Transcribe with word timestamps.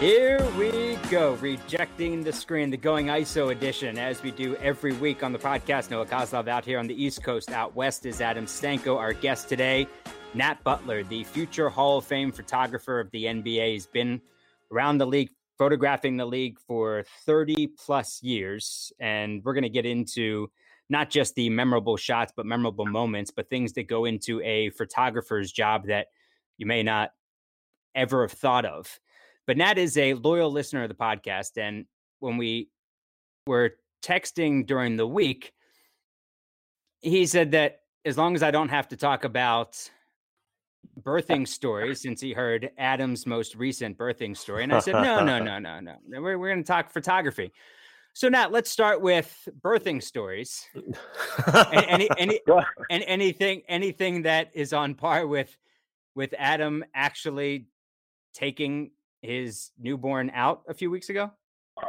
Here 0.00 0.38
we 0.56 0.96
go, 1.10 1.34
rejecting 1.40 2.22
the 2.22 2.32
screen, 2.32 2.70
the 2.70 2.76
going 2.76 3.06
ISO 3.06 3.50
edition, 3.50 3.98
as 3.98 4.22
we 4.22 4.30
do 4.30 4.54
every 4.56 4.92
week 4.92 5.24
on 5.24 5.32
the 5.32 5.40
podcast. 5.40 5.90
Noah 5.90 6.06
Kozlov 6.06 6.46
out 6.46 6.64
here 6.64 6.78
on 6.78 6.86
the 6.86 6.94
East 6.94 7.24
Coast. 7.24 7.50
Out 7.50 7.74
west 7.74 8.06
is 8.06 8.20
Adam 8.20 8.46
Stanko, 8.46 8.96
our 8.96 9.12
guest 9.12 9.48
today. 9.48 9.88
Nat 10.34 10.62
Butler, 10.62 11.02
the 11.02 11.24
future 11.24 11.68
Hall 11.68 11.98
of 11.98 12.04
Fame 12.04 12.30
photographer 12.30 13.00
of 13.00 13.10
the 13.10 13.24
NBA, 13.24 13.74
has 13.74 13.86
been 13.86 14.20
around 14.70 14.98
the 14.98 15.06
league, 15.06 15.30
photographing 15.58 16.16
the 16.16 16.26
league 16.26 16.60
for 16.60 17.04
30 17.26 17.66
plus 17.66 18.22
years. 18.22 18.92
And 19.00 19.42
we're 19.44 19.54
going 19.54 19.62
to 19.64 19.68
get 19.68 19.84
into 19.84 20.48
not 20.88 21.10
just 21.10 21.34
the 21.34 21.50
memorable 21.50 21.96
shots, 21.96 22.32
but 22.36 22.46
memorable 22.46 22.86
moments, 22.86 23.32
but 23.32 23.50
things 23.50 23.72
that 23.72 23.88
go 23.88 24.04
into 24.04 24.40
a 24.42 24.70
photographer's 24.70 25.50
job 25.50 25.88
that 25.88 26.06
you 26.56 26.66
may 26.66 26.84
not 26.84 27.10
ever 27.96 28.22
have 28.22 28.38
thought 28.38 28.64
of. 28.64 29.00
But 29.48 29.56
Nat 29.56 29.78
is 29.78 29.96
a 29.96 30.12
loyal 30.12 30.52
listener 30.52 30.82
of 30.82 30.90
the 30.90 30.94
podcast. 30.94 31.56
And 31.56 31.86
when 32.20 32.36
we 32.36 32.68
were 33.46 33.76
texting 34.02 34.66
during 34.66 34.96
the 34.96 35.06
week, 35.06 35.54
he 37.00 37.24
said 37.24 37.52
that 37.52 37.80
as 38.04 38.18
long 38.18 38.34
as 38.34 38.42
I 38.42 38.50
don't 38.50 38.68
have 38.68 38.88
to 38.88 38.96
talk 38.96 39.24
about 39.24 39.90
birthing 41.00 41.48
stories, 41.48 42.00
since 42.02 42.20
he 42.20 42.34
heard 42.34 42.72
Adam's 42.76 43.26
most 43.26 43.54
recent 43.54 43.96
birthing 43.96 44.36
story. 44.36 44.64
And 44.64 44.72
I 44.72 44.80
said, 44.80 44.92
no, 44.92 45.24
no, 45.24 45.38
no, 45.42 45.58
no, 45.58 45.80
no. 45.80 45.96
We're, 46.06 46.36
we're 46.36 46.52
going 46.52 46.62
to 46.62 46.68
talk 46.68 46.90
photography. 46.90 47.50
So 48.12 48.28
Nat, 48.28 48.52
let's 48.52 48.70
start 48.70 49.00
with 49.00 49.48
birthing 49.62 50.02
stories. 50.02 50.68
any, 51.72 52.10
any, 52.18 52.40
any, 52.90 53.06
anything, 53.06 53.62
anything 53.66 54.22
that 54.22 54.50
is 54.52 54.74
on 54.74 54.94
par 54.94 55.26
with, 55.26 55.56
with 56.14 56.34
Adam 56.36 56.84
actually 56.94 57.68
taking 58.34 58.90
his 59.22 59.70
newborn 59.78 60.30
out 60.34 60.62
a 60.68 60.74
few 60.74 60.90
weeks 60.90 61.08
ago? 61.08 61.30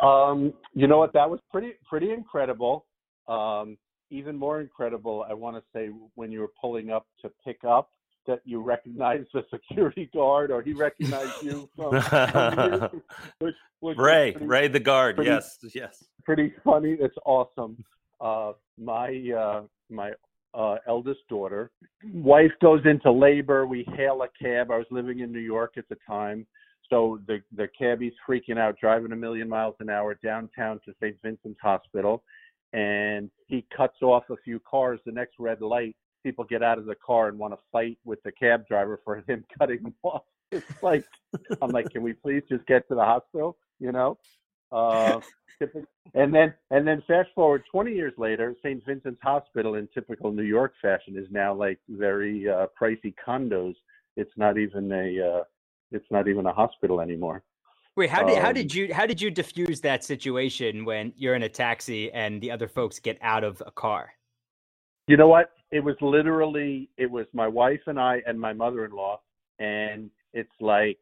Um, 0.02 0.54
you 0.74 0.88
know 0.88 0.98
what? 0.98 1.14
That 1.14 1.30
was 1.30 1.40
pretty 1.52 1.74
pretty 1.88 2.12
incredible. 2.12 2.86
Um, 3.28 3.78
even 4.12 4.36
more 4.36 4.60
incredible, 4.60 5.26
I 5.30 5.34
want 5.34 5.56
to 5.56 5.64
say, 5.74 5.90
when 6.16 6.32
you 6.32 6.40
were 6.40 6.52
pulling 6.60 6.90
up 6.90 7.06
to 7.22 7.32
pick 7.46 7.64
up, 7.64 7.92
that 8.26 8.42
you 8.44 8.62
recognized 8.62 9.28
the 9.34 9.44
security 9.52 10.10
guard, 10.14 10.52
or 10.52 10.62
he 10.62 10.74
recognized 10.74 11.44
you 11.44 11.70
from, 11.76 12.02
from 12.02 13.02
which, 13.40 13.56
which 13.80 13.98
Ray, 13.98 14.32
pretty, 14.32 14.48
Ray 14.48 14.68
the 14.68 14.80
guard. 14.80 15.16
Pretty, 15.16 15.32
yes, 15.32 15.58
yes. 15.74 16.04
Pretty 16.24 16.54
funny. 16.64 16.98
It's 17.00 17.16
awesome. 17.26 17.84
Uh, 18.22 18.54
my 18.78 19.32
uh, 19.38 19.62
my 19.90 20.12
uh, 20.54 20.76
eldest 20.88 21.22
daughter, 21.30 21.72
wife 22.14 22.52
goes 22.62 22.82
into 22.86 23.12
labor. 23.12 23.66
We 23.66 23.86
hail 23.96 24.22
a 24.24 24.28
cab. 24.42 24.72
I 24.72 24.78
was 24.78 24.88
living 24.92 25.20
in 25.20 25.32
New 25.32 25.40
York 25.40 25.74
at 25.78 25.88
the 25.90 25.98
time 26.08 26.46
so 26.90 27.20
the 27.28 27.42
the 27.56 27.68
cabbie's 27.78 28.14
freaking 28.28 28.58
out, 28.58 28.78
driving 28.80 29.12
a 29.12 29.16
million 29.16 29.48
miles 29.48 29.76
an 29.80 29.90
hour 29.90 30.18
downtown 30.24 30.80
to 30.86 30.94
St. 31.02 31.16
Vincent's 31.24 31.60
Hospital, 31.62 32.24
and 32.74 33.30
he 33.48 33.66
cuts 33.76 34.02
off 34.02 34.24
a 34.30 34.38
few 34.44 34.60
cars. 34.60 35.00
The 35.06 35.12
next 35.12 35.36
red 35.40 35.62
light, 35.62 35.96
people 36.24 36.46
get 36.46 36.64
out 36.64 36.78
of 36.78 36.86
the 36.86 36.96
car 36.96 37.28
and 37.28 37.38
want 37.38 37.54
to 37.54 37.60
fight 37.72 37.98
with 38.06 38.22
the 38.24 38.32
cab 38.32 38.68
driver 38.68 39.00
for 39.04 39.18
him 39.28 39.44
cutting 39.58 39.84
them 39.84 39.96
off. 40.04 40.24
It's 40.52 40.84
like 40.84 41.06
I'm 41.62 41.72
like, 41.72 41.92
can 41.92 42.02
we 42.02 42.14
please 42.14 42.44
just 42.50 42.66
get 42.66 42.88
to 42.90 42.96
the 42.96 43.06
hospital? 43.06 43.58
You 43.80 43.92
know. 43.92 44.18
Uh, 44.72 45.20
and 46.14 46.34
then 46.34 46.54
and 46.72 46.88
then 46.88 47.04
fast 47.08 47.30
forward 47.36 47.64
20 47.72 47.94
years 47.94 48.14
later, 48.18 48.56
St. 48.64 48.84
Vincent's 48.86 49.22
Hospital, 49.22 49.76
in 49.76 49.88
typical 49.94 50.32
New 50.32 50.44
York 50.44 50.74
fashion, 50.82 51.18
is 51.18 51.28
now 51.32 51.54
like 51.54 51.80
very 51.90 52.48
uh, 52.50 52.68
pricey 52.80 53.14
condos. 53.26 53.76
It's 54.16 54.32
not 54.38 54.58
even 54.58 54.92
a 54.92 55.40
uh, 55.40 55.44
it's 55.92 56.06
not 56.12 56.28
even 56.28 56.46
a 56.46 56.54
hospital 56.54 57.02
anymore. 57.02 57.44
Wait, 57.96 58.10
how 58.10 58.24
did 58.24 58.38
um, 58.38 58.44
how 58.44 58.52
did 58.52 58.74
you 58.74 58.94
how 58.94 59.06
did 59.06 59.22
you 59.22 59.30
diffuse 59.30 59.82
that 59.82 60.04
situation 60.04 60.86
when 60.86 61.12
you're 61.18 61.36
in 61.36 61.44
a 61.44 61.50
taxi 61.50 62.12
and 62.14 62.40
the 62.42 62.52
other 62.52 62.68
folks 62.68 63.00
get 63.00 63.18
out 63.22 63.44
of 63.44 63.62
a 63.66 63.72
car? 63.72 64.14
You 65.08 65.18
know 65.18 65.28
what? 65.28 65.52
It 65.72 65.84
was 65.84 65.96
literally 66.02 66.90
it 66.98 67.10
was 67.10 67.26
my 67.34 67.48
wife 67.48 67.82
and 67.88 68.00
I 68.00 68.22
and 68.26 68.40
my 68.40 68.54
mother-in-law, 68.54 69.20
and 69.60 70.10
it's 70.34 70.54
like 70.62 71.00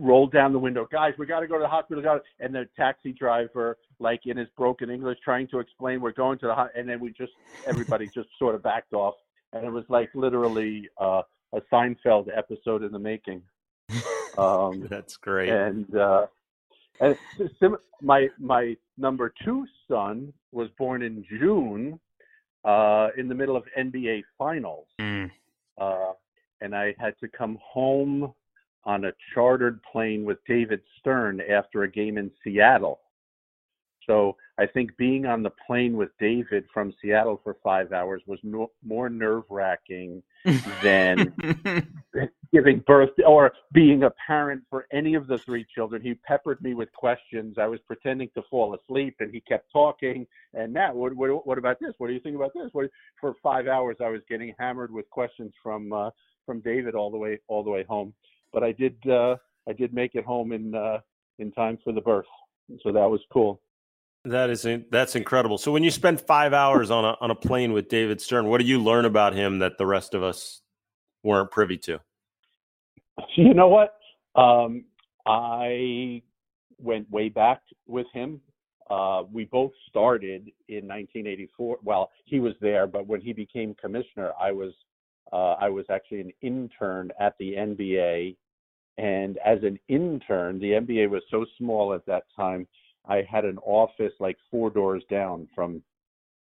roll 0.00 0.26
down 0.26 0.52
the 0.52 0.58
window, 0.58 0.86
guys. 0.90 1.14
We 1.18 1.26
got 1.26 1.40
to 1.40 1.46
go 1.46 1.54
to 1.54 1.62
the 1.62 1.68
hospital. 1.68 2.02
Got 2.02 2.22
and 2.38 2.54
the 2.54 2.68
taxi 2.76 3.12
driver, 3.12 3.78
like 3.98 4.20
in 4.26 4.36
his 4.36 4.48
broken 4.56 4.90
English, 4.90 5.18
trying 5.24 5.48
to 5.48 5.58
explain 5.58 6.00
we're 6.00 6.12
going 6.12 6.38
to 6.40 6.46
the 6.46 6.54
hospital, 6.54 6.80
and 6.80 6.88
then 6.88 7.00
we 7.00 7.10
just 7.12 7.32
everybody 7.66 8.06
just 8.06 8.28
sort 8.38 8.54
of 8.54 8.62
backed 8.62 8.92
off, 8.92 9.14
and 9.52 9.64
it 9.64 9.70
was 9.70 9.84
like 9.88 10.10
literally 10.14 10.88
uh, 11.00 11.22
a 11.52 11.60
Seinfeld 11.72 12.28
episode 12.36 12.82
in 12.82 12.92
the 12.92 12.98
making. 12.98 13.42
Um, 14.38 14.86
That's 14.88 15.18
great. 15.18 15.50
And 15.50 15.94
uh, 15.94 16.24
and 17.00 17.18
my 18.00 18.28
my 18.38 18.74
number 18.96 19.34
two 19.44 19.66
son 19.86 20.32
was 20.52 20.68
born 20.78 21.02
in 21.02 21.22
June, 21.28 22.00
uh, 22.64 23.08
in 23.18 23.28
the 23.28 23.34
middle 23.34 23.56
of 23.56 23.64
NBA 23.78 24.22
finals, 24.38 24.86
mm. 24.98 25.30
uh, 25.78 26.12
and 26.62 26.74
I 26.74 26.94
had 26.98 27.14
to 27.20 27.28
come 27.28 27.58
home 27.62 28.32
on 28.84 29.04
a 29.04 29.12
chartered 29.34 29.80
plane 29.90 30.24
with 30.24 30.38
David 30.46 30.80
Stern 30.98 31.40
after 31.40 31.82
a 31.82 31.90
game 31.90 32.18
in 32.18 32.30
Seattle. 32.42 33.00
So 34.06 34.36
I 34.58 34.66
think 34.66 34.96
being 34.96 35.26
on 35.26 35.42
the 35.42 35.52
plane 35.66 35.96
with 35.96 36.10
David 36.18 36.64
from 36.72 36.92
Seattle 37.00 37.40
for 37.42 37.56
five 37.62 37.92
hours 37.92 38.22
was 38.26 38.38
no, 38.42 38.70
more 38.84 39.08
nerve 39.08 39.44
wracking 39.48 40.22
than 40.82 41.32
giving 42.52 42.80
birth 42.80 43.10
or 43.26 43.52
being 43.72 44.02
a 44.02 44.10
parent 44.26 44.62
for 44.68 44.86
any 44.92 45.14
of 45.14 45.26
the 45.26 45.38
three 45.38 45.64
children. 45.74 46.02
He 46.02 46.14
peppered 46.14 46.60
me 46.62 46.74
with 46.74 46.92
questions. 46.92 47.56
I 47.58 47.66
was 47.66 47.80
pretending 47.86 48.28
to 48.34 48.42
fall 48.50 48.74
asleep, 48.74 49.16
and 49.20 49.32
he 49.32 49.40
kept 49.40 49.72
talking. 49.72 50.26
And 50.54 50.72
now, 50.72 50.94
what, 50.94 51.14
what, 51.14 51.46
what 51.46 51.58
about 51.58 51.78
this? 51.80 51.94
What 51.98 52.08
do 52.08 52.12
you 52.12 52.20
think 52.20 52.36
about 52.36 52.52
this? 52.54 52.68
What, 52.72 52.90
for 53.20 53.34
five 53.42 53.66
hours, 53.68 53.96
I 54.00 54.08
was 54.08 54.20
getting 54.28 54.54
hammered 54.58 54.92
with 54.92 55.08
questions 55.10 55.52
from 55.62 55.92
uh, 55.92 56.10
from 56.44 56.60
David 56.60 56.94
all 56.94 57.10
the 57.10 57.16
way 57.16 57.38
all 57.48 57.62
the 57.62 57.70
way 57.70 57.84
home. 57.84 58.12
But 58.52 58.62
I 58.62 58.72
did 58.72 58.96
uh, 59.08 59.36
I 59.68 59.72
did 59.72 59.94
make 59.94 60.14
it 60.14 60.24
home 60.24 60.52
in 60.52 60.74
uh, 60.74 60.98
in 61.38 61.52
time 61.52 61.78
for 61.82 61.92
the 61.92 62.00
birth, 62.00 62.26
so 62.82 62.92
that 62.92 63.08
was 63.08 63.20
cool. 63.32 63.60
That 64.24 64.50
is 64.50 64.66
that's 64.90 65.16
incredible. 65.16 65.58
So 65.58 65.72
when 65.72 65.82
you 65.82 65.90
spend 65.90 66.20
five 66.20 66.52
hours 66.52 66.90
on 66.92 67.04
a 67.04 67.16
on 67.20 67.32
a 67.32 67.34
plane 67.34 67.72
with 67.72 67.88
David 67.88 68.20
Stern, 68.20 68.46
what 68.46 68.60
do 68.60 68.66
you 68.66 68.78
learn 68.80 69.04
about 69.04 69.34
him 69.34 69.58
that 69.58 69.78
the 69.78 69.86
rest 69.86 70.14
of 70.14 70.22
us 70.22 70.62
weren't 71.22 71.50
privy 71.50 71.78
to? 71.78 72.00
You 73.36 73.52
know 73.52 73.68
what? 73.68 73.96
Um, 74.34 74.84
I 75.26 76.22
went 76.78 77.10
way 77.10 77.28
back 77.28 77.60
with 77.86 78.06
him. 78.14 78.40
Uh, 78.90 79.24
we 79.30 79.44
both 79.44 79.72
started 79.88 80.50
in 80.68 80.88
1984. 80.88 81.78
Well, 81.82 82.10
he 82.24 82.40
was 82.40 82.54
there, 82.60 82.86
but 82.86 83.06
when 83.06 83.20
he 83.20 83.32
became 83.32 83.74
commissioner, 83.74 84.32
I 84.40 84.50
was 84.52 84.72
uh, 85.32 85.56
I 85.60 85.68
was 85.68 85.84
actually 85.90 86.20
an 86.20 86.32
intern 86.42 87.10
at 87.20 87.34
the 87.38 87.52
NBA. 87.52 88.36
And 88.98 89.38
as 89.44 89.58
an 89.62 89.78
intern, 89.88 90.58
the 90.58 90.72
NBA 90.72 91.08
was 91.08 91.22
so 91.30 91.44
small 91.58 91.94
at 91.94 92.04
that 92.06 92.24
time 92.36 92.66
I 93.06 93.22
had 93.28 93.44
an 93.44 93.58
office 93.58 94.12
like 94.20 94.36
four 94.50 94.70
doors 94.70 95.02
down 95.10 95.48
from 95.54 95.82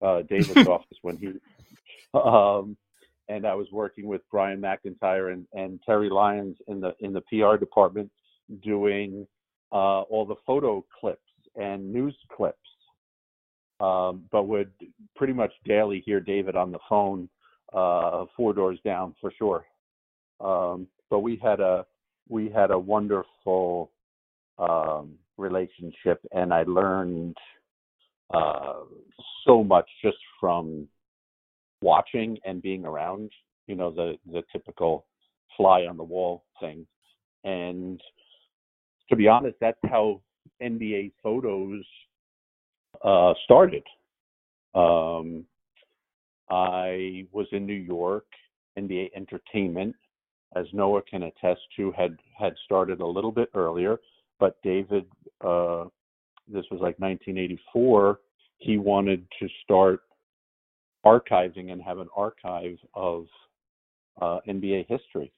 uh, 0.02 0.24
David's 0.24 0.68
office 0.68 0.98
when 1.02 1.18
he, 1.18 1.34
um, 2.14 2.76
and 3.28 3.46
I 3.46 3.54
was 3.56 3.68
working 3.72 4.08
with 4.08 4.22
Brian 4.32 4.62
McIntyre 4.62 5.32
and, 5.34 5.46
and 5.54 5.80
Terry 5.86 6.10
Lyons 6.10 6.58
in 6.68 6.82
the 6.82 6.94
in 7.00 7.14
the 7.14 7.22
PR 7.22 7.58
department 7.58 8.12
doing 8.64 9.28
uh, 9.72 10.02
all 10.02 10.26
the 10.26 10.36
photo 10.46 10.84
clips 11.00 11.22
and 11.56 11.92
news 11.92 12.16
clips. 12.36 12.58
Um, 13.80 14.26
but 14.30 14.44
would 14.44 14.72
pretty 15.16 15.32
much 15.32 15.54
daily 15.66 16.04
hear 16.06 16.20
David 16.20 16.58
on 16.58 16.72
the 16.72 16.80
phone 16.90 17.30
uh, 17.72 18.26
four 18.36 18.54
doors 18.54 18.78
down 18.84 19.16
for 19.22 19.32
sure. 19.38 19.66
Um, 20.42 20.88
but 21.10 21.20
we 21.20 21.38
had 21.42 21.60
a 21.62 21.86
we 22.28 22.50
had 22.50 22.72
a 22.72 22.80
wonderful 22.80 23.92
um, 24.58 25.14
relationship, 25.40 26.20
and 26.32 26.54
I 26.54 26.64
learned 26.64 27.38
uh, 28.34 28.82
so 29.46 29.64
much 29.64 29.90
just 30.04 30.18
from 30.40 30.88
watching 31.82 32.38
and 32.46 32.62
being 32.62 32.86
around. 32.86 33.32
You 33.68 33.76
know, 33.76 33.92
the 33.92 34.16
the 34.32 34.44
typical 34.52 35.06
fly 35.58 35.86
on 35.86 35.98
the 35.98 36.04
wall 36.04 36.44
thing, 36.60 36.86
and 37.44 38.02
to 39.10 39.16
be 39.16 39.28
honest, 39.28 39.58
that's 39.60 39.80
how 39.84 40.22
NBA 40.62 41.14
photos 41.24 41.84
uh, 43.04 43.34
started. 43.46 43.84
Um, 44.76 45.46
I 46.50 47.26
was 47.32 47.48
in 47.52 47.66
New 47.66 47.74
York. 47.74 48.26
NBA 48.78 49.10
Entertainment, 49.16 49.94
as 50.56 50.66
Noah 50.72 51.02
can 51.02 51.24
attest 51.24 51.62
to, 51.76 51.92
had 51.92 52.18
had 52.38 52.54
started 52.64 53.02
a 53.02 53.06
little 53.06 53.32
bit 53.32 53.50
earlier 53.54 53.98
but 54.40 54.56
David, 54.64 55.06
uh, 55.42 55.86
this 56.48 56.66
was 56.72 56.80
like 56.82 57.00
1984, 57.00 58.20
he 58.58 58.78
wanted 58.78 59.26
to 59.40 59.48
start 59.64 60.02
archiving 61.06 61.72
and 61.72 61.82
have 61.82 62.00
an 62.00 62.10
archive 62.16 62.78
of 62.94 63.26
uh, 64.22 64.40
NBA 64.48 64.88
history. 64.88 65.32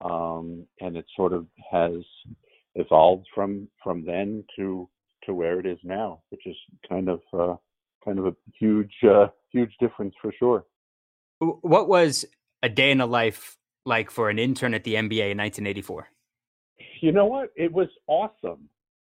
Um, 0.00 0.66
and 0.80 0.96
it 0.96 1.06
sort 1.16 1.32
of 1.32 1.46
has 1.70 2.02
evolved 2.74 3.26
from 3.34 3.68
from 3.82 4.04
then 4.04 4.44
to 4.56 4.88
to 5.24 5.32
where 5.32 5.58
it 5.58 5.66
is 5.66 5.78
now, 5.82 6.20
which 6.30 6.46
is 6.46 6.56
kind 6.88 7.08
of 7.08 7.20
uh, 7.32 7.56
kind 8.04 8.18
of 8.18 8.26
a 8.26 8.36
huge 8.58 8.92
uh, 9.04 9.28
huge 9.50 9.72
difference 9.80 10.14
for 10.20 10.32
sure. 10.38 10.66
What 11.38 11.88
was 11.88 12.24
a 12.62 12.68
day 12.68 12.90
in 12.90 12.98
the 12.98 13.06
life 13.06 13.56
like 13.86 14.10
for 14.10 14.30
an 14.30 14.38
intern 14.38 14.74
at 14.74 14.84
the 14.84 14.94
NBA 14.94 15.30
in 15.30 15.38
1984? 15.38 16.08
You 17.00 17.12
know 17.12 17.26
what? 17.26 17.50
It 17.56 17.72
was 17.72 17.88
awesome. 18.06 18.68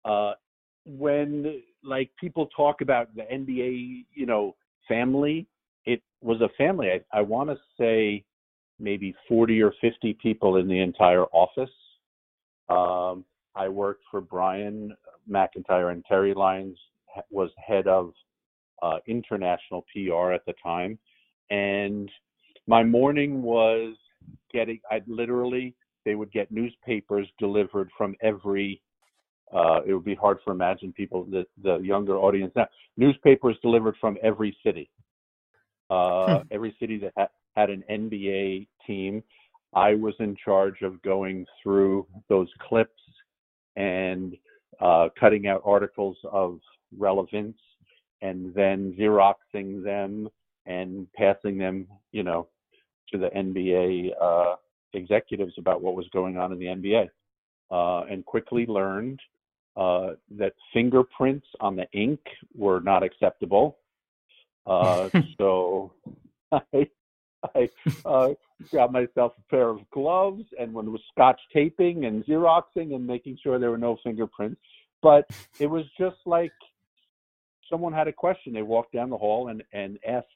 Uh, 0.06 0.34
when 0.86 1.62
like 1.84 2.10
people 2.20 2.48
talk 2.56 2.82
about 2.82 3.14
the 3.16 3.24
NBA, 3.24 4.06
you 4.14 4.26
know, 4.26 4.56
family, 4.88 5.48
it 5.86 6.02
was 6.22 6.42
a 6.42 6.50
family. 6.58 6.90
I, 6.92 7.20
I 7.20 7.22
want 7.22 7.50
to 7.50 7.58
say 7.78 8.24
maybe 8.80 9.14
40 9.28 9.62
or 9.62 9.74
50 9.82 10.18
people 10.22 10.58
in 10.58 10.68
the 10.68 10.80
entire 10.80 11.26
office. 11.26 11.70
Um, 12.70 13.26
I 13.56 13.68
worked 13.68 14.04
for 14.10 14.22
Brian 14.22 14.96
McIntyre 15.30 15.92
and 15.92 16.04
Terry 16.06 16.34
Lyons 16.34 16.78
was 17.30 17.50
head 17.66 17.88
of 17.88 18.14
uh, 18.82 18.98
international 19.08 19.86
PR 19.94 20.32
at 20.32 20.46
the 20.46 20.54
time, 20.64 20.98
and 21.50 22.10
my 22.68 22.84
morning 22.84 23.42
was 23.42 23.96
getting. 24.54 24.80
I 24.90 25.02
literally 25.08 25.76
they 26.06 26.16
would 26.16 26.32
get 26.32 26.52
newspapers 26.52 27.28
delivered 27.38 27.90
from 27.98 28.16
every. 28.22 28.82
Uh, 29.54 29.82
it 29.86 29.94
would 29.94 30.06
be 30.06 30.16
hard 30.16 30.38
for 30.44 30.52
imagine 30.52 30.94
people 30.94 31.26
the 31.26 31.46
the 31.64 31.78
younger 31.78 32.18
audience 32.18 32.52
now. 32.56 32.68
Newspapers 32.98 33.58
delivered 33.62 33.96
from 34.00 34.18
every 34.22 34.56
city, 34.64 34.90
uh, 35.90 36.40
hmm. 36.40 36.48
every 36.52 36.76
city 36.80 36.98
that 37.00 37.14
had, 37.18 37.30
had 37.56 37.70
an 37.70 37.84
NBA 37.90 38.68
team. 38.86 39.24
I 39.74 39.94
was 39.96 40.16
in 40.20 40.36
charge 40.44 40.82
of 40.82 41.02
going 41.04 41.46
through 41.62 42.08
those 42.28 42.48
clips 42.68 43.02
and 43.76 44.36
uh, 44.82 45.10
cutting 45.20 45.48
out 45.48 45.62
articles 45.64 46.18
of 46.32 46.60
relevance 46.98 47.58
and 48.22 48.54
then 48.54 48.96
xeroxing 49.00 49.84
them 49.84 50.28
and 50.66 51.08
passing 51.14 51.58
them, 51.58 51.88
you 52.12 52.24
know, 52.24 52.48
to 53.12 53.18
the 53.18 53.30
NBA 53.30 54.12
uh, 54.22 54.56
executives 54.94 55.54
about 55.58 55.82
what 55.82 55.96
was 55.96 56.08
going 56.12 56.38
on 56.38 56.52
in 56.52 56.60
the 56.60 56.66
NBA, 56.66 57.10
uh, 57.72 58.06
and 58.06 58.26
quickly 58.26 58.66
learned 58.66 59.20
uh, 59.76 60.12
that 60.32 60.54
fingerprints 60.74 61.48
on 61.62 61.76
the 61.76 61.88
ink 61.94 62.20
were 62.56 62.82
not 62.82 63.04
acceptable. 63.04 63.78
Uh, 64.66 65.10
so 65.38 65.94
I, 66.52 66.88
I 67.56 67.70
uh, 68.06 68.30
got 68.72 68.92
myself 68.92 69.34
a 69.38 69.50
pair 69.50 69.70
of 69.70 69.90
gloves 69.92 70.44
and 70.60 70.70
it 70.72 70.76
was 70.76 71.02
scotch 71.12 71.40
taping 71.54 72.06
and 72.06 72.26
xeroxing 72.26 72.96
and 72.96 73.06
making 73.06 73.38
sure 73.42 73.58
there 73.58 73.72
were 73.72 73.78
no 73.78 73.98
fingerprints. 74.04 74.60
But 75.02 75.30
it 75.60 75.68
was 75.68 75.86
just 75.98 76.18
like 76.26 76.52
someone 77.70 77.94
had 77.94 78.08
a 78.08 78.14
question. 78.14 78.54
They 78.54 78.64
walked 78.64 78.94
down 78.94 79.10
the 79.10 79.18
hall 79.18 79.48
and, 79.48 79.64
and 79.72 79.98
asked 80.06 80.28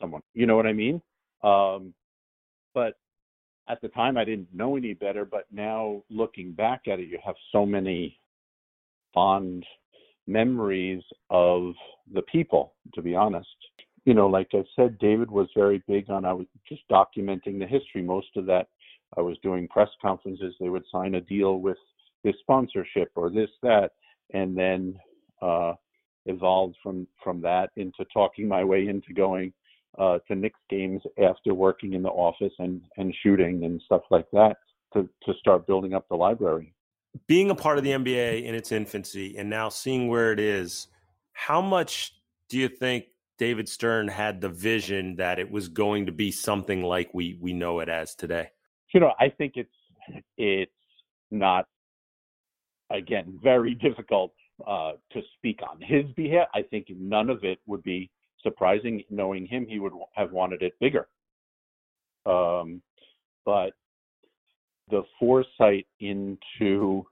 someone. 0.00 0.22
You 0.32 0.46
know 0.46 0.56
what 0.56 0.66
I 0.66 0.72
mean? 0.72 1.02
Um, 1.42 1.92
but 2.72 2.94
at 3.68 3.80
the 3.80 3.88
time, 3.88 4.16
I 4.16 4.24
didn't 4.24 4.52
know 4.54 4.76
any 4.76 4.94
better. 4.94 5.24
But 5.24 5.46
now 5.50 6.02
looking 6.10 6.52
back 6.52 6.82
at 6.86 7.00
it, 7.00 7.08
you 7.08 7.18
have 7.24 7.36
so 7.52 7.64
many 7.64 8.18
fond 9.12 9.64
memories 10.26 11.02
of 11.30 11.74
the 12.12 12.22
people, 12.22 12.74
to 12.94 13.02
be 13.02 13.14
honest. 13.14 13.48
You 14.04 14.14
know, 14.14 14.26
like 14.26 14.48
I 14.52 14.64
said, 14.76 14.98
David 14.98 15.30
was 15.30 15.48
very 15.56 15.82
big 15.88 16.10
on 16.10 16.24
I 16.24 16.32
was 16.32 16.46
just 16.68 16.82
documenting 16.90 17.58
the 17.58 17.66
history. 17.66 18.02
Most 18.02 18.28
of 18.36 18.46
that 18.46 18.68
I 19.16 19.20
was 19.20 19.38
doing 19.42 19.68
press 19.68 19.88
conferences. 20.02 20.54
They 20.60 20.68
would 20.68 20.84
sign 20.90 21.14
a 21.14 21.20
deal 21.20 21.60
with 21.60 21.78
this 22.22 22.34
sponsorship 22.40 23.10
or 23.14 23.30
this, 23.30 23.50
that, 23.62 23.92
and 24.32 24.56
then 24.56 24.98
uh, 25.40 25.74
evolved 26.26 26.76
from 26.82 27.06
from 27.22 27.40
that 27.42 27.70
into 27.76 28.04
talking 28.12 28.48
my 28.48 28.64
way 28.64 28.88
into 28.88 29.12
going 29.14 29.52
uh, 29.98 30.18
to 30.28 30.34
Knicks 30.34 30.60
games 30.68 31.02
after 31.22 31.54
working 31.54 31.94
in 31.94 32.02
the 32.02 32.08
office 32.08 32.52
and 32.58 32.82
and 32.96 33.14
shooting 33.22 33.64
and 33.64 33.80
stuff 33.84 34.02
like 34.10 34.26
that 34.32 34.56
to 34.92 35.08
to 35.24 35.34
start 35.38 35.66
building 35.66 35.94
up 35.94 36.06
the 36.08 36.16
library. 36.16 36.74
Being 37.26 37.50
a 37.50 37.54
part 37.54 37.78
of 37.78 37.84
the 37.84 37.90
NBA 37.90 38.44
in 38.44 38.54
its 38.54 38.72
infancy 38.72 39.36
and 39.36 39.48
now 39.48 39.68
seeing 39.68 40.08
where 40.08 40.32
it 40.32 40.40
is, 40.40 40.88
how 41.32 41.60
much 41.60 42.12
do 42.48 42.58
you 42.58 42.68
think 42.68 43.04
David 43.38 43.68
Stern 43.68 44.08
had 44.08 44.40
the 44.40 44.48
vision 44.48 45.16
that 45.16 45.38
it 45.38 45.50
was 45.50 45.68
going 45.68 46.06
to 46.06 46.12
be 46.12 46.30
something 46.30 46.82
like 46.82 47.10
we 47.14 47.38
we 47.40 47.52
know 47.52 47.80
it 47.80 47.88
as 47.88 48.14
today? 48.14 48.48
You 48.92 49.00
know, 49.00 49.12
I 49.18 49.28
think 49.28 49.54
it's 49.56 50.22
it's 50.36 50.72
not 51.30 51.66
again 52.90 53.38
very 53.42 53.74
difficult 53.82 54.32
uh, 54.66 54.92
to 55.12 55.20
speak 55.36 55.60
on 55.68 55.80
his 55.80 56.04
behalf. 56.16 56.48
I 56.54 56.62
think 56.62 56.86
none 56.96 57.30
of 57.30 57.44
it 57.44 57.58
would 57.66 57.82
be 57.82 58.10
surprising. 58.44 59.02
Knowing 59.10 59.46
him, 59.46 59.66
he 59.66 59.80
would 59.80 59.92
have 60.14 60.30
wanted 60.30 60.62
it 60.62 60.74
bigger. 60.80 61.08
Um, 62.26 62.80
but 63.44 63.72
the 64.90 65.02
foresight 65.18 65.86
into 65.98 67.04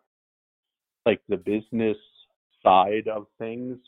like 1.05 1.21
the 1.29 1.37
business 1.37 1.97
side 2.63 3.09
of 3.09 3.27
things 3.39 3.79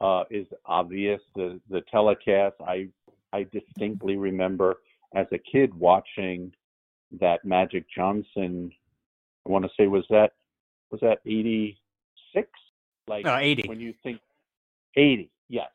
uh, 0.00 0.22
is 0.30 0.46
obvious. 0.66 1.20
The 1.34 1.60
the 1.68 1.82
telecast, 1.90 2.54
I 2.64 2.88
I 3.32 3.46
distinctly 3.52 4.16
remember 4.16 4.76
as 5.16 5.26
a 5.32 5.38
kid 5.38 5.74
watching 5.74 6.52
that 7.20 7.44
Magic 7.44 7.84
Johnson. 7.92 8.70
I 9.46 9.50
want 9.50 9.64
to 9.64 9.70
say 9.76 9.88
was 9.88 10.04
that 10.10 10.32
was 10.92 11.00
that 11.00 11.18
eighty 11.26 11.78
six 12.32 12.48
like 13.06 13.26
uh, 13.26 13.38
80. 13.40 13.68
when 13.68 13.80
you 13.80 13.94
think 14.02 14.20
80, 14.96 15.30
yes. 15.48 15.68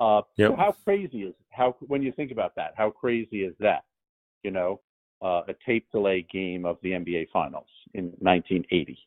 Uh, 0.00 0.22
yep. 0.36 0.52
so 0.52 0.56
how 0.56 0.74
crazy 0.84 1.22
is 1.22 1.34
how 1.50 1.74
when 1.86 2.02
you 2.02 2.12
think 2.12 2.30
about 2.30 2.54
that? 2.56 2.72
How 2.76 2.90
crazy 2.90 3.42
is 3.44 3.54
that? 3.60 3.84
You 4.42 4.50
know, 4.50 4.80
uh, 5.22 5.42
a 5.48 5.54
tape 5.66 5.86
delay 5.90 6.26
game 6.32 6.64
of 6.64 6.78
the 6.82 6.90
NBA 6.90 7.28
Finals 7.32 7.66
in 7.94 8.12
1980. 8.20 8.98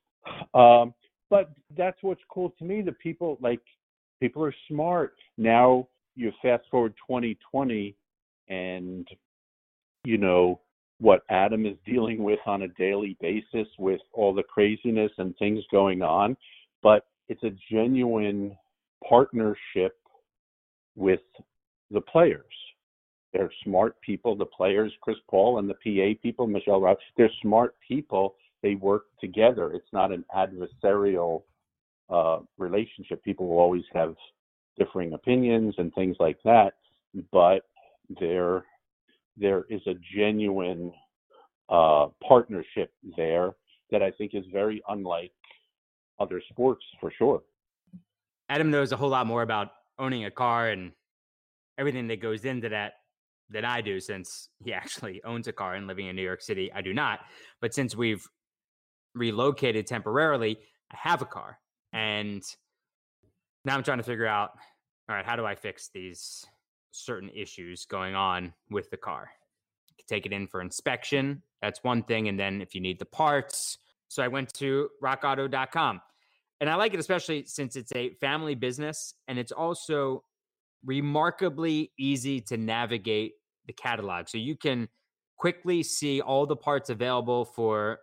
Um, 0.54 0.94
but 1.30 1.52
that's 1.78 1.98
what's 2.02 2.22
cool 2.30 2.54
to 2.60 2.66
me. 2.66 2.82
The 2.82 2.92
people 2.92 3.38
like 3.42 3.62
people 4.20 4.44
are 4.44 4.54
smart 4.68 5.16
now. 5.38 5.88
You 6.16 6.32
fast 6.42 6.64
forward 6.70 6.94
2020, 7.08 7.96
and 8.50 9.08
you 10.04 10.18
know 10.18 10.60
what 11.00 11.24
Adam 11.30 11.66
is 11.66 11.78
dealing 11.86 12.24
with 12.24 12.40
on 12.45 12.64
a 12.64 12.68
daily 12.69 13.18
basis 13.21 13.68
with 13.80 14.02
all 14.14 14.33
the 14.33 14.44
craziness 14.44 15.12
and 15.18 15.36
things 15.38 15.64
going 15.71 16.02
on. 16.02 16.36
But 16.83 17.06
it's 17.30 17.44
a 17.44 17.52
genuine 17.71 18.57
partnership 19.07 19.98
with 20.95 21.21
the 21.90 22.02
players. 22.02 22.44
They're 23.33 23.52
smart 23.64 24.00
people, 24.02 24.36
the 24.36 24.45
players, 24.45 24.92
Chris 25.02 25.18
Paul 25.30 25.60
and 25.60 25.69
the 25.69 25.74
PA 25.76 26.19
people, 26.21 26.48
Michelle 26.48 26.81
Rouse, 26.81 26.98
they're 27.18 27.31
smart 27.42 27.76
people. 27.86 28.36
They 28.62 28.76
work 28.76 29.06
together. 29.19 29.71
It's 29.74 29.92
not 29.94 30.12
an 30.12 30.26
adversarial 30.36 31.44
uh, 32.10 32.40
relationship. 32.57 33.24
People 33.24 33.48
will 33.48 33.60
always 33.60 33.86
have 33.94 34.16
differing 34.78 35.14
opinions 35.14 35.76
and 35.78 35.94
things 35.94 36.18
like 36.19 36.38
that, 36.44 36.74
but 37.31 37.62
there 38.19 38.66
there 39.38 39.64
is 39.69 39.81
a 39.88 39.94
genuine 40.16 40.92
uh, 41.69 42.07
partnership 42.28 42.92
there 43.16 43.54
that 43.92 44.02
I 44.02 44.12
think 44.12 44.31
is 44.33 44.44
very 44.52 44.83
unlike 44.90 45.31
other 46.19 46.42
sports 46.50 46.83
for 47.00 47.12
sure. 47.18 47.42
Adam 48.50 48.69
knows 48.69 48.92
a 48.92 48.98
whole 48.98 49.10
lot 49.10 49.26
more 49.26 49.42
about 49.42 49.71
owning 50.02 50.26
a 50.26 50.31
car 50.31 50.70
and 50.70 50.92
everything 51.78 52.08
that 52.08 52.22
goes 52.22 52.44
into 52.44 52.70
that 52.70 52.94
than 53.50 53.64
I 53.64 53.81
do 53.81 54.00
since 54.00 54.50
he 54.64 54.74
actually 54.81 55.24
owns 55.24 55.48
a 55.48 55.54
car 55.54 55.76
and 55.76 55.88
living 55.88 56.08
in 56.08 56.16
New 56.16 56.24
York 56.24 56.42
City. 56.42 56.72
I 56.74 56.81
do 56.81 56.94
not. 56.94 57.20
But 57.62 57.74
since 57.74 57.96
we've 57.96 58.28
relocated 59.16 59.88
temporarily, 59.88 60.60
I 60.92 60.98
have 60.98 61.22
a 61.22 61.26
car. 61.26 61.60
And 61.94 62.44
now 63.64 63.76
I'm 63.76 63.84
trying 63.84 64.00
to 64.00 64.04
figure 64.04 64.28
out 64.28 64.52
all 65.10 65.16
right, 65.16 65.26
how 65.26 65.36
do 65.36 65.46
I 65.46 65.56
fix 65.56 65.90
these 65.94 66.46
certain 66.92 67.30
issues 67.34 67.86
going 67.86 68.16
on 68.16 68.54
with 68.70 68.90
the 68.90 68.98
car? 68.98 69.30
take 70.12 70.26
it 70.26 70.34
in 70.34 70.48
for 70.48 70.62
inspection. 70.62 71.42
That's 71.62 71.84
one 71.84 72.04
thing. 72.04 72.28
And 72.28 72.40
then 72.40 72.62
if 72.62 72.76
you 72.76 72.81
need 72.81 73.00
the 73.00 73.06
parts, 73.06 73.78
so 74.10 74.22
I 74.22 74.28
went 74.28 74.54
to 74.56 74.90
rockauto.com. 75.02 76.02
And 76.61 76.69
I 76.69 76.75
like 76.75 76.94
it 76.94 76.99
especially 76.99 77.44
since 77.47 77.75
it's 77.75 77.91
a 77.95 78.11
family 78.21 78.53
business 78.53 79.15
and 79.27 79.39
it's 79.39 79.51
also 79.51 80.23
remarkably 80.85 81.91
easy 81.97 82.39
to 82.41 82.56
navigate 82.56 83.33
the 83.65 83.73
catalog. 83.73 84.30
So 84.30 84.37
you 84.37 84.56
can 84.56 84.87
quickly 85.37 85.81
see 85.81 86.21
all 86.21 86.45
the 86.45 86.56
parts 86.56 86.91
available 86.91 87.45
for 87.45 87.97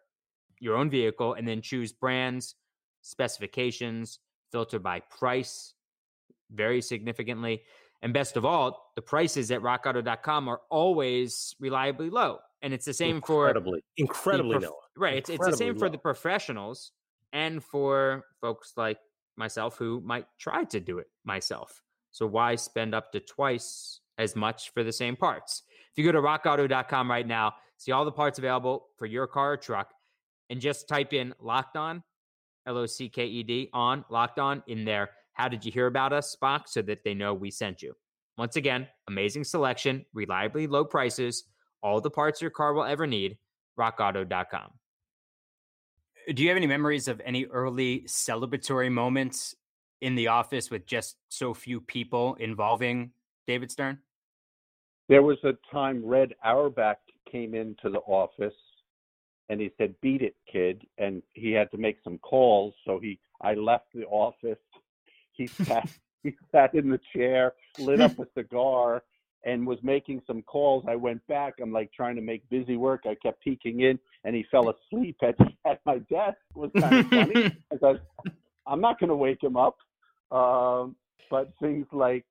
your 0.59 0.77
own 0.77 0.91
vehicle 0.91 1.35
and 1.35 1.47
then 1.47 1.63
choose 1.63 1.93
brands, 1.93 2.57
specifications, 3.03 4.19
filter 4.51 4.81
by 4.81 5.01
price 5.01 5.75
very 6.51 6.83
significantly. 6.83 7.63
And 8.03 8.13
best 8.13 8.37
of 8.37 8.45
all, 8.45 8.91
the 8.97 9.03
prices 9.03 9.53
at 9.53 9.61
rockauto.com 9.61 10.49
are 10.49 10.63
always 10.69 11.55
reliably 11.61 12.11
low. 12.11 12.39
And 12.63 12.75
it's 12.75 12.85
the 12.85 12.95
same 12.95 13.17
incredibly, 13.17 13.81
for 13.81 13.85
incredibly, 13.97 14.57
incredibly 14.57 14.67
low. 14.67 14.77
Right. 14.97 15.15
It's, 15.15 15.31
it's 15.31 15.47
the 15.47 15.57
same 15.57 15.75
low. 15.75 15.79
for 15.79 15.89
the 15.89 15.99
professionals 15.99 16.91
and 17.33 17.63
for 17.63 18.25
folks 18.41 18.73
like 18.77 18.99
myself 19.37 19.77
who 19.77 20.01
might 20.05 20.27
try 20.39 20.65
to 20.65 20.81
do 20.81 20.99
it 20.99 21.07
myself. 21.25 21.83
So 22.11 22.27
why 22.27 22.57
spend 22.57 22.95
up 22.95 23.13
to 23.13 23.21
twice 23.21 24.01
as 24.19 24.35
much 24.35 24.73
for 24.73 24.83
the 24.83 24.93
same 24.93 25.17
parts? 25.17 25.63
If 25.93 25.99
you 25.99 26.05
go 26.05 26.13
to 26.13 26.21
rockauto.com 26.21 27.11
right 27.11 27.27
now, 27.27 27.55
see 27.77 27.93
all 27.93 28.05
the 28.05 28.13
parts 28.13 28.39
available 28.39 28.89
for 28.97 29.07
your 29.07 29.27
car 29.27 29.53
or 29.53 29.57
truck, 29.57 29.93
and 30.51 30.61
just 30.61 30.89
type 30.89 31.13
in 31.13 31.35
locked 31.41 31.77
on, 31.77 32.03
L 32.67 32.79
O 32.79 32.87
C 32.87 33.09
K 33.09 33.27
E 33.27 33.43
D, 33.43 33.71
on, 33.73 34.05
locked 34.11 34.39
on 34.39 34.63
in 34.67 34.85
there. 34.85 35.11
How 35.35 35.49
did 35.49 35.65
you 35.65 35.71
hear 35.71 35.87
about 35.87 36.13
us, 36.13 36.35
box, 36.37 36.73
so 36.73 36.83
that 36.83 37.05
they 37.05 37.15
know 37.15 37.33
we 37.33 37.51
sent 37.51 37.83
you? 37.83 37.95
Once 38.37 38.57
again, 38.57 38.87
amazing 39.09 39.45
selection, 39.45 40.05
reliably 40.15 40.67
low 40.67 40.85
prices, 40.85 41.45
all 41.83 42.01
the 42.01 42.11
parts 42.11 42.41
your 42.41 42.51
car 42.51 42.73
will 42.73 42.85
ever 42.85 43.07
need. 43.07 43.37
RockAuto.com. 43.79 44.78
Do 46.35 46.43
you 46.43 46.49
have 46.51 46.59
any 46.59 46.67
memories 46.67 47.09
of 47.09 47.23
any 47.25 47.47
early 47.47 48.01
celebratory 48.01 48.93
moments 48.93 49.57
in 50.03 50.15
the 50.15 50.29
office 50.29 50.71
with 50.71 50.85
just 50.85 51.17
so 51.31 51.55
few 51.55 51.81
people 51.81 52.35
involving 52.35 53.13
David 53.47 53.71
Stern? 53.71 53.99
There 55.09 55.23
was 55.23 55.39
a 55.43 55.55
time 55.73 56.05
Red 56.05 56.35
Auerbach 56.45 56.99
came 57.33 57.55
into 57.55 57.89
the 57.89 58.01
office 58.01 58.53
and 59.49 59.59
he 59.59 59.71
said, 59.79 59.95
"Beat 60.03 60.21
it, 60.21 60.37
kid," 60.53 60.87
and 60.99 61.23
he 61.33 61.53
had 61.53 61.71
to 61.71 61.79
make 61.79 61.97
some 62.05 62.19
calls. 62.19 62.75
So 62.85 63.01
he, 63.01 63.19
I 63.41 63.55
left 63.55 63.87
the 63.95 64.05
office. 64.05 64.59
He 65.33 65.47
sat, 65.47 65.89
he 66.23 66.35
sat 66.53 66.75
in 66.75 66.91
the 66.91 67.01
chair, 67.17 67.55
lit 67.79 68.03
up 68.03 68.19
a 68.19 68.27
cigar, 68.37 69.03
and 69.49 69.67
was 69.67 69.79
making 69.83 70.21
some 70.27 70.43
calls. 70.43 70.85
I 70.87 70.95
went 70.95 71.27
back. 71.27 71.55
I'm 71.61 71.73
like 71.73 71.91
trying 71.93 72.17
to 72.17 72.23
make 72.23 72.49
busy 72.51 72.77
work. 72.77 73.03
I 73.07 73.15
kept 73.15 73.43
peeking 73.43 73.81
in, 73.81 73.99
and 74.25 74.37
he 74.37 74.45
fell 74.51 74.71
asleep 74.71 75.17
at 75.23 75.37
at 75.67 75.81
my 75.87 75.99
desk. 75.99 76.37
It 76.51 76.57
was 76.57 76.71
kind 76.79 76.99
of 76.99 77.07
funny. 77.09 77.57
I 77.73 77.77
thought, 77.77 78.01
I'm 78.67 78.81
not 78.81 79.01
going 79.01 79.09
to 79.09 79.17
wake 79.17 79.43
him 79.43 79.57
up. 79.57 79.79
Um, 80.31 80.97
but 81.31 81.51
things 81.61 81.87
like 81.93 82.27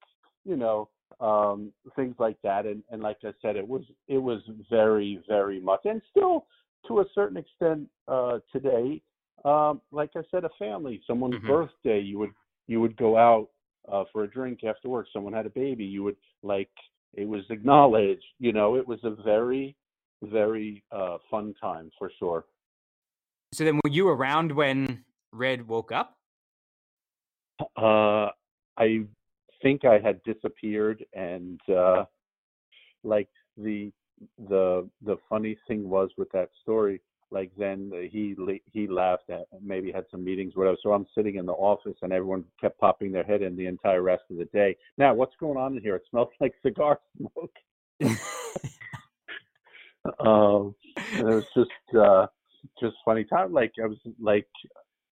you 0.46 0.56
know 0.56 0.90
um, 1.20 1.72
things 1.96 2.16
like 2.20 2.38
that, 2.44 2.66
and 2.66 2.84
and 2.92 3.02
like 3.02 3.18
I 3.24 3.34
said, 3.42 3.56
it 3.56 3.68
was 3.68 3.84
it 4.08 4.20
was 4.20 4.42
very 4.70 5.20
very 5.28 5.60
much, 5.60 5.82
and 5.86 6.02
still 6.12 6.46
to 6.88 7.00
a 7.00 7.06
certain 7.16 7.38
extent 7.38 7.90
uh, 8.08 8.40
today. 8.54 9.02
Um, 9.46 9.82
like 9.92 10.12
I 10.16 10.22
said, 10.32 10.44
a 10.46 10.50
family, 10.60 11.02
someone's 11.08 11.36
mm-hmm. 11.36 11.48
birthday, 11.48 12.00
you 12.00 12.20
would 12.20 12.32
you 12.68 12.82
would 12.82 12.98
go 12.98 13.18
out 13.18 13.50
uh, 13.92 14.04
for 14.12 14.24
a 14.24 14.28
drink 14.28 14.64
after 14.64 14.90
work. 14.90 15.08
Someone 15.14 15.34
had 15.34 15.46
a 15.46 15.52
baby, 15.52 15.86
you 15.86 16.04
would 16.04 16.18
like 16.44 16.70
it 17.14 17.28
was 17.28 17.44
acknowledged. 17.50 18.26
You 18.40 18.54
know, 18.54 18.76
it 18.76 18.88
was 18.88 19.00
a 19.04 19.12
very, 19.24 19.76
very 20.22 20.84
uh, 20.92 21.18
fun 21.30 21.54
time 21.60 21.92
for 21.98 22.12
sure. 22.20 22.46
So 23.54 23.64
then, 23.64 23.76
were 23.84 23.92
you 23.92 24.10
around 24.10 24.52
when 24.52 25.04
Red 25.32 25.68
woke 25.68 25.92
up? 25.92 26.18
Uh, 27.76 28.30
I 28.78 29.06
think 29.62 29.86
I 29.86 30.00
had 30.00 30.22
disappeared, 30.24 31.04
and 31.14 31.60
uh, 31.70 32.06
like 33.04 33.30
the 33.58 33.92
the 34.50 34.88
the 35.02 35.18
funny 35.30 35.58
thing 35.68 35.90
was 35.90 36.10
with 36.18 36.32
that 36.32 36.50
story 36.62 37.02
like 37.31 37.51
then 37.57 37.91
he 38.10 38.36
he 38.72 38.88
laughed 38.88 39.29
at 39.29 39.46
maybe 39.62 39.91
had 39.91 40.05
some 40.10 40.24
meetings 40.24 40.55
whatever. 40.55 40.77
So 40.81 40.93
i'm 40.93 41.05
sitting 41.15 41.36
in 41.36 41.46
the 41.46 41.53
office 41.53 41.98
and 42.01 42.13
everyone 42.13 42.46
kept 42.60 42.79
popping 42.79 43.12
their 43.12 43.24
head 43.24 43.41
in 43.41 43.55
the 43.55 43.65
entire 43.65 44.01
rest 44.01 44.24
of 44.29 44.38
the 44.38 44.46
day. 44.46 44.75
Now 44.98 45.13
what's 45.13 45.36
going 45.39 45.57
on 45.57 45.75
in 45.75 45.84
here? 45.84 45.96
It 45.96 46.03
smells 46.10 46.29
like 46.39 46.53
cigar 46.63 47.00
smoke. 47.17 47.53
Um 50.22 50.74
it 50.96 51.25
was 51.25 51.43
just 51.53 51.98
uh 52.00 52.27
just 52.79 52.96
funny. 53.03 53.25
Time 53.25 53.51
like 53.51 53.74
i 53.84 53.86
was 53.86 53.98
like 54.22 54.48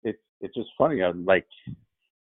it's 0.03 0.19
it's 0.41 0.55
just 0.55 0.71
funny. 0.77 1.01
I'm 1.01 1.25
like 1.25 1.47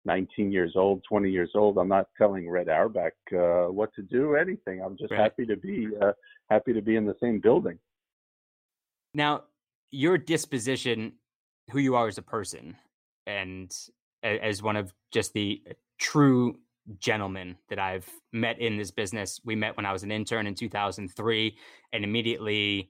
19 0.06 0.52
years 0.52 0.74
old 0.76 1.04
20 1.10 1.32
years 1.32 1.50
old. 1.56 1.80
I'm 1.80 1.88
not 1.88 2.10
telling 2.16 2.48
red 2.48 2.70
auerbach 2.70 3.14
uh 3.34 3.72
what 3.72 3.92
to 3.96 4.04
do 4.04 4.36
anything. 4.36 4.84
I'm 4.84 4.98
just 4.98 5.12
right. 5.12 5.20
happy 5.20 5.48
to 5.48 5.58
be 5.58 5.88
uh 6.00 6.12
happy 6.52 6.74
to 6.74 6.82
be 6.82 6.96
in 6.96 7.08
the 7.08 7.16
same 7.20 7.40
building. 7.40 7.80
Now 9.16 9.46
your 9.92 10.18
disposition, 10.18 11.14
who 11.72 11.80
you 11.80 11.96
are 11.96 12.08
as 12.08 12.18
a 12.18 12.22
person, 12.22 12.76
and 13.28 13.76
as 14.24 14.62
one 14.62 14.76
of 14.76 14.94
just 15.12 15.34
the 15.34 15.62
uh, 15.70 15.74
true 15.98 16.58
gentlemen 17.00 17.56
that 17.70 17.80
I've 17.80 18.10
met 18.34 18.60
in 18.60 18.78
this 18.78 18.92
business. 18.92 19.40
We 19.46 19.56
met 19.56 19.78
when 19.78 19.86
I 19.86 19.94
was 19.94 20.04
an 20.04 20.12
intern 20.12 20.48
in 20.48 20.56
2003, 20.56 21.58
and 21.94 22.04
immediately 22.04 22.90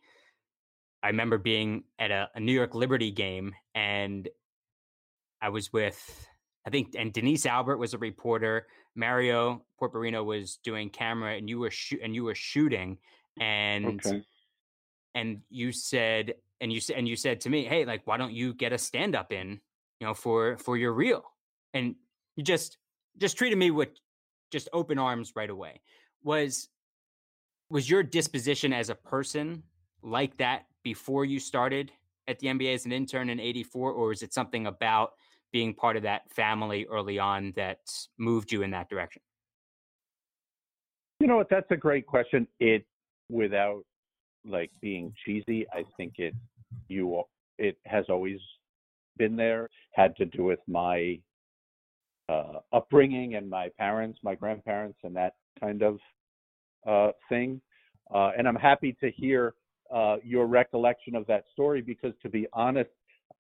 I 1.03 1.07
remember 1.07 1.37
being 1.37 1.83
at 1.99 2.11
a, 2.11 2.29
a 2.35 2.39
New 2.39 2.53
York 2.53 2.75
Liberty 2.75 3.11
game, 3.11 3.53
and 3.75 4.27
I 5.41 5.49
was 5.49 5.71
with 5.71 6.27
I 6.65 6.69
think, 6.69 6.93
and 6.97 7.11
Denise 7.13 7.45
Albert 7.45 7.77
was 7.77 7.93
a 7.93 7.97
reporter. 7.97 8.67
Mario 8.95 9.63
Porporino 9.81 10.23
was 10.25 10.59
doing 10.63 10.89
camera, 10.89 11.35
and 11.35 11.49
you 11.49 11.59
were 11.59 11.71
sh- 11.71 11.95
and 12.01 12.13
you 12.13 12.23
were 12.23 12.35
shooting, 12.35 12.97
and 13.39 14.05
okay. 14.05 14.23
and 15.15 15.41
you 15.49 15.71
said 15.71 16.35
and 16.61 16.71
you 16.71 16.81
and 16.95 17.07
you 17.07 17.15
said 17.15 17.41
to 17.41 17.49
me, 17.49 17.65
"Hey, 17.65 17.85
like, 17.85 18.05
why 18.05 18.17
don't 18.17 18.33
you 18.33 18.53
get 18.53 18.73
a 18.73 18.77
stand 18.77 19.15
up 19.15 19.31
in, 19.31 19.59
you 19.99 20.07
know, 20.07 20.13
for 20.13 20.57
for 20.57 20.77
your 20.77 20.93
reel?" 20.93 21.23
And 21.73 21.95
you 22.35 22.43
just 22.43 22.77
just 23.17 23.37
treated 23.37 23.57
me 23.57 23.71
with 23.71 23.89
just 24.51 24.69
open 24.73 24.97
arms 24.97 25.33
right 25.35 25.49
away. 25.49 25.81
Was 26.23 26.69
was 27.69 27.89
your 27.89 28.03
disposition 28.03 28.73
as 28.73 28.89
a 28.89 28.95
person 28.95 29.63
like 30.01 30.37
that 30.37 30.65
before 30.83 31.25
you 31.25 31.39
started 31.39 31.91
at 32.27 32.39
the 32.39 32.47
NBA 32.47 32.73
as 32.73 32.85
an 32.85 32.91
intern 32.91 33.29
in 33.29 33.39
'84, 33.39 33.91
or 33.91 34.11
is 34.11 34.23
it 34.23 34.33
something 34.33 34.67
about 34.67 35.13
being 35.51 35.73
part 35.73 35.97
of 35.97 36.03
that 36.03 36.31
family 36.31 36.85
early 36.85 37.17
on 37.19 37.53
that 37.55 37.79
moved 38.17 38.51
you 38.51 38.61
in 38.61 38.71
that 38.71 38.89
direction? 38.89 39.21
You 41.19 41.27
know 41.27 41.37
what? 41.37 41.49
That's 41.49 41.69
a 41.71 41.77
great 41.77 42.05
question. 42.05 42.47
It 42.59 42.85
without 43.29 43.83
like 44.49 44.71
being 44.81 45.13
cheesy. 45.25 45.65
I 45.73 45.83
think 45.97 46.13
it 46.17 46.33
you 46.87 47.23
it 47.57 47.77
has 47.85 48.05
always 48.09 48.39
been 49.17 49.35
there. 49.35 49.69
Had 49.91 50.15
to 50.17 50.25
do 50.25 50.43
with 50.43 50.59
my 50.67 51.19
uh, 52.29 52.59
upbringing 52.73 53.35
and 53.35 53.49
my 53.49 53.69
parents, 53.77 54.19
my 54.23 54.35
grandparents, 54.35 54.97
and 55.03 55.15
that 55.15 55.35
kind 55.59 55.81
of 55.81 55.99
uh, 56.87 57.11
thing. 57.27 57.61
Uh, 58.13 58.31
and 58.37 58.47
I'm 58.47 58.55
happy 58.55 58.95
to 59.01 59.11
hear 59.11 59.53
uh, 59.93 60.17
your 60.23 60.45
recollection 60.45 61.15
of 61.15 61.25
that 61.27 61.43
story 61.51 61.81
because, 61.81 62.13
to 62.21 62.29
be 62.29 62.47
honest, 62.53 62.89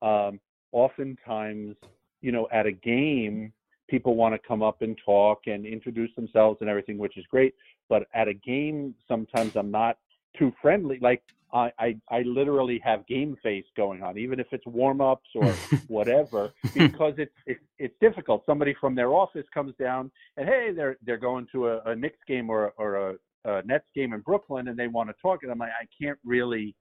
um, 0.01 0.39
oftentimes, 0.71 1.75
you 2.21 2.31
know, 2.31 2.47
at 2.51 2.65
a 2.65 2.71
game, 2.71 3.53
people 3.87 4.15
want 4.15 4.33
to 4.33 4.47
come 4.47 4.61
up 4.61 4.81
and 4.81 4.99
talk 5.03 5.41
and 5.47 5.65
introduce 5.65 6.13
themselves 6.15 6.57
and 6.61 6.69
everything, 6.69 6.97
which 6.97 7.17
is 7.17 7.25
great. 7.29 7.55
But 7.87 8.07
at 8.13 8.27
a 8.27 8.33
game, 8.33 8.93
sometimes 9.07 9.55
I'm 9.55 9.71
not 9.71 9.97
too 10.37 10.53
friendly. 10.61 10.99
Like 11.01 11.23
I, 11.53 11.71
I, 11.79 11.97
I 12.09 12.21
literally 12.21 12.79
have 12.83 13.05
game 13.07 13.35
face 13.41 13.65
going 13.75 14.03
on, 14.03 14.17
even 14.17 14.39
if 14.39 14.47
it's 14.51 14.65
warm 14.65 15.01
ups 15.01 15.29
or 15.35 15.51
whatever, 15.87 16.51
because 16.73 17.15
it's, 17.17 17.33
it's 17.45 17.63
it's 17.77 17.95
difficult. 17.99 18.43
Somebody 18.45 18.75
from 18.79 18.95
their 18.95 19.13
office 19.13 19.45
comes 19.53 19.73
down 19.79 20.11
and 20.37 20.47
hey, 20.47 20.71
they're 20.75 20.97
they're 21.05 21.17
going 21.17 21.47
to 21.53 21.69
a, 21.69 21.81
a 21.85 21.95
Knicks 21.95 22.19
game 22.27 22.49
or 22.49 22.73
or 22.77 22.95
a, 22.95 23.15
a 23.45 23.63
Nets 23.63 23.87
game 23.95 24.13
in 24.13 24.21
Brooklyn 24.21 24.67
and 24.67 24.77
they 24.77 24.87
want 24.87 25.09
to 25.09 25.15
talk, 25.21 25.43
and 25.43 25.51
I'm 25.51 25.59
like, 25.59 25.71
I 25.71 25.87
can't 26.01 26.19
really, 26.23 26.75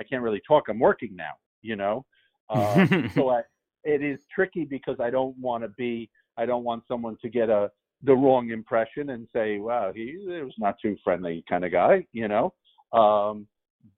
I 0.00 0.04
can't 0.04 0.22
really 0.22 0.42
talk. 0.46 0.68
I'm 0.68 0.78
working 0.78 1.14
now, 1.14 1.32
you 1.62 1.76
know. 1.76 2.04
Uh, 2.48 2.86
so 3.14 3.28
I, 3.30 3.42
it 3.84 4.02
is 4.02 4.20
tricky 4.34 4.64
because 4.64 4.96
I 5.00 5.10
don't 5.10 5.36
want 5.38 5.64
to 5.64 5.68
be, 5.68 6.08
I 6.36 6.46
don't 6.46 6.64
want 6.64 6.84
someone 6.88 7.16
to 7.22 7.28
get 7.28 7.50
a 7.50 7.70
the 8.02 8.14
wrong 8.14 8.50
impression 8.50 9.10
and 9.10 9.26
say, 9.32 9.58
wow, 9.58 9.92
he 9.94 10.16
was 10.26 10.52
not 10.58 10.76
too 10.80 10.96
friendly 11.02 11.42
kind 11.48 11.64
of 11.64 11.72
guy, 11.72 12.06
you 12.12 12.28
know. 12.28 12.52
Um, 12.94 13.46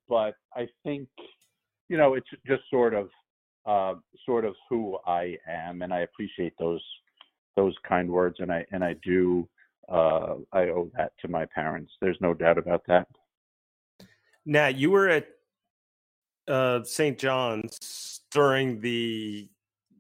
but 0.09 0.35
I 0.55 0.69
think, 0.85 1.09
you 1.89 1.97
know, 1.97 2.15
it's 2.15 2.29
just 2.47 2.63
sort 2.71 2.95
of, 2.95 3.09
uh, 3.67 3.99
sort 4.25 4.45
of 4.45 4.55
who 4.71 4.97
I 5.07 5.37
am, 5.49 5.83
and 5.83 5.93
I 5.93 6.01
appreciate 6.01 6.55
those 6.59 6.83
those 7.57 7.75
kind 7.89 8.09
words, 8.09 8.37
and 8.39 8.53
I 8.53 8.65
and 8.71 8.85
I 8.85 8.95
do 9.03 9.49
uh, 9.89 10.35
I 10.53 10.63
owe 10.69 10.91
that 10.97 11.13
to 11.21 11.29
my 11.29 11.47
parents. 11.47 11.93
There's 12.01 12.19
no 12.21 12.35
doubt 12.35 12.59
about 12.59 12.83
that. 12.87 13.07
Now, 14.45 14.69
you 14.69 14.91
were 14.91 15.09
at 15.09 15.27
uh, 16.49 16.85
St. 16.85 17.19
John's 17.19 18.21
during 18.31 18.81
the 18.81 19.49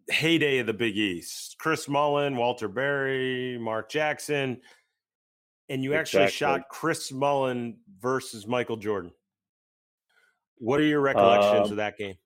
heyday 0.08 0.58
of 0.58 0.66
the 0.66 0.72
Big 0.72 0.96
East. 0.96 1.56
Chris 1.58 1.88
Mullin, 1.88 2.36
Walter 2.36 2.68
Berry, 2.68 3.58
Mark 3.58 3.88
Jackson, 3.88 4.60
and 5.68 5.82
you 5.82 5.92
exactly. 5.92 6.20
actually 6.20 6.32
shot 6.32 6.68
Chris 6.68 7.12
Mullin 7.12 7.76
versus 8.00 8.46
Michael 8.46 8.76
Jordan. 8.76 9.12
What 10.58 10.80
are 10.80 10.84
your 10.84 11.00
recollections 11.00 11.66
um, 11.66 11.72
of 11.72 11.76
that 11.76 11.98
game? 11.98 12.16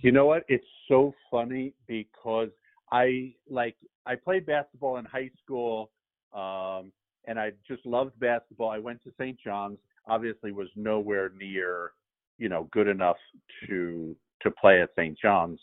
You 0.00 0.12
know 0.12 0.26
what? 0.26 0.44
It's 0.48 0.66
so 0.88 1.14
funny 1.30 1.74
because 1.86 2.50
I 2.92 3.32
like 3.48 3.76
I 4.06 4.14
played 4.14 4.46
basketball 4.46 4.98
in 4.98 5.04
high 5.04 5.30
school, 5.42 5.90
um, 6.34 6.92
and 7.26 7.38
I 7.38 7.52
just 7.66 7.84
loved 7.86 8.18
basketball. 8.20 8.70
I 8.70 8.78
went 8.78 9.02
to 9.04 9.12
St. 9.18 9.38
John's. 9.42 9.78
Obviously, 10.06 10.52
was 10.52 10.68
nowhere 10.76 11.30
near, 11.38 11.92
you 12.38 12.48
know, 12.48 12.68
good 12.72 12.88
enough 12.88 13.16
to 13.66 14.16
to 14.42 14.50
play 14.50 14.80
at 14.82 14.90
St. 14.96 15.18
John's. 15.20 15.60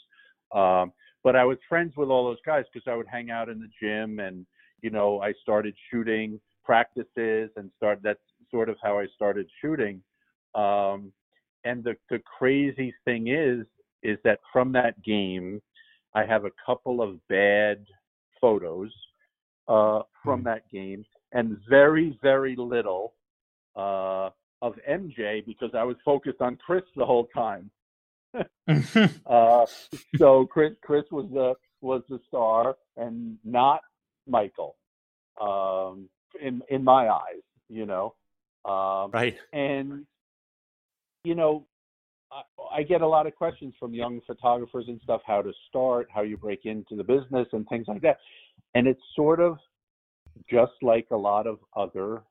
Um, 0.54 0.92
but 1.24 1.36
I 1.36 1.44
was 1.44 1.58
friends 1.68 1.94
with 1.98 2.10
all 2.10 2.26
those 2.26 2.42
guys 2.46 2.66
because 2.72 2.88
I 2.88 2.96
would 2.96 3.08
hang 3.08 3.32
out 3.32 3.50
in 3.50 3.60
the 3.60 3.70
gym, 3.82 4.20
and 4.20 4.46
you 4.86 4.92
know, 4.92 5.22
I 5.22 5.34
started 5.42 5.76
shooting 5.92 6.40
practices 6.64 7.50
and 7.58 7.72
start. 7.78 8.00
That's 8.04 8.20
sort 8.52 8.70
of 8.70 8.78
how 8.84 9.00
I 9.00 9.08
started 9.16 9.48
shooting. 9.62 10.02
Um, 10.56 11.12
and 11.66 11.84
the 11.84 11.96
the 12.12 12.20
crazy 12.38 12.94
thing 13.06 13.28
is, 13.30 13.66
is 14.04 14.20
that 14.26 14.40
from 14.54 14.72
that 14.74 15.02
game, 15.04 15.62
I 16.14 16.26
have 16.26 16.46
a 16.46 16.52
couple 16.66 17.02
of 17.02 17.26
bad 17.30 17.86
photos 18.42 18.92
uh, 19.68 20.02
from 20.24 20.44
Hmm. 20.44 20.46
that 20.46 20.70
game, 20.72 21.06
and 21.34 21.58
very, 21.70 22.18
very 22.22 22.56
little 22.56 23.14
uh, 23.76 24.30
of 24.62 24.76
MJ 24.90 25.46
because 25.46 25.72
I 25.76 25.84
was 25.84 25.98
focused 26.06 26.42
on 26.42 26.58
Chris 26.66 26.84
the 26.96 27.06
whole 27.06 27.28
time. 27.36 27.72
Uh, 29.26 29.66
so 30.18 30.46
Chris, 30.48 30.74
Chris 30.84 31.06
was 31.12 31.28
the 31.34 31.56
was 31.82 32.04
the 32.10 32.20
star, 32.28 32.78
and 32.98 33.38
not 33.44 33.82
Michael. 34.28 34.76
Um, 35.40 36.10
in 36.42 36.62
in 36.70 36.84
my 36.84 37.10
eyes, 37.10 37.44
you 37.70 37.86
know. 37.86 38.16
Um, 38.66 39.12
Right. 39.12 39.38
and 39.54 40.06
you 41.24 41.36
know 41.36 41.66
I, 42.32 42.42
I 42.80 42.84
get 42.84 43.02
a 43.02 43.08
lot 43.08 43.28
of 43.28 43.36
questions 43.36 43.74
from 43.80 43.94
young 43.94 44.22
photographers 44.26 44.86
and 44.88 45.00
stuff 45.04 45.22
how 45.26 45.42
to 45.42 45.52
start 45.68 46.08
how 46.14 46.22
you 46.22 46.38
break 46.38 46.66
into 46.66 46.96
the 46.96 47.04
business 47.04 47.48
and 47.52 47.68
things 47.68 47.88
like 47.88 48.02
that 48.02 48.18
and 48.74 48.88
it's 48.88 49.02
sort 49.16 49.40
of 49.40 49.58
just 50.50 50.74
like 50.82 51.08
a 51.12 51.16
lot 51.16 51.48
of 51.48 51.60
other 51.76 52.24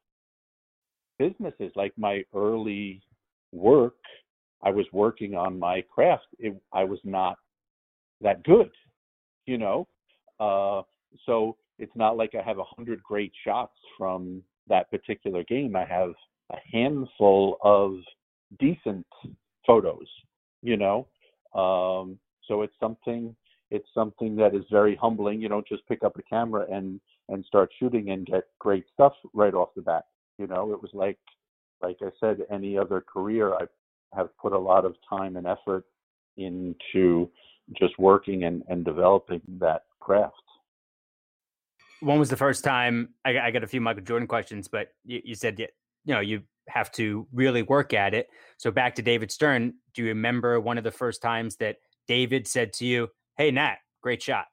businesses 1.18 1.72
like 1.76 1.92
my 1.96 2.24
early 2.34 3.00
work 3.52 3.94
i 4.62 4.70
was 4.70 4.86
working 4.92 5.34
on 5.34 5.58
my 5.58 5.82
craft 5.82 6.26
it, 6.38 6.54
i 6.72 6.82
was 6.82 6.98
not 7.04 7.36
that 8.20 8.42
good 8.44 8.70
you 9.46 9.58
know 9.58 9.86
uh 10.40 10.82
so 11.26 11.56
it's 11.78 11.94
not 11.94 12.16
like 12.16 12.34
i 12.34 12.42
have 12.42 12.58
a 12.58 12.64
hundred 12.64 13.02
great 13.02 13.32
shots 13.44 13.76
from 13.98 14.42
that 14.66 14.90
particular 14.90 15.44
game. 15.44 15.76
I 15.76 15.84
have 15.84 16.12
a 16.50 16.56
handful 16.72 17.58
of 17.62 17.96
decent 18.58 19.06
photos 19.66 20.06
you 20.62 20.76
know? 20.76 21.06
Um 21.54 22.18
so 22.48 22.62
it's 22.62 22.74
something 22.80 23.34
it's 23.70 23.88
something 23.94 24.36
that 24.36 24.54
is 24.54 24.64
very 24.70 24.94
humbling. 24.96 25.40
You 25.40 25.48
don't 25.48 25.66
just 25.66 25.86
pick 25.88 26.04
up 26.04 26.18
a 26.18 26.22
camera 26.22 26.66
and 26.70 27.00
and 27.28 27.44
start 27.44 27.70
shooting 27.78 28.10
and 28.10 28.26
get 28.26 28.44
great 28.58 28.84
stuff 28.92 29.14
right 29.32 29.54
off 29.54 29.70
the 29.76 29.82
bat 29.82 30.04
you 30.38 30.46
know? 30.46 30.72
It 30.72 30.80
was 30.80 30.90
like 30.92 31.18
like 31.82 31.98
i 32.02 32.08
said 32.20 32.38
any 32.50 32.78
other 32.78 33.00
career 33.00 33.54
i 33.54 33.64
have 34.14 34.36
put 34.38 34.52
a 34.52 34.58
lot 34.58 34.84
of 34.84 34.94
time 35.08 35.36
and 35.36 35.46
effort 35.46 35.84
into 36.36 37.28
just 37.78 37.98
working 37.98 38.44
and 38.44 38.62
and 38.68 38.84
developing 38.84 39.42
that 39.58 39.84
craft 40.00 40.43
when 42.04 42.18
was 42.18 42.28
the 42.30 42.36
first 42.36 42.62
time 42.64 43.10
I, 43.24 43.38
I 43.38 43.50
got 43.50 43.64
a 43.64 43.66
few 43.66 43.80
michael 43.80 44.02
jordan 44.02 44.28
questions 44.28 44.68
but 44.68 44.88
you, 45.04 45.20
you 45.24 45.34
said 45.34 45.58
you, 45.58 45.66
you 46.04 46.14
know 46.14 46.20
you 46.20 46.42
have 46.68 46.90
to 46.92 47.26
really 47.32 47.62
work 47.62 47.92
at 47.92 48.14
it 48.14 48.28
so 48.58 48.70
back 48.70 48.94
to 48.96 49.02
david 49.02 49.30
stern 49.30 49.74
do 49.94 50.02
you 50.02 50.08
remember 50.08 50.58
one 50.60 50.78
of 50.78 50.84
the 50.84 50.90
first 50.90 51.20
times 51.22 51.56
that 51.56 51.76
david 52.08 52.46
said 52.46 52.72
to 52.74 52.86
you 52.86 53.08
hey 53.36 53.50
nat 53.50 53.76
great 54.02 54.22
shot 54.22 54.46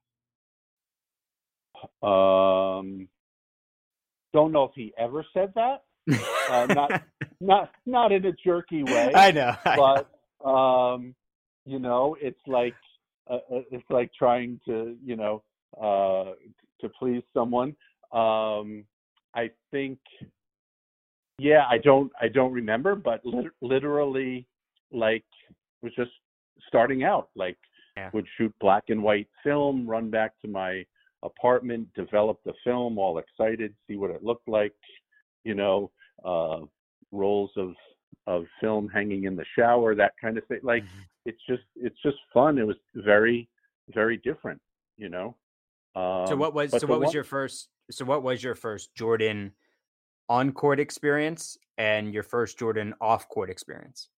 um 2.04 3.08
don't 4.34 4.52
know 4.52 4.64
if 4.64 4.72
he 4.76 4.94
ever 4.98 5.26
said 5.34 5.52
that 5.56 5.84
Uh, 6.50 6.66
not- 6.68 7.04
not 7.42 7.72
not 7.86 8.12
in 8.12 8.26
a 8.26 8.32
jerky 8.44 8.84
way 8.84 9.12
i 9.16 9.32
know 9.32 9.54
I 9.66 9.76
know. 9.76 9.98
but 10.44 10.48
um 10.50 11.16
you 11.66 11.80
know 11.80 12.16
it's 12.22 12.40
like 12.48 12.76
uh, 13.30 13.36
uh, 13.54 13.62
it's 13.72 13.90
like 13.90 14.12
trying 14.18 14.60
to 14.68 14.96
you 15.04 15.16
know 15.16 15.44
uh 15.82 16.34
to 16.82 16.90
please 16.90 17.24
someone. 17.34 17.76
Um 18.12 18.84
i 19.34 19.50
think 19.72 19.98
yeah 21.40 21.64
i 21.70 21.78
don't 21.78 22.12
i 22.22 22.28
don't 22.28 22.52
remember 22.52 22.96
but 22.96 23.26
lit- 23.26 23.54
literally 23.62 24.46
like 24.92 25.24
was 25.82 25.94
just 25.96 26.12
starting 26.68 27.04
out 27.04 27.30
like 27.36 27.58
Yeah. 27.96 28.10
would 28.14 28.28
shoot 28.38 28.54
black 28.60 28.84
and 28.90 29.02
white 29.02 29.30
film 29.42 29.88
run 29.88 30.10
back 30.10 30.34
to 30.42 30.48
my 30.50 30.86
apartment 31.24 31.88
develop 31.94 32.40
the 32.44 32.54
film 32.64 32.98
all 32.98 33.18
excited 33.20 33.74
see 33.88 33.96
what 33.96 34.12
it 34.12 34.24
looked 34.24 34.48
like 34.48 34.74
you 35.46 35.56
know 35.56 35.92
uh 36.26 36.60
rolls 37.12 37.52
of 37.56 37.74
of 38.28 38.46
film 38.60 38.88
hanging 38.90 39.24
in 39.24 39.36
the 39.36 39.46
shower 39.58 39.96
that 39.96 40.14
kind 40.22 40.38
of 40.38 40.46
thing. 40.48 40.60
Like 40.62 40.84
it's 41.26 41.42
just 41.50 41.64
it's 41.76 42.00
just 42.04 42.18
fun. 42.34 42.58
It 42.60 42.68
was 42.68 42.76
very 42.96 43.50
very 43.94 44.18
different 44.18 44.62
you 44.98 45.10
know 45.10 45.36
um, 45.96 46.28
so 46.28 46.36
what 46.36 46.54
was 46.54 46.72
so 46.72 46.88
what 46.88 47.00
was 47.00 47.08
one- 47.08 47.14
your 47.14 47.24
first 47.24 47.70
so 47.90 48.06
what 48.06 48.24
was 48.24 48.42
your 48.44 48.56
first 48.56 48.94
jordan 48.96 49.52
on 50.30 50.52
court 50.52 50.80
experience 50.80 51.58
and 51.78 52.14
your 52.14 52.24
first 52.24 52.58
jordan 52.58 52.94
off 53.02 53.28
court 53.28 53.50
experience? 53.50 54.10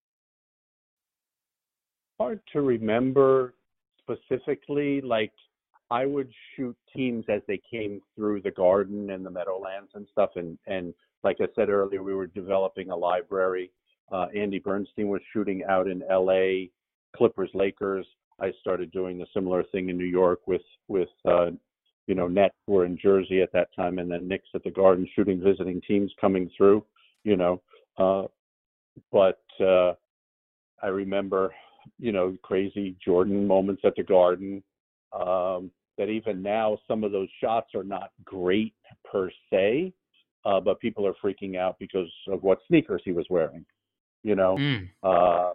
Hard 2.19 2.39
to 2.53 2.61
remember 2.61 3.55
specifically 3.99 5.01
like 5.01 5.31
i 5.89 6.05
would 6.05 6.31
shoot 6.55 6.75
teams 6.95 7.25
as 7.29 7.41
they 7.47 7.59
came 7.69 7.99
through 8.15 8.41
the 8.41 8.51
garden 8.51 9.09
and 9.09 9.25
the 9.25 9.29
meadowlands 9.31 9.89
and 9.95 10.05
stuff 10.11 10.29
and 10.35 10.57
and 10.67 10.93
like 11.23 11.37
i 11.41 11.47
said 11.55 11.69
earlier 11.69 12.03
we 12.03 12.13
were 12.13 12.27
developing 12.27 12.91
a 12.91 12.95
library. 12.95 13.71
Uh, 14.11 14.27
andy 14.35 14.59
bernstein 14.59 15.07
was 15.07 15.21
shooting 15.31 15.63
out 15.67 15.87
in 15.87 16.03
la 16.09 16.65
clippers 17.15 17.49
lakers 17.53 18.05
i 18.43 18.51
started 18.61 18.91
doing 18.91 19.21
a 19.21 19.25
similar 19.33 19.63
thing 19.71 19.89
in 19.89 19.97
new 19.97 20.05
york 20.05 20.39
with 20.47 20.61
with 20.87 21.09
uh, 21.25 21.49
you 22.07 22.15
know 22.15 22.27
nets 22.27 22.55
were 22.67 22.85
in 22.85 22.97
jersey 22.97 23.41
at 23.41 23.51
that 23.51 23.69
time 23.75 23.99
and 23.99 24.11
then 24.11 24.27
Knicks 24.27 24.49
at 24.53 24.63
the 24.63 24.71
garden 24.71 25.07
shooting 25.15 25.41
visiting 25.41 25.81
teams 25.81 26.11
coming 26.19 26.49
through 26.55 26.83
you 27.23 27.37
know 27.37 27.61
uh, 27.97 28.27
but 29.11 29.43
uh, 29.59 29.93
i 30.81 30.87
remember 30.87 31.53
you 31.99 32.11
know, 32.11 32.35
crazy 32.41 32.95
Jordan 33.03 33.45
moments 33.47 33.81
at 33.85 33.95
the 33.95 34.03
Garden. 34.03 34.63
Um, 35.13 35.71
that 35.97 36.09
even 36.09 36.41
now, 36.41 36.79
some 36.87 37.03
of 37.03 37.11
those 37.11 37.27
shots 37.39 37.75
are 37.75 37.83
not 37.83 38.09
great 38.25 38.73
per 39.05 39.29
se, 39.51 39.93
uh, 40.43 40.59
but 40.59 40.79
people 40.79 41.05
are 41.05 41.13
freaking 41.23 41.55
out 41.55 41.77
because 41.79 42.11
of 42.27 42.41
what 42.41 42.57
sneakers 42.67 43.03
he 43.05 43.11
was 43.11 43.27
wearing. 43.29 43.63
You 44.23 44.35
know, 44.35 44.57
Mm. 44.57 44.89
uh, 45.03 45.53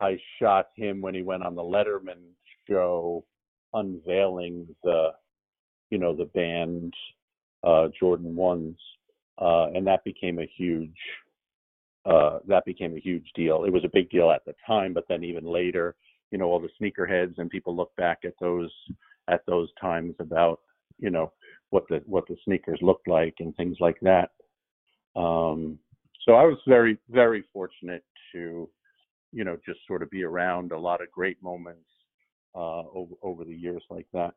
I 0.00 0.18
shot 0.40 0.68
him 0.76 1.00
when 1.00 1.14
he 1.14 1.22
went 1.22 1.44
on 1.44 1.54
the 1.54 1.62
Letterman 1.62 2.22
show, 2.68 3.24
unveiling 3.72 4.66
the, 4.82 5.10
you 5.90 5.98
know, 5.98 6.14
the 6.14 6.26
band 6.26 6.92
uh, 7.62 7.88
Jordan 7.98 8.36
ones, 8.36 8.76
uh, 9.38 9.68
and 9.74 9.86
that 9.86 10.04
became 10.04 10.38
a 10.38 10.50
huge 10.56 10.96
uh, 12.06 12.38
that 12.46 12.64
became 12.66 12.94
a 12.94 13.00
huge 13.00 13.26
deal. 13.34 13.64
It 13.64 13.72
was 13.72 13.84
a 13.84 13.90
big 13.92 14.10
deal 14.10 14.30
at 14.30 14.44
the 14.44 14.54
time, 14.66 14.92
but 14.92 15.04
then 15.08 15.24
even 15.24 15.44
later, 15.44 15.96
you 16.30 16.38
know, 16.38 16.46
all 16.46 16.60
the 16.60 16.68
sneakerheads 16.80 17.38
and 17.38 17.48
people 17.48 17.74
look 17.74 17.94
back 17.96 18.20
at 18.24 18.34
those 18.40 18.70
at 19.28 19.40
those 19.46 19.70
times 19.80 20.14
about, 20.18 20.60
you 20.98 21.10
know, 21.10 21.32
what 21.70 21.84
the 21.88 22.02
what 22.06 22.26
the 22.28 22.36
sneakers 22.44 22.78
looked 22.82 23.08
like 23.08 23.36
and 23.40 23.56
things 23.56 23.78
like 23.80 23.98
that. 24.02 24.30
Um, 25.16 25.78
so 26.26 26.34
I 26.34 26.44
was 26.44 26.58
very 26.66 26.98
very 27.08 27.44
fortunate 27.52 28.04
to, 28.32 28.68
you 29.34 29.44
know, 29.44 29.58
just 29.66 29.80
sort 29.86 30.02
of 30.02 30.10
be 30.10 30.22
around 30.22 30.72
a 30.72 30.78
lot 30.78 31.02
of 31.02 31.10
great 31.10 31.42
moments 31.42 31.88
uh, 32.54 32.82
over 32.94 33.14
over 33.22 33.44
the 33.44 33.54
years 33.54 33.82
like 33.90 34.06
that. 34.12 34.34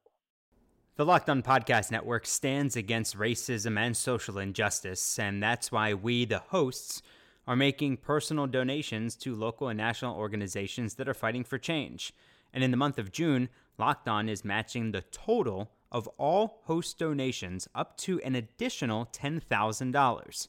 The 0.96 1.06
Locked 1.06 1.30
On 1.30 1.44
Podcast 1.44 1.92
Network 1.92 2.26
stands 2.26 2.76
against 2.76 3.16
racism 3.16 3.78
and 3.78 3.96
social 3.96 4.40
injustice, 4.40 5.20
and 5.20 5.44
that's 5.44 5.72
why 5.72 5.94
we, 5.94 6.26
the 6.26 6.40
hosts, 6.40 7.04
are 7.46 7.56
making 7.56 7.98
personal 7.98 8.48
donations 8.48 9.16
to 9.18 9.36
local 9.36 9.70
and 9.70 9.78
national 9.78 10.18
organizations 10.18 10.96
that 10.96 11.08
are 11.08 11.14
fighting 11.14 11.44
for 11.44 11.60
change. 11.60 12.14
And 12.52 12.64
in 12.64 12.72
the 12.72 12.78
month 12.78 12.98
of 12.98 13.12
June, 13.12 13.50
Locked 13.78 14.08
On 14.08 14.28
is 14.28 14.44
matching 14.44 14.92
the 14.92 15.04
total 15.12 15.70
of 15.92 16.08
all 16.18 16.62
host 16.64 16.98
donations 16.98 17.68
up 17.76 17.96
to 17.98 18.20
an 18.22 18.34
additional 18.34 19.06
$10,000. 19.06 20.48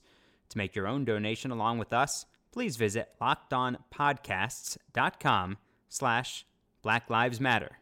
To 0.48 0.58
make 0.58 0.74
your 0.74 0.87
own 0.87 1.04
donation 1.04 1.50
along 1.50 1.76
with 1.76 1.92
us, 1.92 2.24
please 2.52 2.76
visit 2.76 3.08
lockedonpodcasts.com 3.20 5.56
slash 5.88 6.46
Black 6.82 7.11
Lives 7.11 7.40
Matter. 7.40 7.78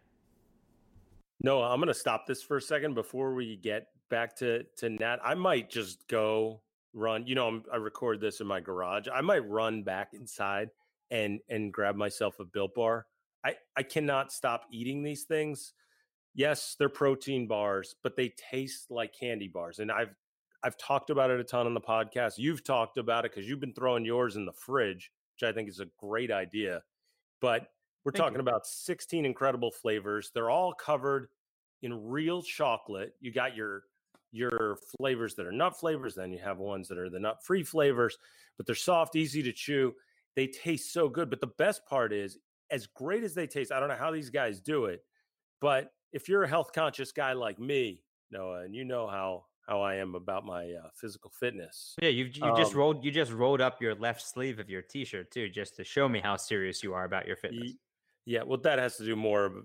No, 1.43 1.63
I'm 1.63 1.79
going 1.79 1.89
to 1.89 1.95
stop 1.95 2.27
this 2.27 2.43
for 2.43 2.57
a 2.57 2.63
second 2.63 2.95
before 2.95 3.35
we 3.35 3.57
get 3.57 3.89
back 4.09 4.35
to 4.37 4.65
to 4.79 4.89
Nat. 4.89 5.19
I 5.23 5.35
might 5.35 5.71
just 5.71 6.09
go 6.09 6.61
run. 6.95 7.27
You 7.27 7.35
know, 7.35 7.47
I'm, 7.47 7.65
I 7.73 7.77
record 7.77 8.21
this 8.21 8.41
in 8.41 8.47
my 8.47 8.61
garage. 8.61 9.07
I 9.13 9.21
might 9.21 9.49
run 9.49 9.83
back 9.83 10.15
inside 10.15 10.71
and 11.11 11.41
and 11.49 11.73
grab 11.73 11.95
myself 11.95 12.41
a 12.41 12.45
Built 12.45 12.75
Bar. 12.75 13.07
I 13.45 13.55
I 13.77 13.83
cannot 13.83 14.33
stop 14.33 14.65
eating 14.73 15.03
these 15.03 15.25
things. 15.25 15.75
Yes, 16.35 16.77
they're 16.79 16.89
protein 16.89 17.47
bars, 17.47 17.95
but 18.03 18.17
they 18.17 18.33
taste 18.51 18.91
like 18.91 19.15
candy 19.19 19.49
bars. 19.49 19.79
And 19.79 19.91
I've 19.91 20.15
I've 20.67 20.77
talked 20.77 21.11
about 21.11 21.31
it 21.31 21.39
a 21.39 21.45
ton 21.45 21.67
on 21.67 21.75
the 21.75 21.81
podcast. 21.81 22.39
You've 22.39 22.65
talked 22.65 22.99
about 22.99 23.25
it 23.25 23.31
because 23.31 23.49
you've 23.49 23.61
been 23.61 23.73
throwing 23.73 24.05
yours 24.05 24.35
in 24.35 24.45
the 24.45 24.53
fridge, 24.53 25.13
which 25.37 25.49
I 25.49 25.53
think 25.53 25.69
is 25.69 25.79
a 25.79 25.87
great 25.97 26.33
idea. 26.33 26.83
But 27.41 27.69
We're 28.05 28.11
Thank 28.11 28.25
talking 28.25 28.39
you. 28.39 28.41
about 28.41 28.67
16 28.67 29.25
incredible 29.25 29.71
flavors. 29.71 30.33
They're 30.35 30.51
all 30.51 30.73
covered 30.73 31.29
in 31.83 32.09
real 32.09 32.43
chocolate. 32.43 33.15
You 33.21 33.33
got 33.33 33.55
your 33.55 33.85
your 34.33 34.77
flavors 34.99 35.37
that 35.37 35.47
are 35.47 35.53
nut 35.53 35.79
flavors, 35.79 36.17
then 36.17 36.33
you 36.33 36.41
have 36.41 36.59
ones 36.59 36.89
that 36.89 36.99
are 36.99 37.09
the 37.09 37.21
nut 37.21 37.45
free 37.45 37.63
flavors, 37.63 38.19
but 38.57 38.67
they're 38.67 38.75
soft, 38.75 39.15
easy 39.15 39.45
to 39.45 39.53
chew. 39.53 39.95
They 40.35 40.49
taste 40.49 40.93
so 40.93 41.09
good. 41.09 41.31
But 41.31 41.41
the 41.41 41.47
best 41.47 41.87
part 41.87 42.13
is, 42.13 42.39
as 42.73 42.89
great 42.89 43.23
as 43.23 43.35
they 43.35 43.47
taste, 43.47 43.71
I 43.71 43.79
don't 43.79 43.89
know 43.89 43.95
how 43.95 44.11
these 44.11 44.31
guys 44.31 44.61
do 44.61 44.87
it, 44.87 45.05
but 45.61 45.93
if 46.13 46.29
you're 46.29 46.43
a 46.43 46.49
health 46.49 46.73
conscious 46.73 47.13
guy 47.13 47.35
like 47.35 47.61
me, 47.61 48.03
Noah, 48.33 48.63
and 48.63 48.75
you 48.75 48.85
know 48.85 49.07
how 49.07 49.45
how 49.67 49.81
I 49.81 49.97
am 49.97 50.15
about 50.15 50.45
my 50.45 50.65
uh, 50.73 50.89
physical 50.95 51.31
fitness, 51.31 51.95
Yeah, 52.01 52.09
you 52.09 52.25
you 52.27 52.55
just 52.57 52.73
Um, 52.73 52.79
rolled 52.79 53.05
you 53.05 53.11
just 53.11 53.33
rolled 53.33 53.61
up 53.61 53.81
your 53.83 53.95
left 53.95 54.23
sleeve 54.23 54.59
of 54.59 54.71
your 54.71 54.83
t-shirt 54.83 55.31
too, 55.31 55.49
just 55.49 55.77
to 55.77 55.85
show 55.85 56.09
me 56.09 56.21
how 56.21 56.37
serious 56.37 56.83
you 56.83 56.95
are 56.95 57.05
about 57.05 57.27
your 57.27 57.37
fitness. 57.37 57.73
Yeah, 58.25 58.43
well, 58.43 58.59
that 58.59 58.79
has 58.79 58.97
to 58.99 59.05
do 59.05 59.17
more. 59.17 59.65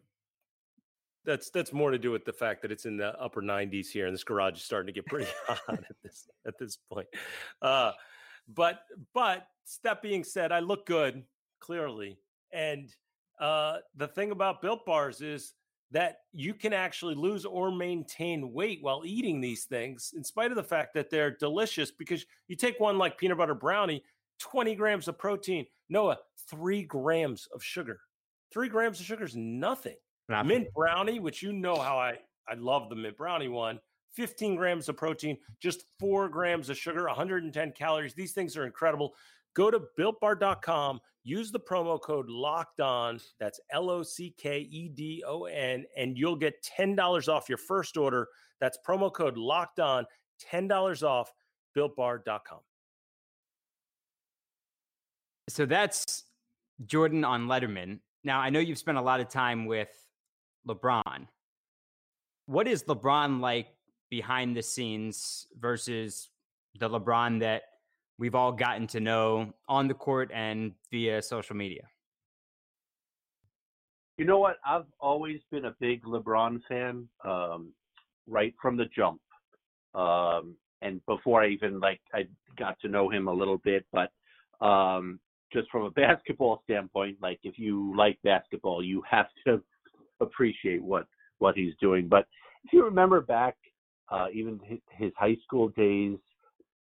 That's 1.23 1.51
that's 1.51 1.71
more 1.71 1.91
to 1.91 1.99
do 1.99 2.11
with 2.11 2.25
the 2.25 2.33
fact 2.33 2.63
that 2.63 2.71
it's 2.71 2.85
in 2.85 2.97
the 2.97 3.19
upper 3.19 3.41
90s 3.43 3.87
here, 3.87 4.07
and 4.07 4.13
this 4.13 4.23
garage 4.23 4.57
is 4.57 4.63
starting 4.63 4.87
to 4.87 4.93
get 4.93 5.05
pretty 5.05 5.29
hot 5.47 5.61
at 5.69 5.95
this 6.03 6.27
at 6.47 6.57
this 6.57 6.77
point. 6.91 7.07
Uh, 7.61 7.91
but 8.47 8.81
but 9.13 9.47
that 9.83 10.01
being 10.01 10.23
said, 10.23 10.51
I 10.51 10.59
look 10.59 10.87
good 10.87 11.23
clearly, 11.59 12.17
and 12.51 12.89
uh, 13.39 13.77
the 13.95 14.07
thing 14.07 14.31
about 14.31 14.63
built 14.63 14.83
bars 14.85 15.21
is 15.21 15.53
that 15.91 16.19
you 16.31 16.53
can 16.53 16.73
actually 16.73 17.15
lose 17.15 17.45
or 17.45 17.71
maintain 17.71 18.53
weight 18.53 18.79
while 18.81 19.03
eating 19.05 19.41
these 19.41 19.65
things, 19.65 20.13
in 20.15 20.23
spite 20.23 20.51
of 20.51 20.55
the 20.57 20.63
fact 20.63 20.93
that 20.93 21.09
they're 21.09 21.31
delicious. 21.31 21.91
Because 21.91 22.25
you 22.47 22.55
take 22.55 22.79
one 22.79 22.97
like 22.97 23.17
peanut 23.17 23.37
butter 23.37 23.53
brownie, 23.53 24.03
20 24.39 24.73
grams 24.75 25.07
of 25.07 25.17
protein, 25.17 25.65
Noah, 25.89 26.17
three 26.49 26.83
grams 26.83 27.47
of 27.53 27.63
sugar. 27.63 27.99
Three 28.53 28.69
grams 28.69 28.99
of 28.99 29.05
sugar 29.05 29.25
is 29.25 29.35
nothing. 29.35 29.95
Not- 30.29 30.45
Mint 30.45 30.73
brownie, 30.73 31.19
which 31.19 31.41
you 31.41 31.51
know 31.53 31.75
how 31.75 31.97
I 31.97 32.17
I 32.47 32.55
love 32.55 32.89
the 32.89 32.95
mint 32.95 33.17
brownie 33.17 33.49
one. 33.49 33.79
15 34.13 34.55
grams 34.55 34.89
of 34.89 34.97
protein, 34.97 35.37
just 35.61 35.83
four 35.99 36.27
grams 36.27 36.69
of 36.69 36.77
sugar, 36.77 37.05
110 37.05 37.71
calories. 37.71 38.13
These 38.13 38.33
things 38.33 38.57
are 38.57 38.65
incredible. 38.65 39.13
Go 39.53 39.69
to 39.69 39.81
builtbar.com, 39.99 40.99
use 41.23 41.51
the 41.51 41.59
promo 41.59 42.01
code 42.01 42.29
locked 42.29 42.79
on. 42.79 43.19
That's 43.39 43.59
L 43.71 43.89
O 43.89 44.03
C 44.03 44.33
K 44.37 44.59
E 44.59 44.89
D 44.89 45.23
O 45.27 45.45
N, 45.45 45.85
and 45.97 46.17
you'll 46.17 46.35
get 46.35 46.55
$10 46.77 47.27
off 47.27 47.49
your 47.49 47.57
first 47.57 47.97
order. 47.97 48.27
That's 48.59 48.77
promo 48.87 49.11
code 49.11 49.37
locked 49.37 49.79
on, 49.79 50.05
$10 50.51 51.03
off 51.03 51.31
builtbar.com. 51.75 52.59
So 55.49 55.65
that's 55.65 56.23
Jordan 56.85 57.25
on 57.25 57.47
Letterman. 57.47 57.99
Now 58.23 58.39
I 58.39 58.49
know 58.49 58.59
you've 58.59 58.77
spent 58.77 58.97
a 58.97 59.01
lot 59.01 59.19
of 59.19 59.27
time 59.27 59.65
with 59.65 59.89
LeBron. 60.67 61.27
What 62.45 62.67
is 62.67 62.83
LeBron 62.83 63.39
like 63.39 63.67
behind 64.09 64.55
the 64.55 64.61
scenes 64.61 65.47
versus 65.59 66.29
the 66.79 66.89
LeBron 66.89 67.39
that 67.39 67.63
we've 68.21 68.35
all 68.35 68.51
gotten 68.51 68.85
to 68.85 68.99
know 68.99 69.51
on 69.67 69.87
the 69.87 69.95
court 69.95 70.29
and 70.31 70.73
via 70.91 71.19
social 71.23 71.55
media? 71.55 71.81
You 74.19 74.25
know 74.25 74.37
what? 74.37 74.57
I've 74.63 74.85
always 74.99 75.39
been 75.51 75.65
a 75.65 75.75
big 75.79 76.03
LeBron 76.03 76.61
fan, 76.69 77.09
um, 77.25 77.73
right 78.27 78.53
from 78.61 78.77
the 78.77 78.85
jump. 78.95 79.19
Um, 79.95 80.55
and 80.83 81.03
before 81.07 81.41
I 81.41 81.47
even 81.47 81.79
like 81.79 81.99
I 82.13 82.27
got 82.59 82.79
to 82.81 82.87
know 82.87 83.09
him 83.09 83.27
a 83.27 83.33
little 83.33 83.57
bit, 83.57 83.87
but 83.91 84.11
um, 84.63 85.19
just 85.51 85.67
from 85.71 85.85
a 85.85 85.89
basketball 86.03 86.61
standpoint, 86.63 87.17
like 87.23 87.39
if 87.41 87.57
you 87.57 87.91
like 87.97 88.19
basketball, 88.23 88.83
you 88.83 89.01
have 89.09 89.25
to 89.47 89.63
appreciate 90.19 90.83
what 90.83 91.07
what 91.39 91.55
he's 91.55 91.73
doing. 91.81 92.07
But 92.07 92.27
if 92.65 92.71
you 92.71 92.85
remember 92.85 93.21
back, 93.21 93.55
uh, 94.11 94.27
even 94.31 94.59
his, 94.63 94.77
his 94.91 95.11
high 95.17 95.37
school 95.43 95.69
days, 95.69 96.19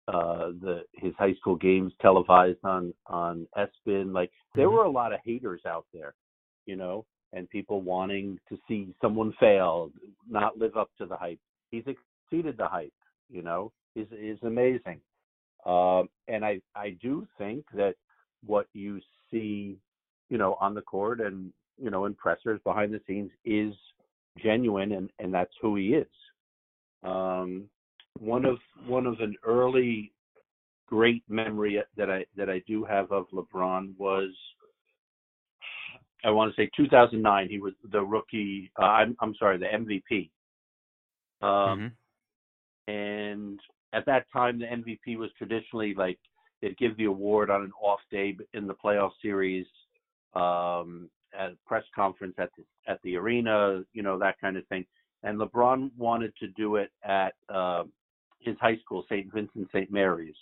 uh, 0.09 0.53
the 0.63 0.83
his 0.95 1.13
high 1.19 1.35
school 1.35 1.57
games 1.57 1.93
televised 2.01 2.65
on 2.65 2.95
on 3.07 3.47
ESPN, 3.57 4.13
like 4.15 4.33
there 4.55 4.69
Mhm. 4.69 4.73
were 4.73 4.85
a 4.85 4.91
lot 4.91 5.13
of 5.13 5.21
haters 5.23 5.65
out 5.67 5.87
there, 5.93 6.15
you 6.67 6.77
know, 6.77 7.05
and 7.33 7.49
people 7.51 7.83
wanting 7.83 8.41
to 8.49 8.59
see 8.67 8.95
someone 9.03 9.33
fail, 9.35 9.93
not 10.27 10.57
live 10.57 10.77
up 10.77 10.91
to 10.97 11.07
the 11.07 11.17
hype. 11.17 11.41
He's 11.71 11.87
exceeded 11.87 12.57
the 12.57 12.69
hype, 12.69 12.95
you 13.29 13.43
know, 13.43 13.71
is 13.95 14.11
is 14.13 14.43
amazing. 14.43 15.01
Um, 15.67 16.09
and 16.29 16.45
I 16.45 16.63
I 16.75 16.91
do 17.03 17.27
think 17.37 17.67
that 17.73 17.95
what 18.47 18.67
you 18.73 19.01
see, 19.31 19.79
you 20.31 20.39
know, 20.39 20.55
on 20.55 20.73
the 20.75 20.83
court 20.83 21.21
and 21.21 21.53
you 21.77 21.91
know 21.91 22.07
in 22.07 22.15
pressers 22.15 22.61
behind 22.63 22.95
the 22.95 23.01
scenes 23.07 23.31
is 23.45 23.75
genuine, 24.39 24.93
and 24.93 25.11
and 25.19 25.35
that's 25.35 25.55
who 25.61 25.77
he 25.77 25.95
is. 25.95 26.09
Um, 27.03 27.69
one 28.21 28.45
of 28.45 28.59
one 28.87 29.07
of 29.07 29.21
an 29.21 29.35
early 29.45 30.13
great 30.87 31.23
memory 31.29 31.83
that 31.97 32.11
I 32.11 32.25
that 32.37 32.49
I 32.49 32.61
do 32.67 32.85
have 32.85 33.13
of 33.13 33.27
LeBron 33.31 33.97
was 33.99 34.31
I 36.25 36.31
want 36.31 36.55
to 36.55 36.61
say 36.61 36.71
2009. 36.77 37.49
He 37.49 37.59
was 37.59 37.75
the 37.93 38.03
rookie. 38.03 38.71
Uh, 38.79 38.85
I'm 38.85 39.17
I'm 39.21 39.35
sorry, 39.37 39.59
the 39.59 39.67
MVP. 39.67 40.31
Um, 41.41 41.79
Mhm. 41.79 41.93
and 42.89 43.61
at 43.93 44.05
that 44.07 44.27
time 44.33 44.59
the 44.59 44.67
MVP 44.67 45.17
was 45.17 45.31
traditionally 45.35 45.95
like 45.95 46.19
they'd 46.61 46.77
give 46.79 46.97
the 46.97 47.05
award 47.05 47.51
on 47.51 47.63
an 47.63 47.73
off 47.81 48.01
day 48.11 48.37
in 48.55 48.67
the 48.67 48.75
playoff 48.75 49.13
series 49.23 49.67
um 50.35 51.09
at 51.39 51.53
a 51.53 51.57
press 51.67 51.85
conference 51.95 52.35
at 52.39 52.51
the 52.57 52.65
at 52.91 53.01
the 53.03 53.17
arena 53.17 53.85
you 53.93 54.03
know 54.03 54.19
that 54.19 54.39
kind 54.41 54.57
of 54.57 54.67
thing 54.67 54.85
and 55.23 55.39
LeBron 55.39 55.91
wanted 55.97 56.35
to 56.37 56.49
do 56.49 56.77
it 56.77 56.91
at 57.05 57.35
uh, 57.49 57.85
his 58.49 58.59
high 58.61 58.77
school 58.79 59.05
St. 59.09 59.33
Vincent 59.33 59.69
St. 59.73 59.91
Mary's 59.91 60.37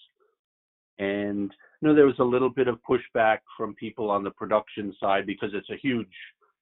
and 0.99 1.53
you 1.81 1.89
know 1.89 1.95
there 1.95 2.07
was 2.07 2.19
a 2.19 2.25
little 2.25 2.51
bit 2.51 2.69
of 2.69 2.79
pushback 2.89 3.39
from 3.57 3.75
people 3.75 4.11
on 4.11 4.25
the 4.25 4.31
production 4.31 4.95
side 4.99 5.27
because 5.27 5.51
it's 5.53 5.71
a 5.71 5.77
huge 5.77 6.09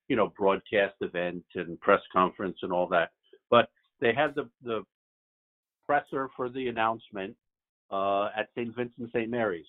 you 0.08 0.16
know 0.16 0.32
broadcast 0.36 0.94
event 1.00 1.44
and 1.54 1.80
press 1.80 2.00
conference 2.12 2.58
and 2.62 2.72
all 2.72 2.88
that 2.88 3.10
but 3.50 3.68
they 4.00 4.12
had 4.12 4.34
the 4.34 4.48
the 4.62 4.82
presser 5.86 6.28
for 6.36 6.48
the 6.48 6.68
announcement 6.68 7.36
uh, 7.90 8.26
at 8.36 8.48
St. 8.56 8.74
Vincent 8.74 9.10
St. 9.12 9.30
Mary's 9.30 9.66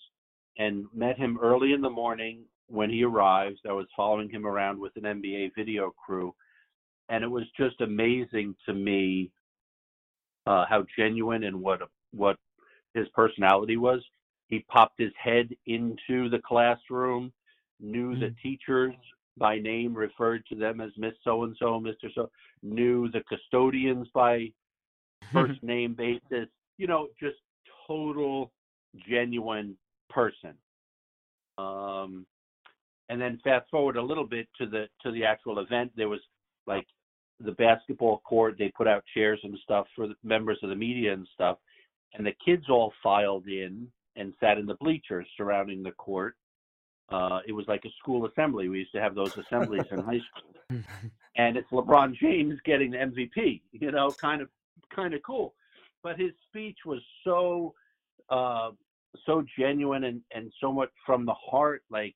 and 0.58 0.86
met 0.94 1.18
him 1.18 1.38
early 1.42 1.74
in 1.74 1.82
the 1.82 1.90
morning 1.90 2.44
when 2.68 2.90
he 2.90 3.04
arrives. 3.04 3.60
I 3.68 3.74
was 3.74 3.88
following 3.96 4.30
him 4.30 4.46
around 4.46 4.80
with 4.80 4.94
an 4.96 5.04
NBA 5.04 5.52
video 5.56 5.94
crew, 6.06 6.34
and 7.10 7.24
it 7.24 7.28
was 7.28 7.44
just 7.58 7.82
amazing 7.82 8.56
to 8.66 8.74
me 8.74 9.32
uh, 10.46 10.66
how 10.70 10.86
genuine 10.98 11.44
and 11.44 11.62
what 11.62 11.82
what 12.12 12.38
his 12.94 13.08
personality 13.10 13.78
was. 13.78 14.02
He 14.48 14.60
popped 14.70 15.00
his 15.00 15.12
head 15.22 15.50
into 15.66 16.30
the 16.30 16.40
classroom, 16.46 17.34
knew 17.80 18.18
the 18.18 18.34
teachers 18.42 18.94
by 19.38 19.60
name, 19.60 19.94
referred 19.94 20.46
to 20.48 20.56
them 20.56 20.80
as 20.80 20.92
Miss 20.98 21.14
So 21.24 21.44
and 21.44 21.56
So, 21.60 21.80
Mister 21.80 22.10
So, 22.14 22.30
knew 22.64 23.10
the 23.12 23.22
custodians 23.28 24.08
by 24.14 24.52
first 25.34 25.62
name 25.64 25.94
basis. 25.94 26.48
You 26.78 26.88
know, 26.88 27.08
just 27.20 27.38
total 27.88 28.52
genuine 29.10 29.78
person. 30.10 30.54
Um, 31.58 32.26
and 33.10 33.22
then 33.22 33.40
fast 33.44 33.70
forward 33.70 33.98
a 33.98 34.02
little 34.02 34.26
bit 34.26 34.48
to 34.60 34.66
the 34.66 34.88
to 35.04 35.12
the 35.12 35.26
actual 35.26 35.60
event. 35.60 35.92
There 35.96 36.10
was 36.10 36.22
like 36.68 36.86
the 37.40 37.52
basketball 37.54 38.20
court. 38.20 38.56
They 38.58 38.72
put 38.76 38.88
out 38.88 39.04
chairs 39.14 39.40
and 39.44 39.58
stuff 39.64 39.88
for 39.96 40.08
the 40.08 40.16
members 40.24 40.60
of 40.64 40.70
the 40.70 40.76
media 40.76 41.14
and 41.14 41.28
stuff, 41.34 41.58
and 42.14 42.26
the 42.26 42.34
kids 42.44 42.66
all 42.70 42.94
filed 43.04 43.48
in 43.48 43.88
and 44.16 44.34
sat 44.40 44.58
in 44.58 44.66
the 44.66 44.76
bleachers 44.76 45.28
surrounding 45.36 45.84
the 45.84 45.92
court. 45.92 46.36
Uh, 47.10 47.40
it 47.48 47.52
was 47.52 47.68
like 47.68 47.84
a 47.86 47.90
school 48.00 48.26
assembly. 48.26 48.70
We 48.70 48.80
used 48.80 48.94
to 48.94 49.02
have 49.02 49.14
those 49.14 49.38
assemblies 49.38 49.86
in 49.92 50.00
high 50.00 50.22
school 50.32 50.56
and 51.38 51.58
it's 51.58 51.70
LeBron 51.72 52.16
James 52.16 52.60
getting 52.66 52.92
the 52.92 52.98
MVP. 52.98 53.62
You 53.72 53.92
know, 53.92 54.12
kind 54.12 54.42
of 54.42 54.50
kind 54.94 55.14
of 55.14 55.22
cool. 55.24 55.54
But 56.04 56.20
his 56.20 56.32
speech 56.48 56.78
was 56.86 57.00
so 57.24 57.74
uh, 58.30 58.72
so 59.26 59.44
genuine 59.58 60.06
and 60.06 60.22
and 60.34 60.52
so 60.62 60.72
much 60.72 60.90
from 61.06 61.26
the 61.26 61.34
heart. 61.34 61.84
Like 61.90 62.16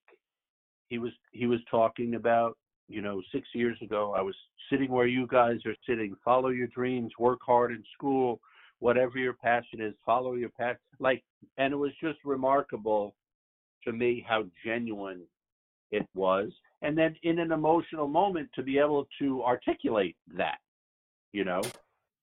he 0.87 0.97
was 0.97 1.11
he 1.31 1.45
was 1.45 1.59
talking 1.69 2.15
about 2.15 2.57
you 2.89 3.01
know 3.01 3.21
six 3.31 3.47
years 3.53 3.77
ago. 3.81 4.13
I 4.17 4.21
was 4.21 4.35
sitting 4.69 4.91
where 4.91 5.07
you 5.07 5.27
guys 5.27 5.57
are 5.65 5.75
sitting. 5.87 6.15
Follow 6.25 6.49
your 6.49 6.67
dreams. 6.67 7.11
Work 7.19 7.39
hard 7.45 7.71
in 7.71 7.83
school. 7.93 8.39
Whatever 8.79 9.17
your 9.17 9.33
passion 9.33 9.81
is, 9.81 9.93
follow 10.05 10.35
your 10.35 10.49
passion. 10.49 10.79
Like, 10.99 11.23
and 11.57 11.73
it 11.73 11.75
was 11.75 11.91
just 12.01 12.17
remarkable 12.23 13.13
to 13.83 13.91
me 13.91 14.25
how 14.27 14.45
genuine 14.65 15.21
it 15.91 16.07
was 16.13 16.51
and 16.81 16.97
then 16.97 17.15
in 17.23 17.39
an 17.39 17.51
emotional 17.51 18.07
moment 18.07 18.49
to 18.53 18.63
be 18.63 18.77
able 18.77 19.07
to 19.19 19.43
articulate 19.43 20.15
that 20.35 20.57
you 21.31 21.43
know 21.43 21.61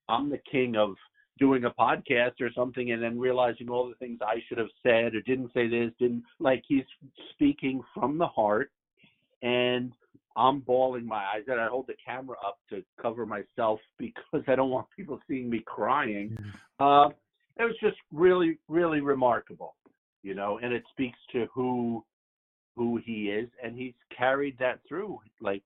i'm 0.09 0.31
the 0.31 0.41
king 0.51 0.77
of 0.77 0.95
doing 1.39 1.65
a 1.65 1.71
podcast 1.71 2.33
or 2.41 2.51
something 2.55 2.93
and 2.93 3.03
then 3.03 3.19
realizing 3.19 3.69
all 3.69 3.89
the 3.89 3.95
things 3.97 4.19
i 4.23 4.37
should 4.49 4.59
have 4.59 4.69
said 4.83 5.15
or 5.15 5.21
didn't 5.23 5.53
say 5.53 5.69
this 5.69 5.91
didn't 5.99 6.23
like 6.39 6.63
he's 6.67 6.85
speaking 7.33 7.83
from 7.95 8.19
the 8.19 8.27
heart 8.27 8.71
and 9.43 9.93
I'm 10.37 10.61
bawling 10.61 11.07
my 11.07 11.25
eyes 11.35 11.45
and 11.49 11.61
I 11.61 11.69
hold 11.69 11.87
the 11.87 11.95
camera 12.05 12.37
up 12.47 12.59
to 12.71 12.83
cover 13.01 13.27
myself 13.27 13.81
because 13.99 14.43
I 14.47 14.55
don't 14.55 14.71
want 14.71 14.87
people 14.95 15.19
seeing 15.29 15.49
me 15.49 15.63
crying. 15.65 16.37
Uh, 16.79 17.09
it 17.59 17.65
was 17.65 17.77
just 17.81 17.97
really, 18.13 18.59
really 18.69 19.01
remarkable, 19.01 19.77
you 20.23 20.35
know, 20.35 20.59
and 20.63 20.73
it 20.73 20.85
speaks 20.93 21.19
to 21.33 21.47
who 21.55 22.05
who 22.77 23.01
he 23.03 23.31
is, 23.31 23.49
and 23.65 23.75
he's 23.75 23.95
carried 24.17 24.59
that 24.59 24.81
through. 24.87 25.19
Like 25.41 25.63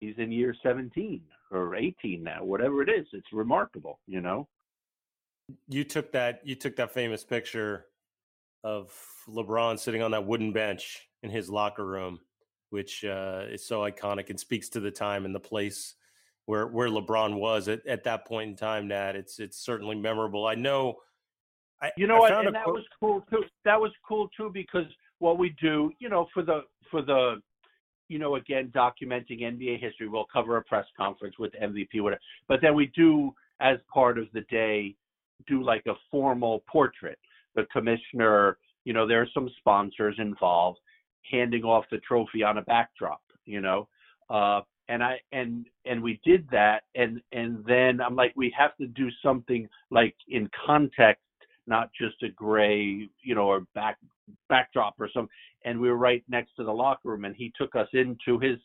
he's 0.00 0.14
in 0.18 0.30
year 0.30 0.54
17 0.62 1.22
or 1.50 1.74
18 1.74 2.22
now, 2.22 2.44
whatever 2.44 2.82
it 2.82 2.90
is. 2.90 3.06
It's 3.12 3.32
remarkable, 3.32 3.98
you 4.06 4.20
know. 4.20 4.46
You 5.68 5.84
took 5.84 6.12
that. 6.12 6.40
You 6.44 6.54
took 6.56 6.76
that 6.76 6.92
famous 6.92 7.24
picture 7.24 7.86
of 8.64 8.92
LeBron 9.28 9.78
sitting 9.78 10.02
on 10.02 10.10
that 10.10 10.26
wooden 10.26 10.52
bench 10.52 11.08
in 11.22 11.30
his 11.30 11.48
locker 11.48 11.86
room, 11.86 12.20
which 12.76 13.06
uh, 13.06 13.44
is 13.48 13.64
so 13.64 13.80
iconic 13.80 14.28
and 14.28 14.38
speaks 14.38 14.68
to 14.68 14.80
the 14.80 14.90
time 14.90 15.24
and 15.24 15.34
the 15.34 15.40
place 15.40 15.94
where 16.44 16.66
where 16.66 16.90
LeBron 16.90 17.40
was 17.40 17.68
at, 17.68 17.86
at 17.86 18.04
that 18.04 18.26
point 18.26 18.50
in 18.50 18.54
time. 18.56 18.88
That 18.88 19.16
it's 19.16 19.38
it's 19.38 19.56
certainly 19.56 19.96
memorable. 19.96 20.46
I 20.46 20.56
know. 20.56 20.96
I, 21.80 21.90
you 21.96 22.06
know 22.06 22.18
what? 22.18 22.32
And 22.32 22.54
that 22.54 22.64
quote. 22.64 22.74
was 22.76 22.84
cool 23.00 23.24
too. 23.30 23.44
That 23.64 23.80
was 23.80 23.92
cool 24.06 24.28
too 24.36 24.50
because 24.52 24.84
what 25.20 25.38
we 25.38 25.56
do, 25.58 25.90
you 26.00 26.10
know, 26.10 26.26
for 26.34 26.42
the 26.42 26.64
for 26.90 27.00
the 27.00 27.36
you 28.08 28.18
know, 28.18 28.36
again, 28.36 28.70
documenting 28.76 29.40
NBA 29.40 29.80
history. 29.80 30.06
We'll 30.06 30.26
cover 30.30 30.58
a 30.58 30.62
press 30.62 30.84
conference 30.98 31.36
with 31.38 31.52
MVP, 31.54 32.02
whatever. 32.02 32.20
But 32.46 32.60
then 32.60 32.74
we 32.74 32.92
do, 32.94 33.34
as 33.60 33.78
part 33.92 34.18
of 34.18 34.26
the 34.34 34.42
day, 34.42 34.94
do 35.48 35.62
like 35.62 35.82
a 35.88 35.94
formal 36.10 36.62
portrait. 36.70 37.18
The 37.54 37.64
commissioner, 37.72 38.58
you 38.84 38.92
know, 38.92 39.08
there 39.08 39.22
are 39.22 39.28
some 39.34 39.50
sponsors 39.58 40.14
involved, 40.18 40.78
handing 41.30 41.64
off 41.64 41.84
the 41.90 41.98
trophy 41.98 42.42
on 42.42 42.58
a 42.58 42.62
backdrop, 42.62 43.22
you 43.44 43.60
know. 43.60 43.88
Uh, 44.28 44.60
and 44.88 45.02
I 45.02 45.20
and 45.32 45.66
and 45.84 46.02
we 46.02 46.20
did 46.24 46.48
that, 46.50 46.84
and 46.94 47.20
and 47.32 47.64
then 47.66 48.00
I'm 48.00 48.14
like, 48.14 48.32
we 48.36 48.54
have 48.56 48.76
to 48.76 48.86
do 48.86 49.08
something 49.22 49.68
like 49.90 50.14
in 50.28 50.48
context, 50.64 51.22
not 51.66 51.90
just 52.00 52.22
a 52.22 52.28
gray, 52.28 53.08
you 53.22 53.34
know, 53.34 53.46
or 53.46 53.60
back 53.74 53.98
backdrop 54.48 54.94
or 55.00 55.08
some. 55.12 55.28
And 55.64 55.80
we 55.80 55.88
were 55.88 55.96
right 55.96 56.22
next 56.28 56.54
to 56.56 56.64
the 56.64 56.72
locker 56.72 57.08
room, 57.08 57.24
and 57.24 57.34
he 57.34 57.52
took 57.58 57.74
us 57.74 57.88
into 57.92 58.38
his 58.38 58.58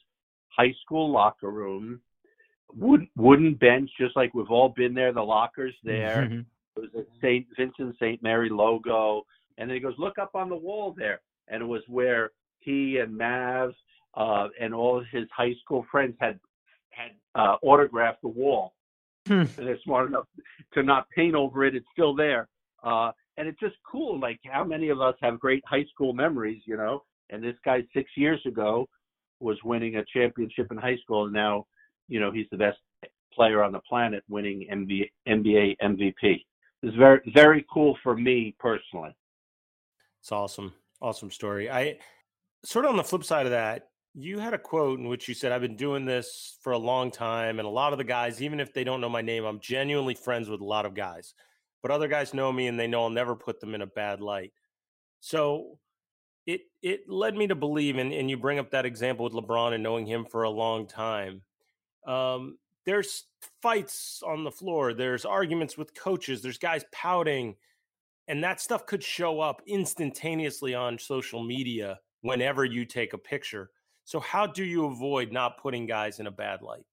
high 0.49 0.73
school 0.83 1.11
locker 1.11 1.49
room, 1.49 1.99
wood, 2.75 3.07
wooden 3.15 3.55
bench, 3.55 3.89
just 3.99 4.15
like 4.15 4.33
we've 4.33 4.51
all 4.51 4.69
been 4.69 4.93
there. 4.93 5.13
The 5.13 5.21
lockers 5.21 5.73
there. 5.83 6.27
Mm-hmm. 6.29 6.41
It 6.77 6.91
was 6.93 7.05
a 7.05 7.05
Saint 7.21 7.47
Vincent 7.57 7.95
Saint 7.99 8.21
Mary 8.21 8.49
logo, 8.49 9.25
and 9.57 9.69
then 9.69 9.75
he 9.75 9.81
goes, 9.81 9.95
"Look 9.97 10.19
up 10.19 10.35
on 10.35 10.49
the 10.49 10.55
wall 10.55 10.93
there," 10.95 11.21
and 11.47 11.63
it 11.63 11.65
was 11.65 11.81
where 11.87 12.31
he 12.61 12.97
and 12.97 13.17
Mav 13.17 13.73
uh, 14.15 14.47
and 14.59 14.73
all 14.73 15.03
his 15.11 15.25
high 15.35 15.53
school 15.61 15.85
friends 15.91 16.15
had 16.19 16.39
had 16.89 17.11
uh, 17.35 17.55
autographed 17.61 18.21
the 18.21 18.27
wall. 18.27 18.73
Hmm. 19.27 19.43
And 19.57 19.67
they're 19.67 19.79
smart 19.83 20.07
enough 20.09 20.25
to 20.73 20.83
not 20.83 21.09
paint 21.15 21.35
over 21.35 21.63
it; 21.65 21.75
it's 21.75 21.85
still 21.93 22.15
there. 22.15 22.47
Uh, 22.83 23.11
and 23.37 23.47
it's 23.47 23.59
just 23.59 23.75
cool. 23.89 24.19
Like 24.19 24.39
how 24.45 24.63
many 24.63 24.89
of 24.89 25.01
us 25.01 25.15
have 25.21 25.39
great 25.39 25.63
high 25.65 25.85
school 25.93 26.13
memories, 26.13 26.61
you 26.65 26.77
know? 26.77 27.03
And 27.29 27.43
this 27.43 27.55
guy 27.63 27.81
six 27.93 28.11
years 28.17 28.41
ago 28.45 28.87
was 29.39 29.57
winning 29.63 29.95
a 29.95 30.05
championship 30.13 30.67
in 30.71 30.77
high 30.77 30.97
school, 30.97 31.25
and 31.25 31.33
now, 31.33 31.65
you 32.07 32.19
know, 32.19 32.31
he's 32.31 32.47
the 32.51 32.57
best 32.57 32.77
player 33.33 33.63
on 33.63 33.71
the 33.71 33.79
planet, 33.79 34.23
winning 34.29 34.67
NBA, 34.71 35.09
NBA 35.27 35.77
MVP. 35.81 36.43
It's 36.83 36.97
very 36.97 37.19
very 37.33 37.65
cool 37.71 37.97
for 38.03 38.15
me 38.15 38.55
personally. 38.59 39.15
It's 40.19 40.31
awesome, 40.31 40.73
awesome 41.01 41.31
story. 41.31 41.69
I 41.69 41.97
sort 42.63 42.85
of 42.85 42.91
on 42.91 42.97
the 42.97 43.03
flip 43.03 43.23
side 43.23 43.45
of 43.45 43.51
that, 43.51 43.87
you 44.13 44.39
had 44.39 44.53
a 44.53 44.57
quote 44.57 44.99
in 44.99 45.07
which 45.07 45.27
you 45.27 45.33
said, 45.33 45.51
I've 45.51 45.61
been 45.61 45.77
doing 45.77 46.05
this 46.05 46.57
for 46.61 46.73
a 46.73 46.77
long 46.77 47.11
time. 47.11 47.59
And 47.59 47.67
a 47.67 47.71
lot 47.71 47.93
of 47.93 47.97
the 47.97 48.03
guys, 48.03 48.41
even 48.41 48.59
if 48.59 48.73
they 48.73 48.83
don't 48.83 49.01
know 49.01 49.09
my 49.09 49.21
name, 49.21 49.45
I'm 49.45 49.59
genuinely 49.59 50.15
friends 50.15 50.49
with 50.49 50.61
a 50.61 50.65
lot 50.65 50.85
of 50.85 50.93
guys 50.93 51.33
but 51.81 51.91
other 51.91 52.07
guys 52.07 52.33
know 52.33 52.51
me 52.51 52.67
and 52.67 52.79
they 52.79 52.87
know 52.87 53.03
I'll 53.03 53.09
never 53.09 53.35
put 53.35 53.59
them 53.59 53.75
in 53.75 53.81
a 53.81 53.87
bad 53.87 54.21
light. 54.21 54.53
So 55.19 55.79
it 56.45 56.61
it 56.81 57.09
led 57.09 57.35
me 57.35 57.47
to 57.47 57.55
believe, 57.55 57.97
and, 57.97 58.13
and 58.13 58.29
you 58.29 58.37
bring 58.37 58.59
up 58.59 58.71
that 58.71 58.85
example 58.85 59.25
with 59.25 59.33
LeBron 59.33 59.73
and 59.73 59.83
knowing 59.83 60.05
him 60.05 60.25
for 60.25 60.43
a 60.43 60.49
long 60.49 60.87
time. 60.87 61.41
Um, 62.05 62.57
there's 62.85 63.25
fights 63.61 64.23
on 64.25 64.43
the 64.43 64.51
floor, 64.51 64.93
there's 64.93 65.25
arguments 65.25 65.77
with 65.77 65.93
coaches, 65.93 66.41
there's 66.41 66.57
guys 66.57 66.83
pouting, 66.91 67.55
and 68.27 68.43
that 68.43 68.59
stuff 68.59 68.87
could 68.87 69.03
show 69.03 69.39
up 69.39 69.61
instantaneously 69.67 70.73
on 70.73 70.97
social 70.97 71.43
media 71.43 71.99
whenever 72.21 72.65
you 72.65 72.85
take 72.85 73.13
a 73.13 73.17
picture. 73.17 73.69
So 74.03 74.19
how 74.19 74.47
do 74.47 74.63
you 74.63 74.85
avoid 74.85 75.31
not 75.31 75.57
putting 75.57 75.85
guys 75.85 76.19
in 76.19 76.27
a 76.27 76.31
bad 76.31 76.61
light? 76.61 76.85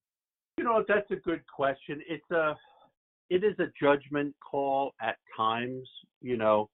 You 0.58 0.64
know, 0.64 0.84
that's 0.86 1.10
a 1.10 1.16
good 1.16 1.42
question. 1.46 2.00
It's 2.08 2.30
a 2.30 2.56
it 3.30 3.44
is 3.44 3.58
a 3.58 3.66
judgment 3.80 4.34
call 4.40 4.92
at 5.00 5.16
times. 5.36 5.88
You 6.20 6.36
know, 6.36 6.70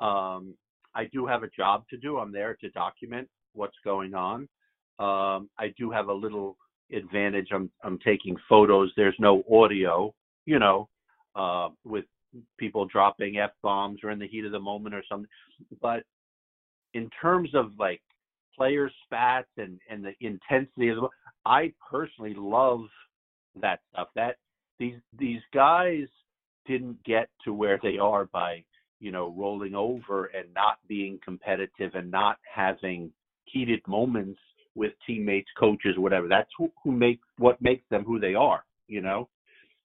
um, 0.00 0.54
I 0.94 1.04
do 1.12 1.26
have 1.26 1.42
a 1.42 1.48
job 1.48 1.84
to 1.90 1.96
do. 1.96 2.18
I'm 2.18 2.32
there 2.32 2.56
to 2.60 2.70
document 2.70 3.28
what's 3.52 3.76
going 3.84 4.14
on. 4.14 4.48
Um, 4.98 5.48
I 5.58 5.74
do 5.76 5.90
have 5.90 6.08
a 6.08 6.12
little 6.12 6.56
advantage. 6.92 7.48
I'm 7.52 7.70
I'm 7.82 7.98
taking 7.98 8.36
photos. 8.48 8.92
There's 8.96 9.16
no 9.18 9.42
audio. 9.52 10.14
You 10.46 10.58
know, 10.58 10.88
uh, 11.34 11.68
with 11.84 12.04
people 12.58 12.86
dropping 12.86 13.38
f 13.38 13.50
bombs 13.62 14.00
or 14.02 14.10
in 14.10 14.18
the 14.18 14.28
heat 14.28 14.44
of 14.44 14.52
the 14.52 14.60
moment 14.60 14.94
or 14.94 15.02
something. 15.08 15.28
But 15.80 16.04
in 16.94 17.10
terms 17.20 17.50
of 17.54 17.72
like 17.78 18.00
player 18.56 18.90
spats 19.04 19.48
and 19.58 19.78
and 19.90 20.04
the 20.04 20.14
intensity 20.20 20.88
of 20.88 20.96
the, 20.96 21.08
I 21.44 21.72
personally 21.90 22.34
love 22.36 22.80
that 23.60 23.80
stuff. 23.92 24.08
That 24.14 24.36
these 24.78 24.96
these 25.18 25.40
guys 25.52 26.06
didn't 26.66 27.02
get 27.04 27.28
to 27.44 27.52
where 27.52 27.78
they 27.82 27.98
are 27.98 28.26
by 28.26 28.64
you 29.00 29.12
know 29.12 29.34
rolling 29.36 29.74
over 29.74 30.26
and 30.26 30.52
not 30.54 30.78
being 30.88 31.18
competitive 31.24 31.94
and 31.94 32.10
not 32.10 32.38
having 32.52 33.12
heated 33.44 33.80
moments 33.86 34.40
with 34.74 34.92
teammates, 35.06 35.48
coaches, 35.58 35.96
whatever. 35.98 36.26
That's 36.28 36.50
who, 36.58 36.72
who 36.82 36.90
make 36.90 37.20
what 37.38 37.60
makes 37.60 37.84
them 37.90 38.04
who 38.04 38.18
they 38.18 38.34
are. 38.34 38.64
You 38.86 39.00
know, 39.00 39.28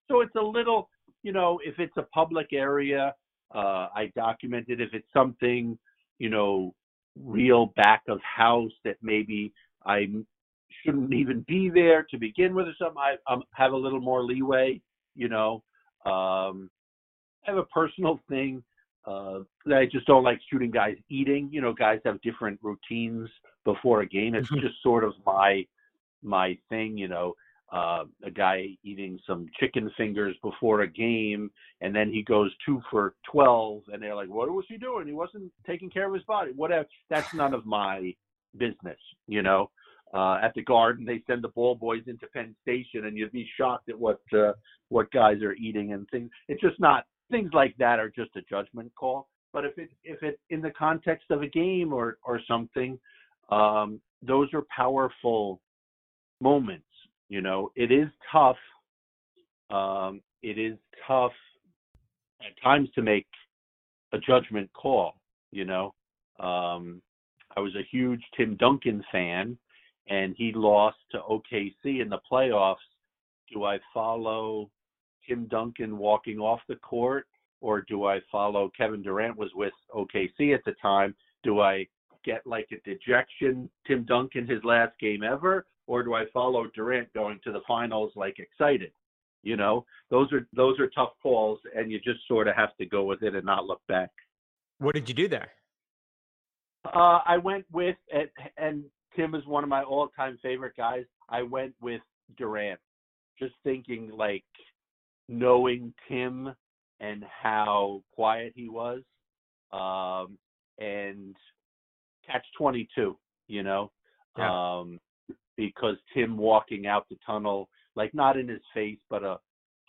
so 0.07 0.21
it's 0.21 0.35
a 0.35 0.41
little 0.41 0.89
you 1.23 1.31
know 1.31 1.59
if 1.63 1.79
it's 1.79 1.97
a 1.97 2.03
public 2.03 2.53
area, 2.53 3.15
uh, 3.53 3.87
I 3.95 4.11
document 4.15 4.65
it. 4.69 4.79
If 4.79 4.93
it's 4.93 5.07
something 5.13 5.77
you 6.19 6.29
know 6.29 6.73
real 7.17 7.67
back 7.75 8.03
of 8.07 8.19
house 8.21 8.71
that 8.83 8.97
maybe 9.01 9.53
I 9.85 10.07
shouldn't 10.83 11.13
even 11.13 11.45
be 11.47 11.69
there 11.69 12.05
to 12.09 12.17
begin 12.17 12.53
with 12.55 12.67
or 12.67 12.75
something. 12.77 12.97
I 12.97 13.31
um, 13.31 13.43
have 13.53 13.73
a 13.73 13.77
little 13.77 13.99
more 13.99 14.23
leeway, 14.23 14.81
you 15.15 15.29
know. 15.29 15.63
Um, 16.05 16.69
I 17.45 17.51
have 17.51 17.57
a 17.57 17.63
personal 17.63 18.19
thing 18.29 18.63
uh, 19.05 19.39
that 19.65 19.77
I 19.77 19.85
just 19.85 20.05
don't 20.05 20.23
like 20.23 20.39
shooting 20.51 20.71
guys 20.71 20.95
eating. 21.09 21.49
You 21.51 21.61
know, 21.61 21.73
guys 21.73 21.99
have 22.05 22.21
different 22.21 22.59
routines 22.61 23.29
before 23.65 24.01
a 24.01 24.05
game. 24.05 24.35
It's 24.35 24.49
mm-hmm. 24.49 24.65
just 24.65 24.81
sort 24.83 25.03
of 25.03 25.13
my 25.25 25.65
my 26.21 26.57
thing. 26.69 26.97
You 26.97 27.07
know, 27.07 27.33
uh, 27.71 28.03
a 28.23 28.31
guy 28.31 28.67
eating 28.83 29.19
some 29.27 29.47
chicken 29.59 29.91
fingers 29.95 30.35
before 30.41 30.81
a 30.81 30.87
game, 30.87 31.51
and 31.81 31.95
then 31.95 32.11
he 32.11 32.23
goes 32.23 32.51
two 32.65 32.81
for 32.89 33.15
twelve, 33.29 33.83
and 33.91 34.01
they're 34.01 34.15
like, 34.15 34.29
"What 34.29 34.49
was 34.49 34.65
he 34.67 34.77
doing? 34.77 35.07
He 35.07 35.13
wasn't 35.13 35.51
taking 35.67 35.89
care 35.89 36.07
of 36.07 36.13
his 36.13 36.23
body." 36.23 36.51
Whatever. 36.55 36.87
That's 37.09 37.33
none 37.33 37.53
of 37.53 37.65
my 37.65 38.13
business. 38.57 38.99
You 39.27 39.43
know 39.43 39.69
uh, 40.13 40.39
at 40.41 40.53
the 40.55 40.63
Garden. 40.63 41.05
They 41.05 41.23
send 41.27 41.43
the 41.43 41.49
ball 41.49 41.75
boys 41.75 42.03
into 42.07 42.27
Penn 42.27 42.55
Station, 42.61 43.05
and 43.05 43.17
you'd 43.17 43.31
be 43.31 43.47
shocked 43.57 43.89
at 43.89 43.99
what 43.99 44.19
uh, 44.33 44.53
what 44.89 45.11
guys 45.11 45.41
are 45.41 45.53
eating 45.53 45.93
and 45.93 46.07
things. 46.09 46.29
It's 46.47 46.61
just 46.61 46.79
not 46.79 47.05
things 47.31 47.51
like 47.53 47.75
that 47.77 47.99
are 47.99 48.09
just 48.09 48.35
a 48.35 48.41
judgment 48.49 48.91
call. 48.95 49.27
But 49.53 49.65
if 49.65 49.77
it 49.77 49.89
if 50.03 50.21
it 50.23 50.39
in 50.49 50.61
the 50.61 50.71
context 50.71 51.25
of 51.29 51.41
a 51.41 51.47
game 51.47 51.93
or 51.93 52.17
or 52.23 52.39
something, 52.47 52.99
um, 53.51 53.99
those 54.21 54.49
are 54.53 54.63
powerful 54.75 55.61
moments. 56.41 56.85
You 57.29 57.41
know, 57.41 57.71
it 57.75 57.91
is 57.91 58.07
tough. 58.31 58.57
Um, 59.69 60.21
it 60.41 60.57
is 60.57 60.77
tough 61.07 61.33
at 62.41 62.61
times 62.61 62.89
to 62.95 63.01
make 63.01 63.27
a 64.13 64.17
judgment 64.17 64.69
call. 64.73 65.13
You 65.51 65.65
know, 65.65 65.93
um, 66.39 67.01
I 67.55 67.59
was 67.59 67.75
a 67.75 67.87
huge 67.91 68.21
Tim 68.35 68.55
Duncan 68.55 69.03
fan 69.11 69.57
and 70.09 70.35
he 70.37 70.51
lost 70.53 70.97
to 71.11 71.19
OKC 71.19 72.01
in 72.01 72.09
the 72.09 72.19
playoffs. 72.31 72.77
Do 73.51 73.63
I 73.63 73.79
follow 73.93 74.69
Tim 75.27 75.45
Duncan 75.45 75.97
walking 75.97 76.39
off 76.39 76.61
the 76.67 76.75
court, 76.77 77.27
or 77.61 77.81
do 77.81 78.05
I 78.05 78.19
follow 78.31 78.71
Kevin 78.75 79.03
Durant 79.03 79.37
was 79.37 79.51
with 79.53 79.73
OKC 79.95 80.53
at 80.53 80.65
the 80.65 80.73
time? 80.81 81.15
Do 81.43 81.59
I 81.59 81.87
get 82.25 82.45
like 82.45 82.67
a 82.71 82.89
dejection, 82.89 83.69
Tim 83.87 84.03
Duncan 84.03 84.47
his 84.47 84.63
last 84.63 84.97
game 84.99 85.23
ever, 85.23 85.65
or 85.89 86.03
do 86.03 86.13
I 86.13 86.25
follow 86.31 86.67
Durant 86.75 87.11
going 87.13 87.39
to 87.43 87.51
the 87.51 87.61
finals 87.67 88.11
like 88.15 88.37
excited? 88.37 88.91
You 89.41 89.57
know, 89.57 89.85
those 90.11 90.31
are 90.31 90.47
those 90.53 90.79
are 90.79 90.87
tough 90.89 91.13
calls, 91.21 91.59
and 91.75 91.91
you 91.91 91.99
just 91.99 92.19
sort 92.27 92.47
of 92.47 92.55
have 92.55 92.77
to 92.77 92.85
go 92.85 93.03
with 93.03 93.23
it 93.23 93.35
and 93.35 93.43
not 93.45 93.65
look 93.65 93.81
back. 93.87 94.11
What 94.77 94.93
did 94.93 95.09
you 95.09 95.15
do 95.15 95.27
there? 95.27 95.49
Uh, 96.85 97.19
I 97.25 97.37
went 97.37 97.65
with 97.71 97.95
and, 98.13 98.29
and 98.57 98.83
Tim 99.15 99.33
is 99.33 99.45
one 99.47 99.63
of 99.63 99.69
my 99.69 99.81
all-time 99.81 100.37
favorite 100.43 100.77
guys. 100.77 101.05
I 101.27 101.41
went 101.41 101.73
with 101.81 102.01
Durant, 102.37 102.79
just 103.39 103.55
thinking 103.63 104.11
like 104.13 104.45
knowing 105.27 105.93
Tim 106.07 106.53
and 106.99 107.23
how 107.41 108.03
quiet 108.13 108.53
he 108.55 108.69
was, 108.69 109.01
um, 109.73 110.37
and 110.77 111.35
catch 112.27 112.45
22, 112.57 113.17
you 113.47 113.63
know, 113.63 113.91
yeah. 114.37 114.79
um, 114.79 114.99
because 115.59 115.97
Tim 116.13 116.37
walking 116.37 116.87
out 116.87 117.05
the 117.09 117.17
tunnel, 117.25 117.67
like 117.97 118.13
not 118.13 118.37
in 118.37 118.47
his 118.47 118.61
face, 118.73 118.97
but 119.09 119.23
a, 119.23 119.37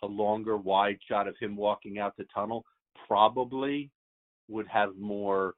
a 0.03 0.05
longer 0.05 0.57
wide 0.57 0.97
shot 1.07 1.29
of 1.29 1.35
him 1.39 1.55
walking 1.55 1.97
out 1.97 2.13
the 2.17 2.25
tunnel 2.35 2.65
probably 3.07 3.89
would 4.49 4.67
have 4.67 4.97
more 4.97 5.53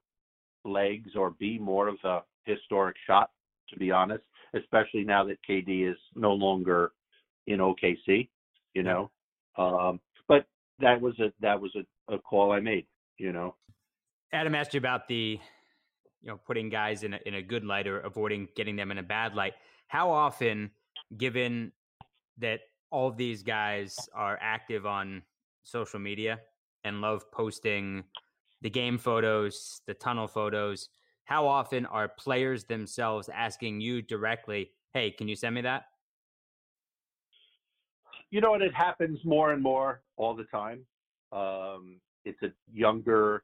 legs 0.65 1.09
or 1.15 1.31
be 1.31 1.57
more 1.57 1.87
of 1.87 1.95
a 2.03 2.19
historic 2.45 2.95
shot, 3.07 3.31
to 3.71 3.79
be 3.79 3.89
honest, 3.89 4.23
especially 4.53 5.03
now 5.03 5.23
that 5.23 5.39
KD 5.49 5.89
is 5.89 5.97
no 6.13 6.31
longer 6.31 6.91
in 7.47 7.57
OKC, 7.57 8.29
you 8.75 8.83
know. 8.83 9.09
Um, 9.57 9.99
but 10.27 10.45
that 10.79 11.01
was 11.01 11.19
a 11.19 11.33
that 11.41 11.59
was 11.59 11.75
a, 11.75 12.13
a 12.13 12.19
call 12.19 12.51
I 12.51 12.59
made, 12.59 12.85
you 13.17 13.31
know. 13.33 13.55
Adam 14.31 14.53
asked 14.53 14.75
you 14.75 14.77
about 14.77 15.07
the, 15.07 15.39
you 16.21 16.27
know, 16.27 16.37
putting 16.37 16.69
guys 16.69 17.01
in 17.01 17.15
a, 17.15 17.19
in 17.25 17.33
a 17.33 17.41
good 17.41 17.63
light 17.63 17.87
or 17.87 17.99
avoiding 18.01 18.47
getting 18.55 18.75
them 18.75 18.91
in 18.91 18.99
a 18.99 19.03
bad 19.03 19.33
light. 19.33 19.53
How 19.93 20.09
often, 20.09 20.71
given 21.17 21.71
that 22.39 22.61
all 22.89 23.09
of 23.09 23.15
these 23.15 23.43
guys 23.43 23.95
are 24.15 24.39
active 24.41 24.87
on 24.87 25.21
social 25.61 25.99
media 25.99 26.39
and 26.83 26.99
love 26.99 27.31
posting 27.31 28.03
the 28.63 28.71
game 28.71 28.97
photos, 28.97 29.81
the 29.85 29.93
tunnel 29.93 30.27
photos, 30.27 30.89
how 31.25 31.45
often 31.47 31.85
are 31.85 32.07
players 32.07 32.63
themselves 32.63 33.29
asking 33.29 33.81
you 33.81 34.01
directly, 34.01 34.71
"Hey, 34.95 35.11
can 35.11 35.27
you 35.27 35.35
send 35.35 35.53
me 35.53 35.61
that?" 35.61 35.83
You 38.31 38.41
know 38.41 38.49
what? 38.49 38.63
It 38.63 38.73
happens 38.73 39.23
more 39.23 39.53
and 39.53 39.61
more 39.61 40.01
all 40.17 40.33
the 40.33 40.45
time. 40.45 40.87
Um, 41.31 42.01
it's 42.25 42.41
a 42.41 42.51
younger, 42.73 43.43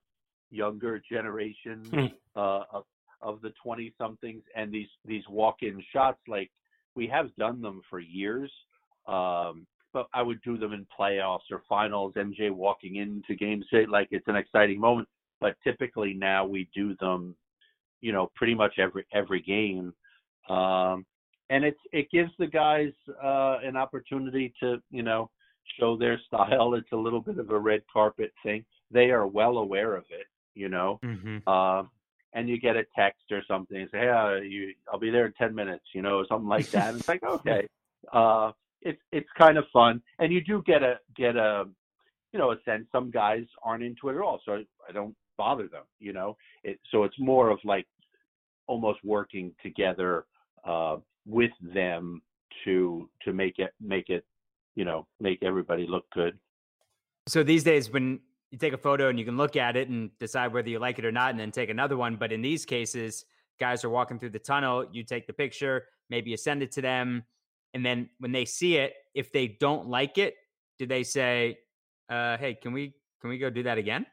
younger 0.49 0.97
generation 0.97 1.83
uh, 2.35 2.63
of, 2.71 2.85
of 3.21 3.41
the 3.41 3.53
twenty 3.61 3.93
somethings, 3.97 4.43
and 4.55 4.71
these 4.71 4.87
these 5.05 5.23
walk 5.29 5.57
in 5.61 5.83
shots. 5.91 6.19
Like 6.27 6.51
we 6.95 7.07
have 7.07 7.35
done 7.35 7.61
them 7.61 7.81
for 7.89 7.99
years, 7.99 8.51
um, 9.07 9.65
but 9.93 10.07
I 10.13 10.21
would 10.21 10.41
do 10.41 10.57
them 10.57 10.73
in 10.73 10.85
playoffs 10.97 11.51
or 11.51 11.63
finals. 11.67 12.13
MJ 12.15 12.51
walking 12.51 12.97
into 12.97 13.35
games, 13.35 13.65
like 13.87 14.09
it's 14.11 14.27
an 14.27 14.35
exciting 14.35 14.79
moment. 14.79 15.07
But 15.41 15.55
typically 15.63 16.13
now 16.13 16.45
we 16.45 16.67
do 16.75 16.95
them, 16.99 17.35
you 18.01 18.11
know, 18.11 18.31
pretty 18.35 18.55
much 18.55 18.77
every 18.77 19.05
every 19.13 19.41
game, 19.41 19.93
um, 20.49 21.05
and 21.49 21.63
it's 21.63 21.79
it 21.91 22.11
gives 22.11 22.31
the 22.37 22.47
guys 22.47 22.91
uh, 23.23 23.57
an 23.63 23.77
opportunity 23.77 24.53
to 24.59 24.81
you 24.91 25.03
know 25.03 25.29
show 25.79 25.97
their 25.97 26.19
style. 26.27 26.73
It's 26.73 26.91
a 26.91 26.97
little 26.97 27.21
bit 27.21 27.37
of 27.37 27.49
a 27.49 27.57
red 27.57 27.81
carpet 27.91 28.33
thing. 28.43 28.65
They 28.91 29.11
are 29.11 29.27
well 29.27 29.57
aware 29.57 29.95
of 29.95 30.05
it, 30.09 30.25
you 30.55 30.69
know. 30.69 30.99
Mm-hmm. 31.03 31.37
Uh, 31.47 31.83
and 32.33 32.47
you 32.47 32.59
get 32.59 32.75
a 32.75 32.83
text 32.95 33.23
or 33.31 33.41
something 33.47 33.77
and 33.77 33.89
say, 33.91 33.99
"Hey, 33.99 34.09
uh, 34.09 34.35
you, 34.35 34.73
I'll 34.91 34.99
be 34.99 35.09
there 35.09 35.25
in 35.25 35.33
ten 35.33 35.53
minutes," 35.55 35.85
you 35.93 36.01
know, 36.01 36.23
something 36.27 36.47
like 36.47 36.69
that. 36.71 36.95
it's 36.95 37.07
like, 37.07 37.23
okay, 37.27 37.67
uh, 38.11 38.51
it's 38.81 39.01
it's 39.11 39.29
kind 39.37 39.57
of 39.57 39.65
fun, 39.71 40.01
and 40.19 40.31
you 40.31 40.41
do 40.43 40.63
get 40.65 40.83
a 40.83 40.95
get 41.15 41.35
a 41.35 41.65
you 42.31 42.39
know 42.39 42.51
a 42.51 42.55
sense. 42.65 42.85
Some 42.91 43.11
guys 43.11 43.43
aren't 43.63 43.83
into 43.83 44.09
it 44.09 44.15
at 44.15 44.21
all, 44.21 44.39
so 44.45 44.63
I 44.87 44.91
don't 44.91 45.15
bother 45.37 45.67
them. 45.67 45.83
You 45.99 46.13
know, 46.13 46.37
it, 46.63 46.79
so 46.91 47.03
it's 47.03 47.19
more 47.19 47.49
of 47.49 47.59
like 47.63 47.87
almost 48.67 48.99
working 49.03 49.51
together 49.63 50.25
uh, 50.65 50.97
with 51.25 51.51
them 51.61 52.21
to 52.65 53.09
to 53.23 53.33
make 53.33 53.59
it 53.59 53.71
make 53.81 54.09
it 54.09 54.25
you 54.75 54.85
know 54.85 55.07
make 55.19 55.41
everybody 55.43 55.87
look 55.87 56.05
good. 56.11 56.37
So 57.27 57.43
these 57.43 57.63
days, 57.63 57.91
when 57.91 58.19
you 58.51 58.57
take 58.57 58.73
a 58.73 58.77
photo 58.77 59.09
and 59.09 59.19
you 59.19 59.25
can 59.25 59.37
look 59.37 59.55
at 59.55 59.75
it 59.75 59.89
and 59.89 60.09
decide 60.19 60.53
whether 60.53 60.69
you 60.69 60.79
like 60.79 60.99
it 60.99 61.05
or 61.05 61.11
not, 61.11 61.31
and 61.31 61.39
then 61.39 61.51
take 61.51 61.69
another 61.69 61.97
one. 61.97 62.15
But 62.15 62.31
in 62.31 62.41
these 62.41 62.65
cases, 62.65 63.25
guys 63.59 63.83
are 63.83 63.89
walking 63.89 64.19
through 64.19 64.31
the 64.31 64.39
tunnel. 64.39 64.85
You 64.91 65.03
take 65.03 65.27
the 65.27 65.33
picture, 65.33 65.85
maybe 66.09 66.31
you 66.31 66.37
send 66.37 66.63
it 66.63 66.71
to 66.73 66.81
them 66.81 67.23
and 67.73 67.85
then 67.85 68.09
when 68.19 68.31
they 68.31 68.45
see 68.45 68.77
it, 68.77 68.93
if 69.13 69.31
they 69.31 69.47
don't 69.47 69.87
like 69.87 70.17
it, 70.17 70.35
do 70.77 70.85
they 70.85 71.03
say, 71.03 71.59
uh, 72.09 72.37
"Hey, 72.37 72.55
can 72.55 72.73
we 72.73 72.95
can 73.21 73.29
we 73.29 73.37
go 73.37 73.49
do 73.49 73.63
that 73.63 73.77
again?" 73.77 74.05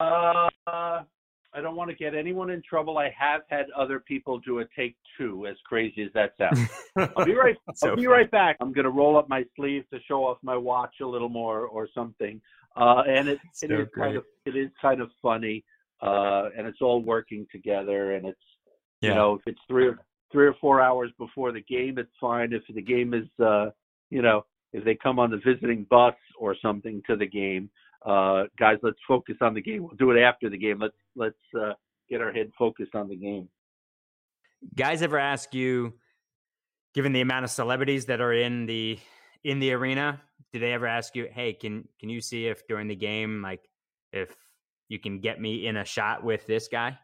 Uh, 0.00 0.48
I 1.54 1.60
don't 1.60 1.76
want 1.76 1.90
to 1.90 1.96
get 1.96 2.14
anyone 2.14 2.50
in 2.50 2.62
trouble. 2.62 2.98
I 2.98 3.12
have 3.18 3.42
had 3.48 3.66
other 3.76 4.00
people 4.00 4.38
do 4.38 4.58
a 4.58 4.64
take 4.76 4.96
two, 5.16 5.46
as 5.46 5.56
crazy 5.64 6.02
as 6.02 6.10
that 6.12 6.34
sounds. 6.36 6.68
I'll 7.16 7.24
be 7.24 7.34
right. 7.34 7.56
so 7.74 7.90
I'll 7.90 7.96
be 7.96 8.06
right 8.06 8.30
back. 8.30 8.56
I'm 8.60 8.72
going 8.72 8.84
to 8.84 8.90
roll 8.90 9.16
up 9.16 9.28
my 9.28 9.44
sleeve 9.56 9.84
to 9.92 9.98
show 10.06 10.24
off 10.24 10.38
my 10.42 10.56
watch 10.56 10.96
a 11.00 11.06
little 11.06 11.30
more, 11.30 11.66
or 11.66 11.88
something. 11.94 12.40
Uh, 12.76 13.02
and 13.08 13.28
it, 13.28 13.38
it 13.62 13.72
is 13.72 13.88
kind 13.96 14.16
of 14.16 14.24
it 14.44 14.56
is 14.56 14.70
kind 14.80 15.00
of 15.00 15.10
funny, 15.22 15.64
uh, 16.02 16.50
and 16.56 16.66
it's 16.66 16.82
all 16.82 17.02
working 17.02 17.46
together. 17.50 18.14
And 18.14 18.26
it's 18.26 18.38
yeah. 19.00 19.10
you 19.10 19.14
know 19.14 19.34
if 19.34 19.42
it's 19.46 19.60
three 19.68 19.88
or 19.88 19.98
three 20.30 20.46
or 20.46 20.54
four 20.60 20.80
hours 20.80 21.10
before 21.18 21.52
the 21.52 21.62
game, 21.62 21.98
it's 21.98 22.12
fine. 22.20 22.52
If 22.52 22.62
the 22.72 22.82
game 22.82 23.14
is, 23.14 23.26
uh, 23.42 23.70
you 24.10 24.22
know, 24.22 24.44
if 24.72 24.84
they 24.84 24.94
come 24.94 25.18
on 25.18 25.30
the 25.30 25.40
visiting 25.44 25.86
bus 25.90 26.14
or 26.38 26.54
something 26.60 27.02
to 27.08 27.16
the 27.16 27.26
game, 27.26 27.70
uh, 28.04 28.44
guys, 28.58 28.78
let's 28.82 28.98
focus 29.06 29.36
on 29.40 29.54
the 29.54 29.62
game. 29.62 29.82
We'll 29.82 29.96
do 29.96 30.10
it 30.10 30.20
after 30.20 30.48
the 30.48 30.58
game. 30.58 30.78
Let's 30.80 30.96
let's 31.16 31.36
uh, 31.58 31.72
get 32.08 32.20
our 32.20 32.32
head 32.32 32.50
focused 32.58 32.94
on 32.94 33.08
the 33.08 33.16
game. 33.16 33.48
Guys, 34.74 35.02
ever 35.02 35.18
ask 35.18 35.54
you, 35.54 35.94
given 36.94 37.12
the 37.12 37.20
amount 37.20 37.44
of 37.44 37.50
celebrities 37.50 38.06
that 38.06 38.20
are 38.20 38.32
in 38.32 38.66
the 38.66 38.98
in 39.44 39.60
the 39.60 39.72
arena, 39.72 40.20
do 40.52 40.58
they 40.58 40.72
ever 40.72 40.86
ask 40.86 41.14
you, 41.16 41.28
"Hey, 41.30 41.52
can 41.52 41.88
can 42.00 42.08
you 42.08 42.20
see 42.20 42.46
if 42.46 42.66
during 42.66 42.88
the 42.88 42.96
game, 42.96 43.42
like, 43.42 43.68
if 44.12 44.34
you 44.88 44.98
can 44.98 45.20
get 45.20 45.40
me 45.40 45.66
in 45.66 45.76
a 45.76 45.84
shot 45.84 46.24
with 46.24 46.46
this 46.46 46.68
guy?" 46.68 46.98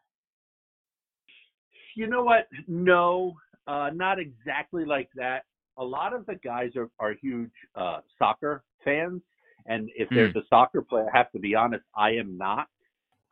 you 1.94 2.06
know 2.06 2.22
what? 2.22 2.48
No, 2.66 3.34
uh, 3.66 3.90
not 3.94 4.18
exactly 4.18 4.84
like 4.84 5.08
that. 5.16 5.44
A 5.78 5.84
lot 5.84 6.12
of 6.12 6.26
the 6.26 6.36
guys 6.36 6.70
are, 6.76 6.90
are 6.98 7.14
huge 7.20 7.50
uh, 7.74 8.00
soccer 8.18 8.62
fans, 8.84 9.22
and 9.66 9.90
if 9.96 10.08
mm. 10.08 10.16
there's 10.16 10.36
a 10.36 10.42
soccer 10.48 10.82
player, 10.82 11.08
I 11.12 11.18
have 11.18 11.30
to 11.32 11.38
be 11.38 11.54
honest, 11.54 11.84
I 11.96 12.10
am 12.12 12.36
not. 12.36 12.68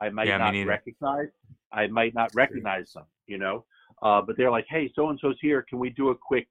I 0.00 0.08
might 0.10 0.26
yeah, 0.26 0.38
not 0.38 0.54
recognize. 0.66 1.28
I 1.72 1.86
might 1.86 2.14
not 2.14 2.34
recognize 2.34 2.92
them, 2.92 3.04
you 3.26 3.38
know. 3.38 3.64
Uh, 4.02 4.20
but 4.20 4.36
they're 4.36 4.50
like, 4.50 4.66
"Hey, 4.68 4.90
so 4.94 5.10
and 5.10 5.18
so's 5.20 5.38
here. 5.40 5.62
Can 5.62 5.78
we 5.78 5.90
do 5.90 6.10
a 6.10 6.14
quick 6.14 6.48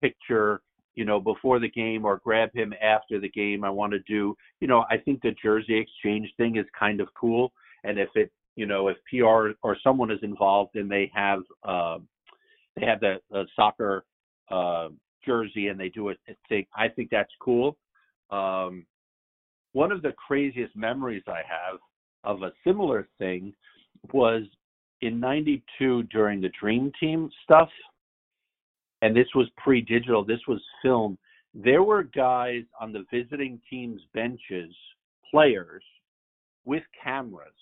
picture?" 0.00 0.62
You 0.94 1.04
know, 1.04 1.20
before 1.20 1.58
the 1.58 1.68
game, 1.68 2.06
or 2.06 2.22
grab 2.24 2.50
him 2.54 2.72
after 2.80 3.20
the 3.20 3.28
game. 3.28 3.64
I 3.64 3.70
want 3.70 3.92
to 3.92 3.98
do. 4.00 4.34
You 4.60 4.68
know, 4.68 4.86
I 4.90 4.96
think 4.96 5.20
the 5.20 5.34
jersey 5.42 5.76
exchange 5.78 6.32
thing 6.38 6.56
is 6.56 6.64
kind 6.78 7.00
of 7.00 7.08
cool. 7.14 7.52
And 7.84 7.98
if 7.98 8.08
it 8.14 8.32
you 8.56 8.64
know, 8.64 8.88
if 8.88 8.96
PR 9.10 9.50
or 9.62 9.76
someone 9.84 10.10
is 10.10 10.18
involved 10.22 10.76
and 10.76 10.90
they 10.90 11.10
have 11.14 11.40
uh, 11.62 11.98
they 12.76 12.86
have 12.86 13.00
the, 13.00 13.20
the 13.30 13.46
soccer 13.54 14.04
uh, 14.50 14.88
jersey 15.24 15.68
and 15.68 15.78
they 15.78 15.90
do 15.90 16.08
it, 16.08 16.18
thing, 16.48 16.66
I 16.74 16.88
think 16.88 17.10
that's 17.10 17.32
cool. 17.40 17.76
Um, 18.30 18.86
one 19.76 19.92
of 19.92 20.00
the 20.00 20.12
craziest 20.12 20.74
memories 20.74 21.22
I 21.28 21.42
have 21.46 21.78
of 22.24 22.42
a 22.42 22.52
similar 22.64 23.06
thing 23.18 23.52
was 24.10 24.44
in 25.02 25.20
'92 25.20 26.04
during 26.04 26.40
the 26.40 26.48
Dream 26.58 26.90
Team 26.98 27.28
stuff, 27.44 27.68
and 29.02 29.14
this 29.14 29.28
was 29.34 29.48
pre-digital. 29.58 30.24
This 30.24 30.40
was 30.48 30.62
film. 30.80 31.18
There 31.52 31.82
were 31.82 32.04
guys 32.04 32.62
on 32.80 32.90
the 32.90 33.04
visiting 33.12 33.60
team's 33.68 34.00
benches, 34.14 34.74
players, 35.30 35.84
with 36.64 36.82
cameras 37.04 37.60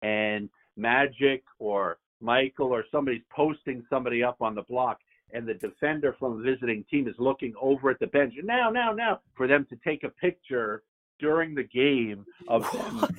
and 0.00 0.48
Magic 0.78 1.42
or 1.58 1.98
Michael 2.22 2.72
or 2.72 2.86
somebody's 2.90 3.22
posting 3.30 3.84
somebody 3.90 4.24
up 4.24 4.40
on 4.40 4.54
the 4.54 4.62
block 4.62 4.98
and 5.34 5.46
the 5.46 5.54
defender 5.54 6.16
from 6.18 6.38
the 6.38 6.50
visiting 6.50 6.84
team 6.90 7.06
is 7.06 7.14
looking 7.18 7.52
over 7.60 7.90
at 7.90 7.98
the 8.00 8.06
bench 8.06 8.32
now 8.42 8.70
now 8.70 8.92
now 8.92 9.20
for 9.36 9.46
them 9.46 9.66
to 9.68 9.76
take 9.84 10.04
a 10.04 10.08
picture 10.08 10.82
during 11.22 11.54
the 11.54 11.62
game 11.62 12.26
of 12.48 12.68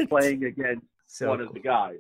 playing 0.10 0.44
against 0.44 0.86
so 1.08 1.30
one 1.30 1.40
cool. 1.40 1.48
of 1.48 1.54
the 1.54 1.60
guys 1.60 1.98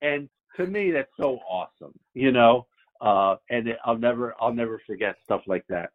and 0.00 0.28
to 0.56 0.66
me 0.66 0.90
that's 0.90 1.10
so 1.18 1.38
awesome 1.48 1.92
you 2.14 2.32
know 2.32 2.66
uh, 3.02 3.36
and 3.50 3.68
i'll 3.84 3.98
never 3.98 4.34
i'll 4.40 4.54
never 4.54 4.80
forget 4.86 5.16
stuff 5.24 5.42
like 5.46 5.66
that 5.68 5.90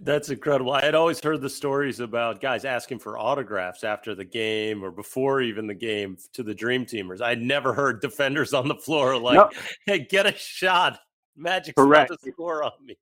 that's 0.00 0.28
incredible. 0.30 0.72
I 0.72 0.84
had 0.84 0.94
always 0.94 1.20
heard 1.20 1.40
the 1.40 1.50
stories 1.50 2.00
about 2.00 2.40
guys 2.40 2.64
asking 2.64 2.98
for 2.98 3.18
autographs 3.18 3.84
after 3.84 4.14
the 4.14 4.24
game 4.24 4.82
or 4.82 4.90
before 4.90 5.40
even 5.40 5.66
the 5.66 5.74
game 5.74 6.16
to 6.32 6.42
the 6.42 6.54
Dream 6.54 6.84
Teamers. 6.84 7.20
I'd 7.20 7.40
never 7.40 7.72
heard 7.72 8.00
defenders 8.00 8.54
on 8.54 8.66
the 8.66 8.74
floor 8.74 9.16
like, 9.16 9.36
no. 9.36 9.50
"Hey, 9.86 10.00
get 10.00 10.26
a 10.26 10.34
shot." 10.36 10.98
Magic's 11.36 11.74
Correct. 11.76 12.10
about 12.10 12.22
to 12.22 12.32
score 12.32 12.64
on 12.64 12.72
me. 12.84 12.96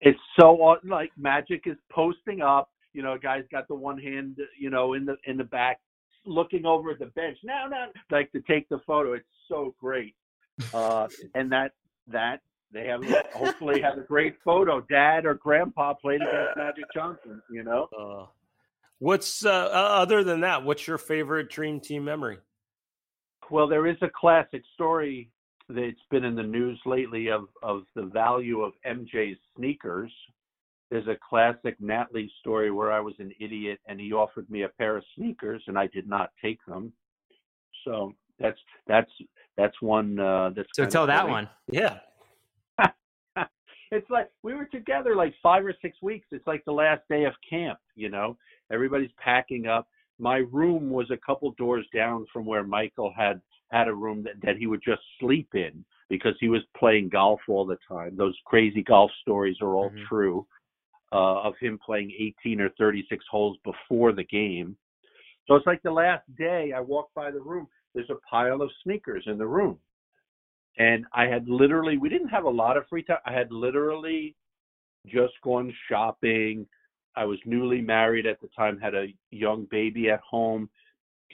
It's 0.00 0.18
so 0.38 0.78
like 0.84 1.12
Magic 1.16 1.62
is 1.66 1.76
posting 1.90 2.42
up. 2.42 2.70
You 2.92 3.02
know, 3.02 3.16
guys 3.18 3.44
got 3.50 3.68
the 3.68 3.74
one 3.74 3.98
hand, 3.98 4.36
you 4.58 4.70
know, 4.70 4.94
in 4.94 5.04
the 5.04 5.16
in 5.26 5.36
the 5.36 5.44
back, 5.44 5.80
looking 6.26 6.66
over 6.66 6.90
at 6.90 6.98
the 6.98 7.06
bench. 7.06 7.38
Now, 7.42 7.66
now, 7.68 7.86
like 8.10 8.30
to 8.32 8.40
take 8.42 8.68
the 8.68 8.78
photo. 8.86 9.14
It's 9.14 9.24
so 9.48 9.74
great, 9.80 10.14
uh, 10.74 11.08
and 11.34 11.50
that 11.52 11.72
that 12.08 12.40
they 12.72 12.86
have 12.86 13.04
hopefully 13.34 13.80
have 13.80 13.98
a 13.98 14.02
great 14.02 14.36
photo. 14.44 14.80
Dad 14.80 15.26
or 15.26 15.34
Grandpa 15.34 15.94
played 15.94 16.22
against 16.22 16.56
Magic 16.56 16.84
Johnson. 16.94 17.42
You 17.50 17.64
know. 17.64 17.88
Uh, 17.98 18.26
what's 18.98 19.44
uh, 19.44 19.50
other 19.50 20.24
than 20.24 20.40
that? 20.40 20.64
What's 20.64 20.86
your 20.86 20.98
favorite 20.98 21.50
Dream 21.50 21.80
Team 21.80 22.04
memory? 22.04 22.38
Well, 23.50 23.68
there 23.68 23.86
is 23.86 23.96
a 24.00 24.08
classic 24.08 24.62
story 24.74 25.30
that's 25.68 25.96
been 26.10 26.24
in 26.24 26.34
the 26.34 26.42
news 26.42 26.80
lately 26.86 27.28
of 27.30 27.48
of 27.62 27.82
the 27.94 28.04
value 28.04 28.62
of 28.62 28.72
MJ's 28.86 29.38
sneakers. 29.56 30.12
There's 30.92 31.08
a 31.08 31.16
classic 31.26 31.80
Natalie 31.80 32.30
story 32.40 32.70
where 32.70 32.92
I 32.92 33.00
was 33.00 33.14
an 33.18 33.32
idiot 33.40 33.80
and 33.86 33.98
he 33.98 34.12
offered 34.12 34.48
me 34.50 34.64
a 34.64 34.68
pair 34.68 34.98
of 34.98 35.04
sneakers 35.16 35.62
and 35.66 35.78
I 35.78 35.86
did 35.86 36.06
not 36.06 36.32
take 36.44 36.58
them. 36.66 36.92
So 37.86 38.12
that's 38.38 38.58
that's 38.86 39.10
that's 39.56 39.80
one 39.80 40.18
uh 40.18 40.50
that's 40.54 40.68
So 40.76 40.84
tell 40.84 41.06
that 41.06 41.26
one. 41.26 41.48
Yeah. 41.70 42.00
it's 43.90 44.10
like 44.10 44.28
we 44.42 44.52
were 44.52 44.66
together 44.66 45.16
like 45.16 45.32
five 45.42 45.64
or 45.64 45.74
six 45.80 45.96
weeks. 46.02 46.26
It's 46.30 46.46
like 46.46 46.62
the 46.66 46.72
last 46.72 47.00
day 47.08 47.24
of 47.24 47.32
camp, 47.48 47.78
you 47.94 48.10
know. 48.10 48.36
Everybody's 48.70 49.12
packing 49.16 49.66
up. 49.66 49.88
My 50.18 50.44
room 50.52 50.90
was 50.90 51.10
a 51.10 51.16
couple 51.16 51.50
doors 51.52 51.86
down 51.94 52.26
from 52.30 52.44
where 52.44 52.64
Michael 52.64 53.14
had 53.16 53.40
had 53.70 53.88
a 53.88 53.94
room 53.94 54.22
that, 54.24 54.34
that 54.42 54.58
he 54.58 54.66
would 54.66 54.82
just 54.84 55.00
sleep 55.20 55.48
in 55.54 55.86
because 56.10 56.34
he 56.38 56.50
was 56.50 56.60
playing 56.76 57.08
golf 57.08 57.40
all 57.48 57.64
the 57.64 57.78
time. 57.88 58.14
Those 58.14 58.36
crazy 58.44 58.82
golf 58.82 59.10
stories 59.22 59.56
are 59.62 59.74
all 59.74 59.88
Mhm. 59.88 60.04
true 60.06 60.46
uh, 61.12 61.42
of 61.42 61.54
him 61.60 61.78
playing 61.84 62.12
18 62.18 62.60
or 62.60 62.70
36 62.78 63.24
holes 63.30 63.56
before 63.64 64.12
the 64.12 64.24
game. 64.24 64.76
So 65.46 65.54
it's 65.54 65.66
like 65.66 65.82
the 65.82 65.90
last 65.90 66.22
day 66.38 66.72
I 66.74 66.80
walked 66.80 67.14
by 67.14 67.30
the 67.30 67.40
room, 67.40 67.66
there's 67.94 68.10
a 68.10 68.26
pile 68.28 68.62
of 68.62 68.70
sneakers 68.82 69.24
in 69.26 69.38
the 69.38 69.46
room. 69.46 69.78
And 70.78 71.04
I 71.12 71.26
had 71.26 71.48
literally, 71.48 71.98
we 71.98 72.08
didn't 72.08 72.28
have 72.28 72.44
a 72.44 72.50
lot 72.50 72.76
of 72.76 72.84
free 72.88 73.02
time. 73.02 73.18
I 73.26 73.32
had 73.32 73.52
literally 73.52 74.34
just 75.06 75.34
gone 75.42 75.72
shopping. 75.88 76.66
I 77.14 77.26
was 77.26 77.38
newly 77.44 77.82
married 77.82 78.24
at 78.24 78.40
the 78.40 78.48
time, 78.56 78.78
had 78.78 78.94
a 78.94 79.08
young 79.30 79.66
baby 79.70 80.08
at 80.08 80.20
home, 80.20 80.70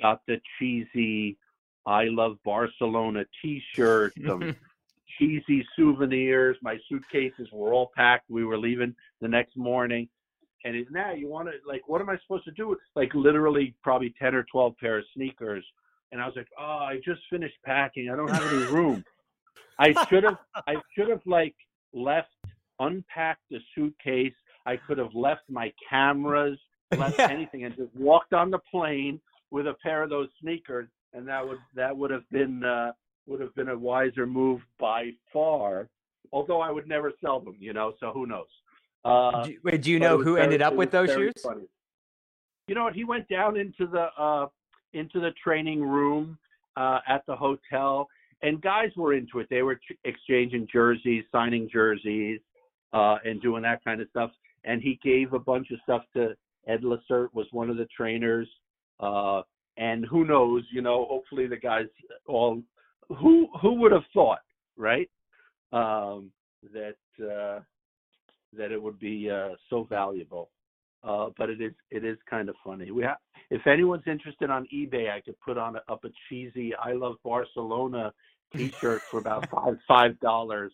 got 0.00 0.22
the 0.26 0.40
cheesy 0.58 1.38
I 1.88 2.04
love 2.04 2.36
Barcelona 2.44 3.24
t 3.40 3.62
shirt, 3.74 4.12
some 4.26 4.54
cheesy 5.18 5.66
souvenirs. 5.76 6.56
My 6.62 6.78
suitcases 6.88 7.48
were 7.52 7.72
all 7.72 7.90
packed. 7.96 8.30
We 8.30 8.44
were 8.44 8.58
leaving 8.58 8.94
the 9.20 9.28
next 9.28 9.56
morning. 9.56 10.08
And 10.64 10.74
it, 10.76 10.88
now 10.90 11.12
you 11.12 11.28
want 11.28 11.48
to, 11.48 11.54
like, 11.66 11.88
what 11.88 12.00
am 12.00 12.10
I 12.10 12.18
supposed 12.22 12.44
to 12.44 12.50
do? 12.52 12.76
Like, 12.96 13.14
literally, 13.14 13.74
probably 13.82 14.14
10 14.20 14.34
or 14.34 14.44
12 14.50 14.76
pair 14.78 14.98
of 14.98 15.04
sneakers. 15.14 15.64
And 16.10 16.20
I 16.20 16.26
was 16.26 16.34
like, 16.36 16.48
oh, 16.58 16.62
I 16.62 16.96
just 17.04 17.20
finished 17.30 17.56
packing. 17.64 18.10
I 18.10 18.16
don't 18.16 18.28
have 18.30 18.42
any 18.52 18.66
room. 18.72 19.04
I 19.78 19.94
should 20.08 20.24
have, 20.24 20.38
I 20.66 20.74
should 20.94 21.08
have, 21.08 21.20
like, 21.26 21.54
left, 21.92 22.28
unpacked 22.80 23.42
the 23.50 23.58
suitcase. 23.74 24.32
I 24.66 24.76
could 24.76 24.98
have 24.98 25.14
left 25.14 25.42
my 25.48 25.72
cameras, 25.88 26.58
left 26.96 27.18
Yeah. 27.18 27.28
anything, 27.30 27.64
and 27.64 27.76
just 27.76 27.94
walked 27.94 28.32
on 28.32 28.50
the 28.50 28.58
plane 28.70 29.20
with 29.50 29.66
a 29.68 29.74
pair 29.82 30.02
of 30.02 30.10
those 30.10 30.28
sneakers. 30.40 30.88
And 31.14 31.26
that 31.28 31.46
would, 31.46 31.58
that 31.76 31.96
would 31.96 32.10
have 32.10 32.28
been, 32.30 32.64
uh, 32.64 32.92
would 33.28 33.40
have 33.40 33.54
been 33.54 33.68
a 33.68 33.78
wiser 33.78 34.26
move 34.26 34.60
by 34.78 35.10
far. 35.32 35.88
Although 36.32 36.60
I 36.60 36.70
would 36.70 36.86
never 36.88 37.12
sell 37.24 37.40
them, 37.40 37.56
you 37.58 37.72
know. 37.72 37.94
So 38.00 38.10
who 38.12 38.26
knows? 38.26 38.46
Uh, 39.04 39.44
Do, 39.44 39.56
wait, 39.64 39.82
do 39.82 39.90
you 39.90 39.98
know 39.98 40.18
who 40.18 40.34
very- 40.34 40.42
ended 40.44 40.62
up 40.62 40.74
with 40.74 40.90
those 40.90 41.10
shoes? 41.10 41.32
funny. 41.42 41.62
You 42.66 42.74
know 42.74 42.84
what? 42.84 42.94
He 42.94 43.04
went 43.04 43.28
down 43.28 43.56
into 43.56 43.86
the 43.86 44.08
uh, 44.18 44.46
into 44.92 45.20
the 45.20 45.30
training 45.42 45.82
room 45.82 46.36
uh, 46.76 46.98
at 47.08 47.24
the 47.26 47.34
hotel, 47.34 48.08
and 48.42 48.60
guys 48.60 48.90
were 48.96 49.14
into 49.14 49.38
it. 49.38 49.46
They 49.48 49.62
were 49.62 49.76
ch- 49.76 49.96
exchanging 50.04 50.68
jerseys, 50.70 51.24
signing 51.32 51.68
jerseys, 51.72 52.40
uh, 52.92 53.16
and 53.24 53.40
doing 53.40 53.62
that 53.62 53.82
kind 53.84 54.00
of 54.02 54.08
stuff. 54.10 54.30
And 54.64 54.82
he 54.82 54.98
gave 55.02 55.32
a 55.32 55.38
bunch 55.38 55.70
of 55.70 55.78
stuff 55.82 56.02
to 56.14 56.34
Ed 56.66 56.82
Lacerte, 56.82 57.32
was 57.32 57.46
one 57.52 57.70
of 57.70 57.78
the 57.78 57.86
trainers. 57.96 58.48
Uh, 59.00 59.42
and 59.78 60.04
who 60.04 60.26
knows? 60.26 60.64
You 60.70 60.82
know, 60.82 61.06
hopefully 61.08 61.46
the 61.46 61.56
guys 61.56 61.86
all 62.26 62.60
who 63.08 63.48
who 63.60 63.74
would 63.74 63.92
have 63.92 64.04
thought, 64.12 64.40
right? 64.76 65.08
Um, 65.72 66.30
that 66.72 66.96
uh, 67.22 67.60
that 68.56 68.72
it 68.72 68.82
would 68.82 68.98
be 68.98 69.30
uh, 69.30 69.50
so 69.70 69.84
valuable. 69.84 70.50
Uh, 71.04 71.28
but 71.38 71.48
it 71.48 71.60
is 71.60 71.72
it 71.90 72.04
is 72.04 72.18
kind 72.28 72.48
of 72.48 72.56
funny. 72.64 72.90
We 72.90 73.04
have, 73.04 73.18
if 73.50 73.66
anyone's 73.66 74.02
interested 74.06 74.50
on 74.50 74.66
eBay, 74.74 75.10
I 75.10 75.20
could 75.20 75.38
put 75.40 75.56
on 75.56 75.76
a, 75.76 75.92
up 75.92 76.04
a 76.04 76.08
cheesy 76.28 76.74
"I 76.74 76.92
love 76.92 77.16
Barcelona" 77.24 78.12
T-shirt 78.54 79.02
for 79.02 79.18
about 79.20 79.48
five 79.54 79.76
five 79.86 80.18
dollars. 80.20 80.72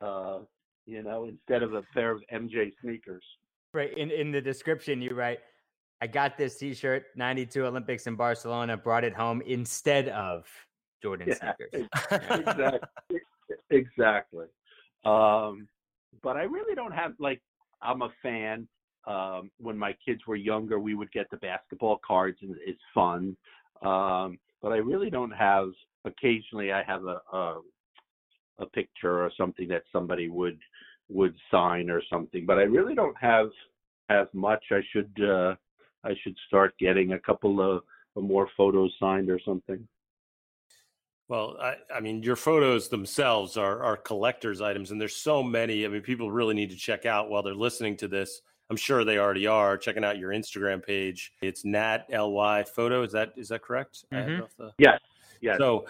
Uh, 0.00 0.38
you 0.86 1.02
know, 1.02 1.26
instead 1.26 1.62
of 1.62 1.74
a 1.74 1.82
pair 1.94 2.10
of 2.10 2.22
MJ 2.32 2.72
sneakers. 2.82 3.22
Right. 3.74 3.96
In 3.96 4.10
in 4.10 4.32
the 4.32 4.40
description, 4.40 5.02
you 5.02 5.14
write, 5.14 5.40
I 6.00 6.06
got 6.06 6.38
this 6.38 6.56
t 6.56 6.74
shirt, 6.74 7.04
92 7.14 7.66
Olympics 7.66 8.06
in 8.06 8.16
Barcelona, 8.16 8.76
brought 8.76 9.04
it 9.04 9.14
home 9.14 9.42
instead 9.46 10.08
of 10.08 10.46
Jordan 11.02 11.28
Yeah, 11.28 11.54
sneakers. 11.56 11.88
exactly. 12.30 13.20
exactly. 13.70 14.46
Um, 15.04 15.68
but 16.22 16.36
I 16.36 16.42
really 16.42 16.74
don't 16.74 16.92
have 16.92 17.12
like 17.18 17.40
I'm 17.82 18.02
a 18.02 18.10
fan. 18.22 18.68
Um, 19.06 19.50
when 19.58 19.78
my 19.78 19.96
kids 20.04 20.20
were 20.26 20.36
younger, 20.36 20.78
we 20.78 20.94
would 20.94 21.10
get 21.10 21.30
the 21.30 21.38
basketball 21.38 21.98
cards, 22.06 22.38
and 22.42 22.54
it's 22.66 22.80
fun. 22.94 23.36
Um, 23.82 24.38
but 24.60 24.72
I 24.72 24.76
really 24.76 25.10
don't 25.10 25.30
have. 25.32 25.68
Occasionally, 26.04 26.72
I 26.72 26.82
have 26.82 27.04
a, 27.04 27.20
a 27.32 27.60
a 28.58 28.66
picture 28.66 29.22
or 29.22 29.30
something 29.36 29.68
that 29.68 29.82
somebody 29.92 30.28
would 30.28 30.58
would 31.08 31.34
sign 31.50 31.90
or 31.90 32.02
something. 32.10 32.46
But 32.46 32.58
I 32.58 32.62
really 32.62 32.94
don't 32.94 33.16
have 33.20 33.48
have 34.08 34.28
much. 34.32 34.64
I 34.70 34.80
should 34.92 35.12
uh, 35.22 35.54
I 36.04 36.14
should 36.22 36.36
start 36.46 36.74
getting 36.78 37.12
a 37.12 37.18
couple 37.18 37.60
of, 37.60 37.82
of 38.16 38.22
more 38.22 38.48
photos 38.56 38.92
signed 38.98 39.30
or 39.30 39.40
something. 39.44 39.86
Well, 41.30 41.56
I, 41.62 41.76
I 41.94 42.00
mean, 42.00 42.24
your 42.24 42.34
photos 42.34 42.88
themselves 42.88 43.56
are 43.56 43.84
are 43.84 43.96
collectors' 43.96 44.60
items, 44.60 44.90
and 44.90 45.00
there's 45.00 45.14
so 45.14 45.44
many. 45.44 45.84
I 45.84 45.88
mean, 45.88 46.02
people 46.02 46.28
really 46.28 46.54
need 46.54 46.70
to 46.70 46.76
check 46.76 47.06
out 47.06 47.30
while 47.30 47.44
they're 47.44 47.54
listening 47.54 47.96
to 47.98 48.08
this. 48.08 48.42
I'm 48.68 48.76
sure 48.76 49.04
they 49.04 49.18
already 49.18 49.46
are 49.46 49.78
checking 49.78 50.02
out 50.04 50.18
your 50.18 50.32
Instagram 50.32 50.84
page. 50.84 51.32
It's 51.40 51.64
Nat 51.64 52.06
Ly 52.10 52.64
Photo. 52.64 53.04
Is 53.04 53.12
that 53.12 53.32
is 53.36 53.48
that 53.50 53.62
correct? 53.62 54.04
I 54.10 54.16
Mhm. 54.16 54.48
the- 54.58 54.72
Yes. 54.78 55.00
Yes. 55.40 55.58
So, 55.58 55.86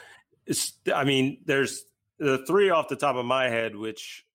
I 0.95 1.05
mean, 1.05 1.41
there's 1.47 1.87
the 2.19 2.45
three 2.47 2.69
off 2.69 2.89
the 2.89 2.97
top 2.97 3.17
of 3.17 3.25
my 3.25 3.49
head, 3.49 3.75
which 3.75 4.27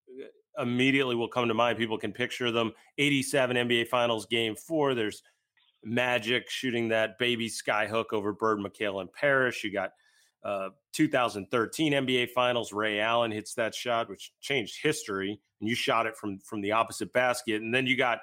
immediately 0.58 1.16
will 1.16 1.28
come 1.28 1.48
to 1.50 1.54
mind. 1.54 1.78
People 1.78 2.00
can 2.00 2.14
picture 2.14 2.50
them. 2.52 2.74
87 2.98 3.58
NBA 3.58 3.84
Finals 3.90 4.26
Game 4.26 4.56
Four. 4.56 4.96
There's 4.96 5.22
Magic 5.84 6.50
shooting 6.50 6.88
that 6.88 7.20
baby 7.20 7.48
sky 7.48 7.86
hook 7.86 8.12
over 8.12 8.34
Bird, 8.34 8.58
McHale, 8.58 9.02
and 9.02 9.14
Parish. 9.14 9.64
You 9.64 9.72
got 9.72 9.92
uh, 10.46 10.70
2013 10.94 11.94
NBA 11.94 12.30
Finals. 12.30 12.72
Ray 12.72 13.00
Allen 13.00 13.32
hits 13.32 13.56
that 13.56 13.74
shot, 13.74 14.08
which 14.08 14.32
changed 14.40 14.78
history, 14.82 15.40
and 15.60 15.68
you 15.68 15.76
shot 15.76 16.06
it 16.06 16.16
from 16.16 16.38
from 16.38 16.62
the 16.62 16.72
opposite 16.72 17.12
basket. 17.12 17.64
And 17.64 17.74
then 17.74 17.88
you 17.88 17.98
got 17.98 18.20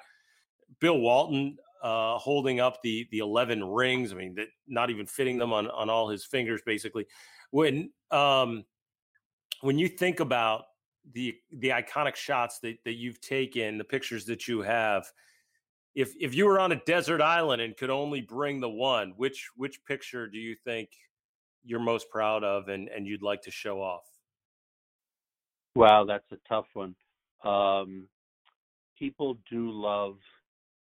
Bill 0.79 0.97
Walton 0.97 1.57
uh, 1.83 2.17
holding 2.17 2.61
up 2.61 2.81
the 2.81 3.07
the 3.11 3.19
11 3.19 3.63
rings. 3.65 4.13
I 4.13 4.15
mean, 4.15 4.35
that, 4.35 4.47
not 4.67 4.89
even 4.89 5.05
fitting 5.05 5.37
them 5.37 5.51
on 5.51 5.69
on 5.69 5.89
all 5.89 6.07
his 6.07 6.25
fingers, 6.25 6.61
basically. 6.65 7.05
When 7.51 7.91
um, 8.09 8.63
when 9.59 9.77
you 9.77 9.89
think 9.89 10.21
about 10.21 10.63
the 11.13 11.35
the 11.51 11.69
iconic 11.69 12.15
shots 12.15 12.59
that 12.59 12.77
that 12.85 12.93
you've 12.93 13.19
taken, 13.19 13.77
the 13.77 13.83
pictures 13.83 14.25
that 14.25 14.47
you 14.47 14.61
have. 14.61 15.05
If 15.93 16.13
if 16.19 16.33
you 16.33 16.45
were 16.45 16.59
on 16.59 16.71
a 16.71 16.81
desert 16.87 17.21
island 17.21 17.61
and 17.61 17.77
could 17.77 17.91
only 17.91 18.21
bring 18.21 18.61
the 18.61 18.69
one, 18.69 19.13
which 19.17 19.49
which 19.55 19.83
picture 19.85 20.27
do 20.27 20.39
you 20.39 20.55
think 20.55 20.89
you're 21.65 21.79
most 21.79 22.09
proud 22.09 22.43
of 22.43 22.67
and 22.69 22.87
and 22.89 23.05
you'd 23.07 23.21
like 23.23 23.41
to 23.43 23.51
show 23.51 23.81
off? 23.81 24.03
Wow, 25.75 26.05
that's 26.05 26.31
a 26.31 26.37
tough 26.47 26.67
one. 26.73 26.95
Um, 27.43 28.07
people 28.97 29.37
do 29.49 29.71
love, 29.71 30.17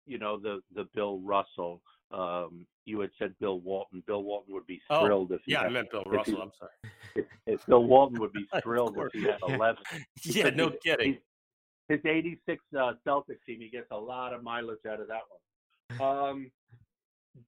you 0.06 0.18
know, 0.18 0.38
the 0.38 0.60
the 0.74 0.84
Bill 0.94 1.20
Russell. 1.20 1.80
Um, 2.10 2.66
you 2.84 3.00
had 3.00 3.10
said 3.18 3.34
Bill 3.40 3.60
Walton. 3.60 4.02
Bill 4.06 4.22
Walton 4.22 4.52
would 4.54 4.66
be 4.66 4.80
Oh, 4.90 5.04
thrilled 5.06 5.32
if 5.32 5.40
he 5.46 5.52
Yeah, 5.52 5.62
I 5.62 5.68
meant 5.68 5.90
Bill 5.90 6.02
if 6.04 6.10
he- 6.10 6.16
Russell. 6.16 6.42
I'm 6.42 6.50
sorry. 6.58 6.92
if, 7.14 7.24
if 7.46 7.66
Bill 7.66 7.84
Walton 7.84 8.18
would 8.20 8.32
be 8.32 8.46
thrilled 8.62 8.96
if 8.98 9.12
he 9.12 9.22
had 9.22 9.38
eleven. 9.48 9.82
Yeah, 10.24 10.50
no 10.50 10.66
Because 10.70 10.80
kidding. 10.84 11.18
His 11.88 12.00
'86 12.04 12.62
uh, 12.78 12.92
Celtics 13.06 13.42
team, 13.46 13.60
he 13.60 13.68
gets 13.70 13.86
a 13.90 13.96
lot 13.96 14.32
of 14.32 14.42
mileage 14.42 14.78
out 14.88 15.00
of 15.00 15.08
that 15.08 15.22
one. 15.98 16.00
Um, 16.00 16.50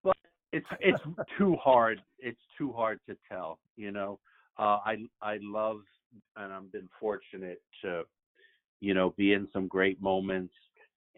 but 0.02 0.13
it's 0.56 0.66
it's 0.80 1.28
too 1.38 1.56
hard. 1.62 2.00
It's 2.18 2.40
too 2.56 2.72
hard 2.72 3.00
to 3.08 3.16
tell. 3.30 3.58
You 3.76 3.90
know, 3.90 4.18
uh, 4.58 4.78
I 4.84 4.96
I 5.22 5.38
love 5.42 5.80
and 6.36 6.52
I've 6.52 6.70
been 6.70 6.88
fortunate 7.00 7.60
to, 7.82 8.02
you 8.80 8.94
know, 8.94 9.14
be 9.16 9.32
in 9.32 9.48
some 9.52 9.66
great 9.68 10.00
moments, 10.00 10.54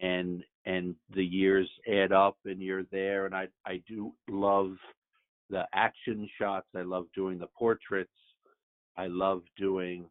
and 0.01 0.43
and 0.65 0.95
the 1.13 1.23
years 1.23 1.69
add 1.91 2.11
up, 2.11 2.37
and 2.45 2.61
you're 2.61 2.85
there. 2.91 3.25
And 3.25 3.35
I 3.35 3.47
I 3.65 3.81
do 3.87 4.13
love 4.29 4.75
the 5.49 5.65
action 5.73 6.29
shots. 6.37 6.67
I 6.75 6.81
love 6.81 7.05
doing 7.15 7.39
the 7.39 7.47
portraits. 7.57 8.11
I 8.97 9.07
love 9.07 9.43
doing 9.57 10.07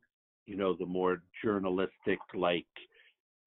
you 0.47 0.57
know, 0.57 0.75
the 0.75 0.87
more 0.87 1.23
journalistic, 1.45 2.19
like 2.35 2.67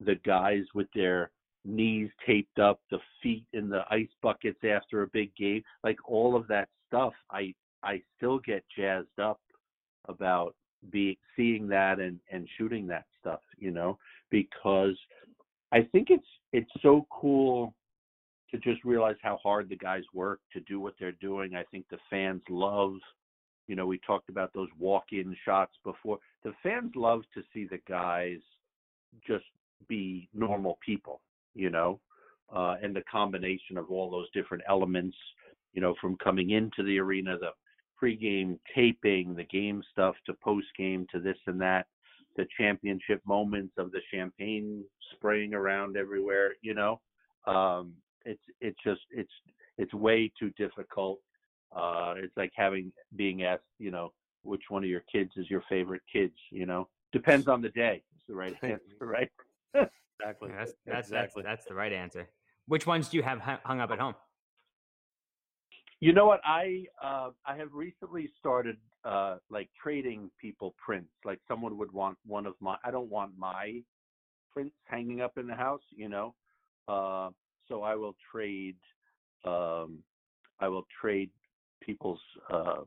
the 0.00 0.16
guys 0.24 0.64
with 0.74 0.86
their 0.94 1.30
knees 1.64 2.10
taped 2.26 2.58
up, 2.58 2.80
the 2.90 2.98
feet 3.22 3.44
in 3.52 3.68
the 3.68 3.82
ice 3.90 4.08
buckets 4.22 4.60
after 4.64 5.02
a 5.02 5.08
big 5.08 5.34
game, 5.36 5.62
like 5.84 5.98
all 6.08 6.34
of 6.36 6.46
that 6.48 6.68
stuff. 6.88 7.12
I 7.30 7.54
I 7.82 8.02
still 8.16 8.38
get 8.38 8.64
jazzed 8.76 9.18
up 9.20 9.40
about 10.08 10.54
be 10.90 11.18
seeing 11.36 11.68
that 11.68 12.00
and 12.00 12.18
and 12.30 12.48
shooting 12.56 12.86
that 12.86 13.04
stuff, 13.20 13.40
you 13.58 13.70
know, 13.70 13.98
because 14.30 14.96
I 15.72 15.82
think 15.92 16.08
it's 16.10 16.26
it's 16.52 16.70
so 16.82 17.06
cool 17.10 17.74
to 18.50 18.58
just 18.58 18.84
realize 18.84 19.16
how 19.22 19.38
hard 19.42 19.68
the 19.68 19.76
guys 19.76 20.02
work 20.12 20.40
to 20.52 20.60
do 20.60 20.80
what 20.80 20.94
they're 20.98 21.12
doing. 21.12 21.54
I 21.54 21.62
think 21.70 21.86
the 21.88 21.98
fans 22.08 22.42
love, 22.48 22.94
you 23.68 23.76
know, 23.76 23.86
we 23.86 23.98
talked 23.98 24.28
about 24.28 24.52
those 24.52 24.68
walk-in 24.78 25.36
shots 25.44 25.74
before. 25.84 26.18
The 26.42 26.52
fans 26.62 26.90
love 26.96 27.22
to 27.34 27.42
see 27.54 27.66
the 27.70 27.78
guys 27.88 28.38
just 29.24 29.44
be 29.88 30.28
normal 30.34 30.78
people, 30.84 31.20
you 31.54 31.70
know, 31.70 32.00
uh, 32.54 32.76
and 32.82 32.94
the 32.94 33.02
combination 33.10 33.76
of 33.76 33.90
all 33.90 34.10
those 34.10 34.30
different 34.32 34.62
elements, 34.68 35.16
you 35.72 35.80
know, 35.80 35.94
from 36.00 36.16
coming 36.16 36.50
into 36.50 36.82
the 36.82 36.98
arena, 36.98 37.36
the 37.38 37.50
pregame 38.02 38.58
taping, 38.74 39.34
the 39.34 39.44
game 39.44 39.82
stuff 39.92 40.14
to 40.26 40.34
postgame 40.44 41.08
to 41.08 41.20
this 41.20 41.36
and 41.46 41.60
that, 41.60 41.86
the 42.36 42.46
championship 42.58 43.20
moments 43.26 43.74
of 43.78 43.92
the 43.92 44.00
champagne 44.12 44.82
spraying 45.12 45.54
around 45.54 45.96
everywhere, 45.96 46.54
you 46.62 46.74
know. 46.74 47.00
Um, 47.46 47.92
it's 48.24 48.42
it's 48.60 48.78
just 48.84 49.00
it's 49.10 49.32
it's 49.78 49.94
way 49.94 50.30
too 50.38 50.50
difficult. 50.50 51.20
Uh, 51.74 52.14
it's 52.16 52.36
like 52.36 52.52
having 52.54 52.92
being 53.16 53.44
asked, 53.44 53.62
you 53.78 53.90
know, 53.90 54.12
which 54.42 54.62
one 54.68 54.82
of 54.82 54.90
your 54.90 55.04
kids 55.10 55.30
is 55.36 55.48
your 55.48 55.62
favorite 55.68 56.02
kids. 56.12 56.34
You 56.50 56.66
know, 56.66 56.88
depends 57.12 57.48
on 57.48 57.62
the 57.62 57.70
day. 57.70 58.02
It's 58.14 58.26
the 58.28 58.34
right 58.34 58.56
answer, 58.62 58.80
right? 59.00 59.30
exactly. 60.20 60.50
That's 60.56 60.72
that's, 60.86 61.08
exactly. 61.08 61.42
that's 61.42 61.60
that's 61.60 61.68
the 61.68 61.74
right 61.74 61.92
answer. 61.92 62.28
Which 62.66 62.86
ones 62.86 63.08
do 63.08 63.16
you 63.16 63.22
have 63.22 63.40
hung 63.40 63.80
up 63.80 63.90
at 63.90 63.98
home? 63.98 64.14
You 66.00 66.12
know 66.12 66.26
what? 66.26 66.40
I 66.44 66.84
uh, 67.02 67.30
I 67.46 67.56
have 67.56 67.72
recently 67.72 68.30
started 68.38 68.76
uh, 69.04 69.36
like 69.50 69.68
trading 69.82 70.30
people 70.40 70.74
prints. 70.84 71.10
Like 71.24 71.40
someone 71.46 71.76
would 71.78 71.92
want 71.92 72.16
one 72.24 72.46
of 72.46 72.54
my. 72.60 72.76
I 72.84 72.90
don't 72.90 73.10
want 73.10 73.32
my 73.36 73.82
prints 74.52 74.74
hanging 74.84 75.20
up 75.20 75.36
in 75.36 75.46
the 75.46 75.54
house. 75.54 75.82
You 75.90 76.08
know, 76.08 76.34
uh, 76.88 77.30
so 77.68 77.82
I 77.82 77.96
will 77.96 78.16
trade. 78.32 78.76
Um, 79.44 79.98
I 80.58 80.68
will 80.68 80.86
trade 81.00 81.30
people's 81.82 82.20
uh, 82.50 82.82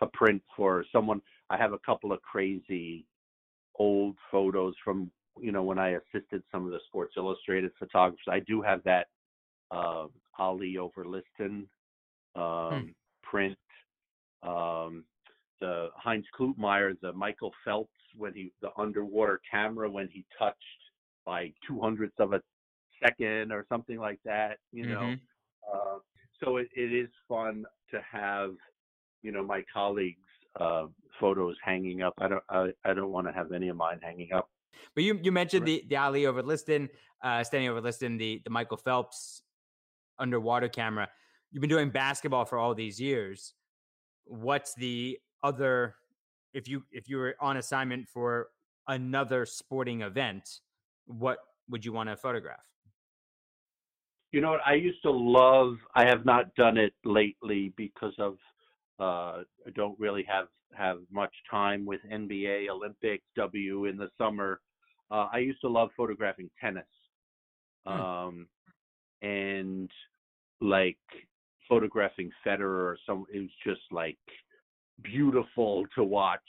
a 0.00 0.06
print 0.06 0.42
for 0.56 0.84
someone. 0.92 1.20
I 1.50 1.56
have 1.56 1.72
a 1.72 1.78
couple 1.78 2.12
of 2.12 2.20
crazy 2.22 3.06
old 3.76 4.16
photos 4.30 4.74
from 4.84 5.10
you 5.40 5.52
know 5.52 5.62
when 5.62 5.78
I 5.78 5.90
assisted 5.90 6.42
some 6.52 6.66
of 6.66 6.72
the 6.72 6.80
Sports 6.86 7.14
Illustrated 7.16 7.72
photographers. 7.78 8.26
I 8.28 8.40
do 8.40 8.62
have 8.62 8.82
that 8.84 9.06
uh, 9.70 10.06
Ali 10.38 10.78
over 10.78 11.04
Liston 11.04 11.68
hmm. 12.34 12.40
um, 12.40 12.82
hmm. 12.82 12.88
print. 13.22 13.58
Um, 14.42 15.04
the 15.60 15.88
Heinz 15.96 16.24
Kluetmeier, 16.38 16.94
the 17.00 17.12
Michael 17.12 17.52
Phelps 17.64 17.90
when 18.16 18.32
he 18.32 18.52
the 18.62 18.70
underwater 18.76 19.40
camera 19.50 19.90
when 19.90 20.08
he 20.12 20.24
touched 20.38 20.56
by 21.26 21.52
two 21.66 21.80
hundredths 21.80 22.18
of 22.18 22.32
a 22.32 22.40
second 23.02 23.52
or 23.52 23.66
something 23.68 23.98
like 23.98 24.20
that. 24.24 24.58
You 24.72 24.86
know, 24.86 25.00
mm-hmm. 25.00 25.72
uh, 25.72 25.98
so 26.42 26.56
it, 26.58 26.68
it 26.74 26.92
is 26.92 27.08
fun 27.28 27.64
to 27.90 28.00
have 28.10 28.54
you 29.22 29.32
know 29.32 29.44
my 29.44 29.64
colleagues' 29.72 30.18
uh, 30.60 30.86
photos 31.20 31.56
hanging 31.64 32.02
up. 32.02 32.14
I 32.18 32.28
don't 32.28 32.44
I, 32.48 32.68
I 32.84 32.94
don't 32.94 33.12
want 33.12 33.26
to 33.26 33.32
have 33.32 33.52
any 33.52 33.68
of 33.68 33.76
mine 33.76 34.00
hanging 34.02 34.32
up. 34.32 34.48
But 34.94 35.04
you 35.04 35.18
you 35.22 35.32
mentioned 35.32 35.62
right. 35.62 35.82
the 35.82 35.88
the 35.88 35.96
Ali 35.96 36.26
over 36.26 36.42
Liston, 36.42 36.88
uh, 37.22 37.42
standing 37.44 37.68
over 37.68 37.80
Liston, 37.80 38.16
the 38.16 38.40
the 38.44 38.50
Michael 38.50 38.76
Phelps 38.76 39.42
underwater 40.18 40.68
camera. 40.68 41.08
You've 41.50 41.60
been 41.60 41.70
doing 41.70 41.90
basketball 41.90 42.44
for 42.44 42.58
all 42.58 42.74
these 42.74 43.00
years. 43.00 43.54
What's 44.24 44.74
the 44.74 45.18
other 45.42 45.94
if 46.54 46.68
you 46.68 46.82
if 46.92 47.08
you 47.08 47.16
were 47.16 47.36
on 47.40 47.56
assignment 47.56 48.08
for 48.08 48.48
another 48.86 49.46
sporting 49.46 50.02
event, 50.02 50.60
what 51.06 51.38
would 51.68 51.84
you 51.84 51.92
want 51.92 52.08
to 52.08 52.16
photograph? 52.16 52.58
You 54.32 54.40
know 54.40 54.50
what? 54.50 54.60
I 54.66 54.74
used 54.74 55.02
to 55.02 55.10
love. 55.10 55.76
I 55.94 56.06
have 56.06 56.24
not 56.24 56.54
done 56.54 56.76
it 56.76 56.92
lately 57.04 57.72
because 57.76 58.14
of 58.18 58.36
uh, 59.00 59.42
I 59.66 59.70
don't 59.74 59.98
really 59.98 60.24
have 60.28 60.46
have 60.74 60.98
much 61.10 61.32
time 61.50 61.84
with 61.84 62.00
NBA, 62.12 62.68
Olympics, 62.68 63.24
W 63.36 63.86
in 63.86 63.96
the 63.96 64.08
summer. 64.18 64.60
Uh, 65.10 65.28
I 65.32 65.38
used 65.38 65.60
to 65.62 65.68
love 65.68 65.90
photographing 65.96 66.50
tennis, 66.60 66.84
hmm. 67.86 67.92
um, 67.92 68.46
and 69.22 69.90
like 70.60 70.98
photographing 71.68 72.30
Federer 72.46 72.82
or 72.82 72.98
some. 73.06 73.24
It 73.32 73.40
was 73.40 73.50
just 73.64 73.82
like 73.90 74.18
beautiful 75.02 75.86
to 75.94 76.04
watch 76.04 76.40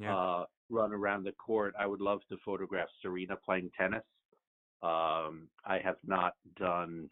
yeah. 0.00 0.16
uh, 0.16 0.44
run 0.70 0.92
around 0.92 1.24
the 1.24 1.32
court. 1.32 1.74
I 1.78 1.86
would 1.86 2.00
love 2.00 2.20
to 2.30 2.36
photograph 2.44 2.88
Serena 3.02 3.36
playing 3.44 3.70
tennis. 3.78 4.02
Um, 4.82 5.48
I 5.64 5.78
have 5.82 5.96
not 6.06 6.34
done, 6.58 7.08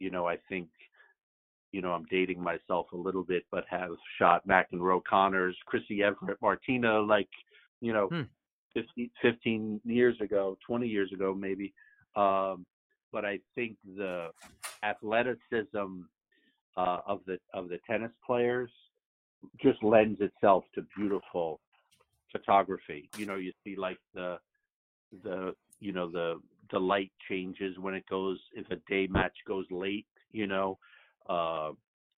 you 0.00 0.10
know, 0.10 0.26
I 0.26 0.36
think, 0.48 0.68
you 1.76 1.82
know, 1.82 1.92
I'm 1.92 2.06
dating 2.10 2.42
myself 2.42 2.86
a 2.94 2.96
little 2.96 3.22
bit, 3.22 3.44
but 3.52 3.64
have 3.68 3.90
shot 4.18 4.48
McEnroe 4.48 5.02
Connors, 5.04 5.54
Chrissie 5.66 6.02
Evert, 6.02 6.38
Martina, 6.40 7.00
like, 7.00 7.28
you 7.82 7.92
know, 7.92 8.06
hmm. 8.06 8.22
15, 8.72 9.10
15 9.20 9.80
years 9.84 10.18
ago, 10.22 10.56
20 10.66 10.88
years 10.88 11.12
ago, 11.12 11.34
maybe. 11.34 11.74
Um, 12.14 12.64
but 13.12 13.26
I 13.26 13.40
think 13.54 13.76
the 13.94 14.28
athleticism 14.82 16.00
uh, 16.78 16.98
of 17.06 17.20
the 17.26 17.38
of 17.52 17.68
the 17.68 17.78
tennis 17.86 18.12
players 18.26 18.70
just 19.62 19.82
lends 19.82 20.18
itself 20.22 20.64
to 20.76 20.86
beautiful 20.96 21.60
photography. 22.32 23.10
You 23.18 23.26
know, 23.26 23.36
you 23.36 23.52
see 23.64 23.76
like 23.76 23.98
the 24.14 24.38
the 25.22 25.54
you 25.80 25.92
know 25.92 26.10
the 26.10 26.40
the 26.70 26.78
light 26.78 27.12
changes 27.28 27.78
when 27.78 27.92
it 27.92 28.06
goes 28.08 28.38
if 28.54 28.70
a 28.70 28.76
day 28.90 29.06
match 29.08 29.36
goes 29.46 29.66
late 29.70 30.06
you 30.32 30.46
know 30.46 30.78
uh 31.28 31.72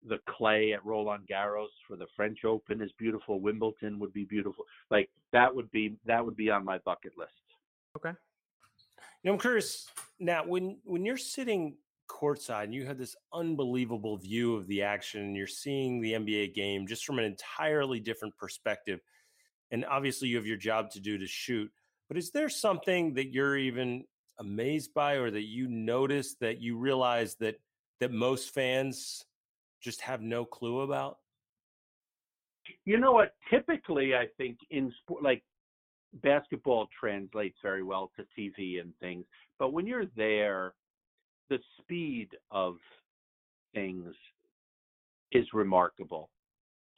the 0.07 0.19
clay 0.27 0.73
at 0.73 0.85
Roland 0.85 1.25
Garros 1.31 1.69
for 1.87 1.97
the 1.97 2.07
French 2.15 2.45
Open 2.45 2.81
is 2.81 2.93
beautiful. 2.99 3.41
Wimbledon 3.41 3.99
would 3.99 4.13
be 4.13 4.25
beautiful. 4.25 4.65
Like 4.91 5.11
that 5.33 5.55
would 5.55 5.71
be 5.71 5.97
that 6.07 6.25
would 6.25 6.37
be 6.37 6.51
on 6.51 6.65
my 6.65 6.79
bucket 6.79 7.13
list. 7.17 7.33
Okay. 7.97 8.11
You 9.23 9.29
know, 9.29 9.33
I'm 9.33 9.41
curious 9.41 9.89
now 10.21 10.45
when 10.45 10.79
when 10.85 11.05
you're 11.05 11.17
sitting 11.17 11.75
courtside 12.09 12.65
and 12.65 12.75
you 12.75 12.87
have 12.87 12.99
this 12.99 13.17
unbelievable 13.33 14.17
view 14.17 14.57
of 14.57 14.67
the 14.67 14.83
action 14.83 15.23
and 15.23 15.37
you're 15.37 15.47
seeing 15.47 16.01
the 16.01 16.13
NBA 16.13 16.55
game 16.55 16.87
just 16.87 17.05
from 17.05 17.19
an 17.19 17.25
entirely 17.25 18.01
different 18.01 18.37
perspective. 18.37 19.01
And 19.71 19.85
obviously 19.85 20.29
you 20.29 20.37
have 20.37 20.47
your 20.47 20.57
job 20.57 20.91
to 20.93 21.01
do 21.01 21.19
to 21.19 21.27
shoot. 21.27 21.71
But 22.09 22.17
is 22.17 22.31
there 22.31 22.49
something 22.49 23.13
that 23.15 23.33
you're 23.33 23.59
even 23.59 24.05
amazed 24.39 24.95
by 24.95 25.15
or 25.15 25.31
that 25.31 25.43
you 25.43 25.69
notice 25.69 26.37
that 26.41 26.61
you 26.61 26.79
realize 26.79 27.35
that 27.41 27.57
that 28.01 28.13
most 28.13 28.55
fans 28.55 29.25
just 29.81 30.01
have 30.01 30.21
no 30.21 30.45
clue 30.45 30.81
about? 30.81 31.19
You 32.85 32.99
know 32.99 33.13
what? 33.13 33.35
Typically, 33.51 34.15
I 34.15 34.27
think 34.37 34.59
in 34.71 34.93
sport, 35.03 35.23
like 35.23 35.43
basketball 36.23 36.89
translates 36.99 37.57
very 37.63 37.83
well 37.83 38.11
to 38.17 38.25
TV 38.39 38.81
and 38.81 38.93
things, 39.01 39.25
but 39.59 39.73
when 39.73 39.87
you're 39.87 40.07
there, 40.17 40.75
the 41.49 41.59
speed 41.81 42.29
of 42.51 42.77
things 43.75 44.15
is 45.33 45.47
remarkable. 45.53 46.29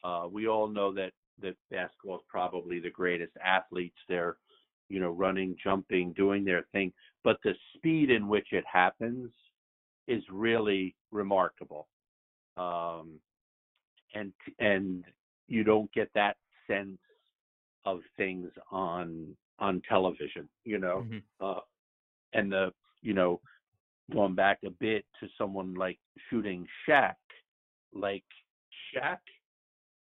Uh, 0.03 0.27
we 0.31 0.49
all 0.49 0.67
know 0.67 0.93
that 0.95 1.13
that 1.41 1.57
basketball 1.71 2.17
is 2.17 2.23
probably 2.29 2.81
the 2.81 2.91
greatest 2.91 3.33
athletes. 3.43 3.97
They're 4.09 4.37
you 4.91 5.01
know, 5.01 5.11
running, 5.11 5.57
jumping, 5.63 6.13
doing 6.13 6.45
their 6.45 6.67
thing. 6.73 6.93
But 7.25 7.39
the 7.43 7.55
speed 7.77 8.11
in 8.11 8.29
which 8.29 8.49
it 8.51 8.65
happens 8.71 9.31
is 10.09 10.23
really 10.31 10.95
remarkable. 11.11 11.89
Um, 12.57 13.21
and 14.15 14.33
and 14.59 15.05
you 15.47 15.65
don't 15.65 15.93
get 15.93 16.11
that 16.15 16.37
sense 16.67 16.99
of 17.85 18.01
things 18.17 18.51
on 18.71 19.37
on 19.59 19.83
television, 19.89 20.49
you 20.65 20.79
know. 20.79 21.05
Mm-hmm. 21.07 21.19
Uh, 21.41 21.61
and 22.33 22.53
the 22.53 22.73
you 23.03 23.15
know, 23.15 23.41
going 24.13 24.35
back 24.35 24.59
a 24.65 24.71
bit 24.71 25.05
to 25.21 25.29
someone 25.39 25.75
like 25.75 25.99
shooting 26.29 26.67
Shaq, 26.89 27.15
like 27.95 28.25
Shaq 28.95 29.19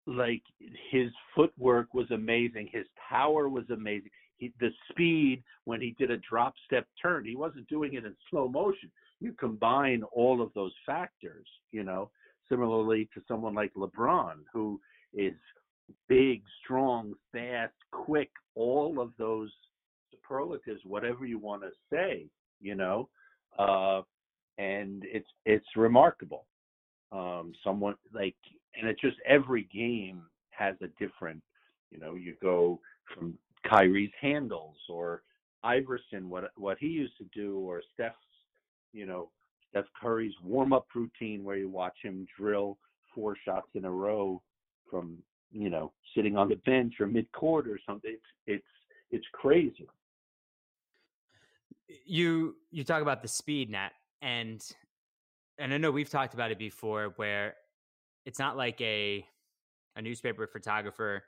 like 0.07 0.43
his 0.91 1.09
footwork 1.35 1.95
was 1.95 2.05
amazing 2.11 2.69
his 2.71 2.85
power 3.09 3.49
was 3.49 3.67
amazing 3.71 4.11
he, 4.37 4.51
the 4.59 4.69
speed 4.89 5.43
when 5.65 5.81
he 5.81 5.95
did 5.97 6.11
a 6.11 6.17
drop 6.17 6.53
step 6.65 6.85
turn. 7.01 7.25
He 7.25 7.35
wasn't 7.35 7.67
doing 7.67 7.93
it 7.93 8.05
in 8.05 8.15
slow 8.29 8.47
motion. 8.47 8.91
You 9.25 9.33
combine 9.33 10.03
all 10.13 10.39
of 10.39 10.53
those 10.53 10.73
factors, 10.85 11.47
you 11.71 11.83
know, 11.83 12.11
similarly 12.47 13.09
to 13.15 13.21
someone 13.27 13.55
like 13.55 13.73
LeBron, 13.73 14.35
who 14.53 14.79
is 15.15 15.33
big, 16.07 16.43
strong, 16.63 17.15
fast, 17.31 17.73
quick, 17.91 18.29
all 18.53 18.99
of 18.99 19.13
those 19.17 19.51
superlatives, 20.11 20.81
whatever 20.85 21.25
you 21.25 21.39
want 21.39 21.63
to 21.63 21.69
say, 21.91 22.27
you 22.61 22.75
know, 22.75 23.09
uh, 23.57 24.03
and 24.59 25.03
it's 25.05 25.31
it's 25.43 25.65
remarkable. 25.75 26.45
Um, 27.11 27.53
someone 27.63 27.95
like, 28.13 28.35
and 28.75 28.87
it's 28.87 29.01
just 29.01 29.17
every 29.27 29.67
game 29.73 30.21
has 30.51 30.75
a 30.83 30.87
different, 31.03 31.41
you 31.89 31.99
know, 31.99 32.13
you 32.13 32.35
go 32.43 32.79
from 33.15 33.39
Kyrie's 33.67 34.11
handles 34.21 34.77
or 34.87 35.23
Iverson, 35.63 36.29
what 36.29 36.51
what 36.57 36.77
he 36.79 36.87
used 36.87 37.17
to 37.17 37.25
do, 37.33 37.57
or 37.57 37.81
Steph's, 37.93 38.17
you 38.95 39.05
know, 39.05 39.29
Steph 39.69 39.85
Curry's 40.01 40.33
warm 40.41 40.71
up 40.71 40.87
routine 40.95 41.43
where 41.43 41.57
you 41.57 41.69
watch 41.69 41.97
him 42.01 42.25
drill 42.39 42.77
four 43.13 43.35
shots 43.43 43.67
in 43.73 43.85
a 43.85 43.91
row 43.91 44.41
from 44.89 45.17
you 45.51 45.69
know 45.69 45.91
sitting 46.15 46.37
on 46.37 46.49
the 46.49 46.55
bench 46.65 46.95
or 46.99 47.07
mid 47.07 47.29
court 47.33 47.67
or 47.67 47.77
something. 47.85 48.11
It's 48.11 48.23
it's 48.47 48.65
it's 49.11 49.25
crazy. 49.33 49.87
You 52.05 52.55
you 52.71 52.83
talk 52.83 53.01
about 53.01 53.21
the 53.21 53.27
speed, 53.27 53.69
Nat, 53.69 53.91
and 54.21 54.65
and 55.59 55.73
I 55.73 55.77
know 55.77 55.91
we've 55.91 56.09
talked 56.09 56.33
about 56.33 56.51
it 56.51 56.57
before, 56.57 57.13
where 57.17 57.55
it's 58.25 58.39
not 58.39 58.55
like 58.55 58.79
a 58.79 59.25
a 59.97 60.01
newspaper 60.01 60.47
photographer 60.47 61.23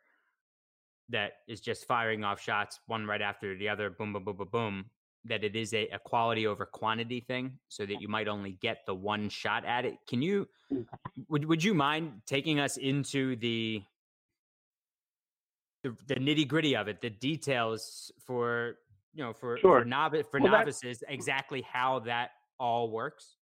that 1.09 1.34
is 1.47 1.61
just 1.61 1.86
firing 1.86 2.24
off 2.24 2.41
shots 2.41 2.80
one 2.88 3.05
right 3.05 3.22
after 3.22 3.57
the 3.57 3.70
other, 3.70 3.89
boom, 3.89 4.11
boom, 4.11 4.26
boom, 4.26 4.36
boom, 4.36 4.49
boom. 4.51 4.86
That 5.28 5.43
it 5.43 5.55
is 5.55 5.73
a, 5.73 5.88
a 5.88 5.99
quality 5.99 6.47
over 6.47 6.65
quantity 6.65 7.19
thing, 7.19 7.59
so 7.67 7.86
that 7.86 8.01
you 8.01 8.07
might 8.07 8.28
only 8.28 8.57
get 8.61 8.86
the 8.86 8.95
one 8.95 9.30
shot 9.30 9.65
at 9.65 9.86
it. 9.86 9.97
Can 10.07 10.21
you 10.21 10.47
mm. 10.71 10.86
would 11.30 11.45
would 11.45 11.63
you 11.63 11.73
mind 11.73 12.21
taking 12.25 12.59
us 12.59 12.78
into 12.78 13.36
the 13.38 13.84
the, 15.84 15.95
the 16.07 16.15
nitty 16.15 16.47
gritty 16.47 16.75
of 16.75 16.88
it, 16.88 17.01
the 17.01 17.09
details 17.09 18.11
for 18.25 18.78
you 19.13 19.23
know 19.23 19.34
for 19.34 19.57
sure. 19.57 19.82
for, 19.82 19.86
novice, 19.86 20.25
for 20.30 20.39
well, 20.39 20.51
novices, 20.51 21.03
exactly 21.07 21.61
how 21.61 21.99
that 21.99 22.32
all 22.59 22.89
works? 22.89 23.36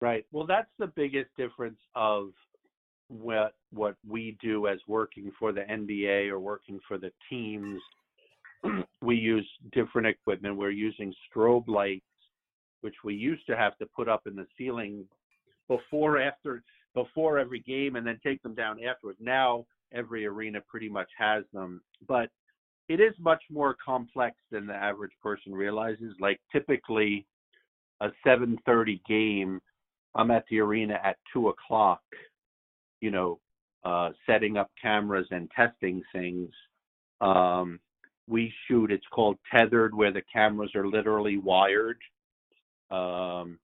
Right. 0.00 0.24
Well, 0.30 0.46
that's 0.46 0.70
the 0.78 0.88
biggest 0.88 1.30
difference 1.36 1.80
of 1.94 2.30
what 3.08 3.54
what 3.70 3.96
we 4.06 4.36
do 4.40 4.66
as 4.66 4.78
working 4.86 5.30
for 5.38 5.52
the 5.52 5.62
NBA 5.62 6.28
or 6.28 6.38
working 6.38 6.80
for 6.86 6.98
the 6.98 7.12
teams. 7.30 7.80
We 9.06 9.16
use 9.16 9.48
different 9.72 10.06
equipment. 10.06 10.56
We're 10.56 10.70
using 10.70 11.14
strobe 11.28 11.68
lights, 11.68 12.04
which 12.80 12.96
we 13.04 13.14
used 13.14 13.46
to 13.46 13.56
have 13.56 13.76
to 13.78 13.86
put 13.86 14.08
up 14.08 14.26
in 14.26 14.36
the 14.36 14.46
ceiling 14.58 15.04
before 15.68 16.20
after 16.20 16.62
before 16.94 17.38
every 17.38 17.60
game 17.60 17.96
and 17.96 18.06
then 18.06 18.18
take 18.22 18.42
them 18.42 18.54
down 18.54 18.82
afterwards. 18.82 19.18
Now 19.20 19.66
every 19.92 20.26
arena 20.26 20.60
pretty 20.66 20.88
much 20.88 21.08
has 21.18 21.44
them, 21.52 21.82
but 22.08 22.30
it 22.88 23.00
is 23.00 23.12
much 23.18 23.42
more 23.50 23.76
complex 23.84 24.36
than 24.50 24.66
the 24.66 24.74
average 24.74 25.12
person 25.22 25.52
realizes. 25.52 26.14
Like 26.20 26.40
typically 26.52 27.26
a 28.00 28.08
7:30 28.24 29.00
game, 29.08 29.60
I'm 30.14 30.30
at 30.30 30.44
the 30.50 30.60
arena 30.60 30.98
at 31.02 31.16
two 31.32 31.48
o'clock 31.48 32.00
you 33.00 33.10
know, 33.10 33.38
uh, 33.84 34.10
setting 34.26 34.56
up 34.56 34.70
cameras 34.80 35.26
and 35.30 35.50
testing 35.54 36.02
things. 36.12 36.50
Um, 37.20 37.78
we 38.28 38.52
shoot, 38.66 38.90
it's 38.90 39.06
called 39.12 39.38
tethered, 39.52 39.94
where 39.94 40.12
the 40.12 40.22
cameras 40.32 40.72
are 40.74 40.86
literally 40.86 41.38
wired. 41.38 41.98
Um, 42.90 43.58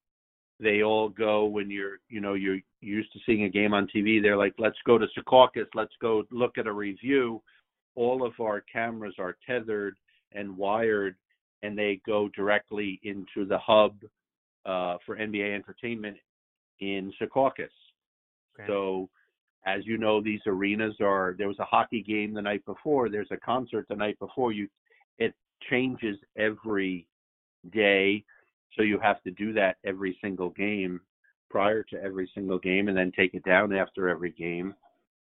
they 0.60 0.82
all 0.82 1.08
go 1.08 1.46
when 1.46 1.70
you're, 1.70 1.98
you 2.08 2.20
know, 2.20 2.34
you're 2.34 2.60
used 2.80 3.12
to 3.12 3.18
seeing 3.26 3.44
a 3.44 3.48
game 3.48 3.74
on 3.74 3.88
TV. 3.94 4.22
They're 4.22 4.36
like, 4.36 4.54
let's 4.58 4.78
go 4.86 4.98
to 4.98 5.06
Secaucus, 5.18 5.66
let's 5.74 5.94
go 6.00 6.24
look 6.30 6.58
at 6.58 6.66
a 6.66 6.72
review. 6.72 7.42
All 7.94 8.24
of 8.24 8.32
our 8.40 8.62
cameras 8.72 9.14
are 9.18 9.36
tethered 9.46 9.96
and 10.32 10.56
wired, 10.56 11.16
and 11.62 11.76
they 11.76 12.00
go 12.06 12.28
directly 12.28 13.00
into 13.02 13.46
the 13.46 13.58
hub 13.58 13.96
uh, 14.64 14.96
for 15.04 15.16
NBA 15.16 15.54
entertainment 15.54 16.16
in 16.80 17.12
Secaucus. 17.20 17.68
Okay. 18.54 18.66
So 18.66 19.08
as 19.64 19.86
you 19.86 19.96
know, 19.96 20.20
these 20.20 20.40
arenas 20.46 20.94
are. 21.00 21.34
There 21.38 21.48
was 21.48 21.58
a 21.58 21.64
hockey 21.64 22.02
game 22.02 22.34
the 22.34 22.42
night 22.42 22.64
before. 22.66 23.08
There's 23.08 23.30
a 23.30 23.36
concert 23.36 23.86
the 23.88 23.96
night 23.96 24.18
before. 24.18 24.52
You, 24.52 24.68
it 25.18 25.34
changes 25.70 26.18
every 26.36 27.06
day, 27.72 28.24
so 28.76 28.82
you 28.82 28.98
have 28.98 29.22
to 29.22 29.30
do 29.30 29.52
that 29.52 29.76
every 29.84 30.18
single 30.20 30.50
game 30.50 31.00
prior 31.48 31.82
to 31.84 32.02
every 32.02 32.30
single 32.34 32.58
game, 32.58 32.88
and 32.88 32.96
then 32.96 33.12
take 33.14 33.34
it 33.34 33.44
down 33.44 33.72
after 33.72 34.08
every 34.08 34.32
game. 34.32 34.74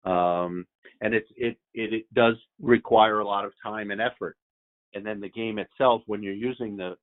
Um, 0.05 0.65
and 1.01 1.13
it, 1.13 1.25
it 1.35 1.57
it 1.73 1.93
it 1.93 2.13
does 2.13 2.35
require 2.61 3.19
a 3.19 3.27
lot 3.27 3.45
of 3.45 3.53
time 3.61 3.91
and 3.91 3.99
effort. 3.99 4.37
And 4.93 5.05
then 5.05 5.19
the 5.19 5.29
game 5.29 5.57
itself, 5.57 6.01
when 6.05 6.21
you're 6.21 6.33
using 6.33 6.75
the, 6.75 6.97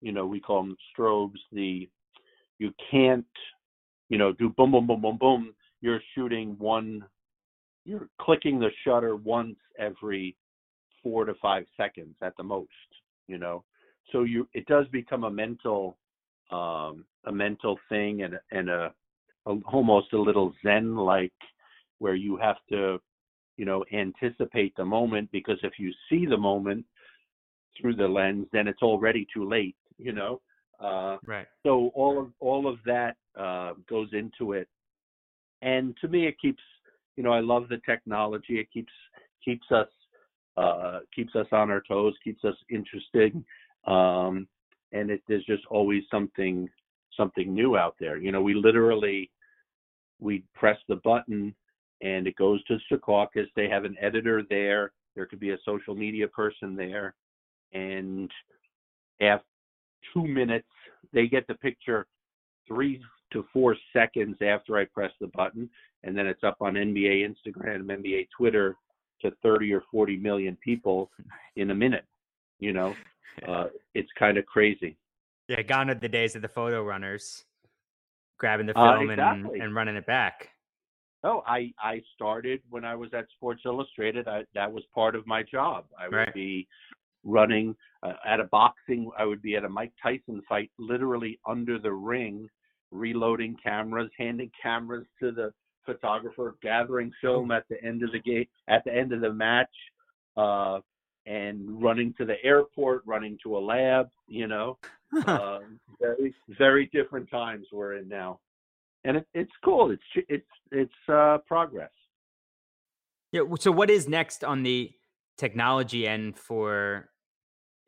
you 0.00 0.12
know, 0.12 0.26
we 0.26 0.40
call 0.40 0.62
them 0.62 0.76
strobes. 0.96 1.38
The 1.52 1.88
you 2.58 2.72
can't, 2.90 3.26
you 4.08 4.18
know, 4.18 4.32
do 4.32 4.50
boom 4.50 4.72
boom 4.72 4.86
boom 4.86 5.00
boom 5.00 5.18
boom 5.18 5.54
you're 5.84 6.00
shooting 6.14 6.56
one 6.58 7.04
you're 7.84 8.08
clicking 8.18 8.58
the 8.58 8.70
shutter 8.82 9.16
once 9.16 9.56
every 9.78 10.34
four 11.02 11.26
to 11.26 11.34
five 11.42 11.66
seconds 11.76 12.16
at 12.22 12.34
the 12.38 12.42
most 12.42 12.70
you 13.26 13.38
know? 13.38 13.64
So 14.10 14.22
you 14.22 14.48
it 14.54 14.66
does 14.66 14.86
become 14.88 15.24
a 15.24 15.30
mental 15.30 15.98
um 16.50 17.04
a 17.26 17.32
mental 17.32 17.78
thing 17.90 18.22
and 18.22 18.38
and 18.50 18.70
a, 18.70 18.94
a 19.46 19.54
almost 19.72 20.12
a 20.14 20.18
little 20.18 20.54
zen 20.62 20.96
like 20.96 21.32
where 21.98 22.14
you 22.14 22.38
have 22.38 22.56
to 22.70 22.98
you 23.58 23.66
know 23.66 23.84
anticipate 23.92 24.74
the 24.76 24.84
moment 24.84 25.28
because 25.32 25.58
if 25.62 25.74
you 25.78 25.92
see 26.08 26.24
the 26.24 26.36
moment 26.36 26.84
through 27.78 27.96
the 27.96 28.08
lens 28.08 28.46
then 28.52 28.66
it's 28.68 28.82
already 28.82 29.26
too 29.34 29.46
late 29.46 29.76
you 29.98 30.12
know? 30.12 30.40
Uh 30.80 31.18
right. 31.26 31.46
so 31.62 31.90
all 31.94 32.18
of 32.18 32.30
all 32.40 32.66
of 32.66 32.78
that 32.86 33.16
uh 33.38 33.74
goes 33.86 34.08
into 34.12 34.54
it 34.54 34.68
and 35.64 35.96
to 36.00 36.06
me 36.06 36.26
it 36.26 36.38
keeps 36.40 36.62
you 37.16 37.22
know 37.22 37.32
i 37.32 37.40
love 37.40 37.68
the 37.68 37.80
technology 37.84 38.60
it 38.60 38.70
keeps 38.72 38.92
keeps 39.44 39.66
us 39.72 39.88
uh 40.56 41.00
keeps 41.14 41.34
us 41.34 41.46
on 41.50 41.70
our 41.70 41.82
toes 41.88 42.14
keeps 42.22 42.44
us 42.44 42.54
interested 42.70 43.34
um 43.86 44.46
and 44.92 45.10
it 45.10 45.22
there's 45.26 45.44
just 45.46 45.64
always 45.70 46.02
something 46.10 46.68
something 47.16 47.52
new 47.52 47.76
out 47.76 47.96
there 47.98 48.18
you 48.18 48.30
know 48.30 48.42
we 48.42 48.54
literally 48.54 49.30
we 50.20 50.44
press 50.54 50.78
the 50.88 50.96
button 50.96 51.54
and 52.00 52.26
it 52.26 52.36
goes 52.36 52.62
to 52.64 52.78
Secaucus. 52.92 53.46
They 53.56 53.68
have 53.68 53.84
an 53.84 53.96
editor 54.00 54.42
there. 54.48 54.92
There 55.16 55.26
could 55.26 55.40
be 55.40 55.50
a 55.50 55.58
social 55.64 55.94
media 55.94 56.28
person 56.28 56.76
there. 56.76 57.14
And 57.72 58.30
after 59.20 59.46
two 60.12 60.26
minutes, 60.26 60.68
they 61.12 61.26
get 61.26 61.46
the 61.46 61.54
picture 61.54 62.06
three 62.68 63.00
to 63.34 63.44
four 63.52 63.76
seconds 63.92 64.36
after 64.40 64.78
I 64.78 64.86
press 64.86 65.12
the 65.20 65.28
button, 65.28 65.68
and 66.02 66.16
then 66.16 66.26
it's 66.26 66.42
up 66.42 66.56
on 66.60 66.74
NBA 66.74 67.28
Instagram, 67.28 67.90
and 67.90 67.90
NBA 67.90 68.28
Twitter 68.36 68.76
to 69.20 69.30
30 69.42 69.72
or 69.74 69.82
40 69.90 70.16
million 70.16 70.56
people 70.64 71.10
in 71.56 71.70
a 71.70 71.74
minute. 71.74 72.06
You 72.58 72.72
know, 72.72 72.94
uh, 73.46 73.66
it's 73.94 74.10
kind 74.18 74.38
of 74.38 74.46
crazy. 74.46 74.96
Yeah, 75.48 75.62
gone 75.62 75.90
are 75.90 75.94
the 75.94 76.08
days 76.08 76.36
of 76.36 76.42
the 76.42 76.48
photo 76.48 76.82
runners 76.82 77.44
grabbing 78.38 78.66
the 78.66 78.78
uh, 78.78 78.96
film 78.96 79.10
uh, 79.10 79.12
exactly. 79.12 79.54
and, 79.54 79.62
and 79.62 79.74
running 79.74 79.96
it 79.96 80.06
back. 80.06 80.48
Oh, 81.22 81.42
I 81.46 81.72
I 81.82 82.02
started 82.14 82.60
when 82.70 82.84
I 82.84 82.94
was 82.94 83.10
at 83.14 83.26
Sports 83.36 83.62
Illustrated. 83.64 84.28
I, 84.28 84.44
that 84.54 84.70
was 84.70 84.84
part 84.94 85.14
of 85.14 85.26
my 85.26 85.42
job. 85.42 85.86
I 85.98 86.08
would 86.08 86.16
right. 86.16 86.34
be 86.34 86.68
running 87.24 87.74
uh, 88.02 88.12
at 88.26 88.40
a 88.40 88.44
boxing. 88.44 89.10
I 89.18 89.24
would 89.24 89.42
be 89.42 89.56
at 89.56 89.64
a 89.64 89.68
Mike 89.68 89.92
Tyson 90.02 90.42
fight, 90.48 90.70
literally 90.78 91.40
under 91.46 91.78
the 91.78 91.92
ring, 91.92 92.48
reloading 92.94 93.56
cameras, 93.62 94.10
handing 94.16 94.50
cameras 94.62 95.04
to 95.20 95.32
the 95.32 95.52
photographer, 95.84 96.56
gathering 96.62 97.12
film 97.20 97.50
at 97.50 97.64
the 97.68 97.82
end 97.84 98.02
of 98.02 98.12
the 98.12 98.20
game, 98.20 98.46
at 98.68 98.82
the 98.84 98.94
end 98.94 99.12
of 99.12 99.20
the 99.20 99.32
match, 99.32 99.68
uh, 100.36 100.78
and 101.26 101.82
running 101.82 102.14
to 102.18 102.24
the 102.24 102.42
airport, 102.44 103.02
running 103.06 103.38
to 103.42 103.56
a 103.56 103.60
lab. 103.60 104.08
You 104.28 104.46
know, 104.46 104.78
uh, 105.26 105.60
very 106.00 106.34
very 106.58 106.86
different 106.92 107.30
times 107.30 107.66
we're 107.72 107.94
in 107.94 108.08
now, 108.08 108.40
and 109.04 109.18
it, 109.18 109.26
it's 109.34 109.52
cool. 109.64 109.90
It's 109.90 110.26
it's 110.28 110.46
it's 110.70 111.08
uh, 111.08 111.38
progress. 111.46 111.90
Yeah. 113.32 113.42
So, 113.58 113.72
what 113.72 113.90
is 113.90 114.08
next 114.08 114.44
on 114.44 114.62
the 114.62 114.92
technology 115.36 116.06
end 116.06 116.38
for 116.38 117.08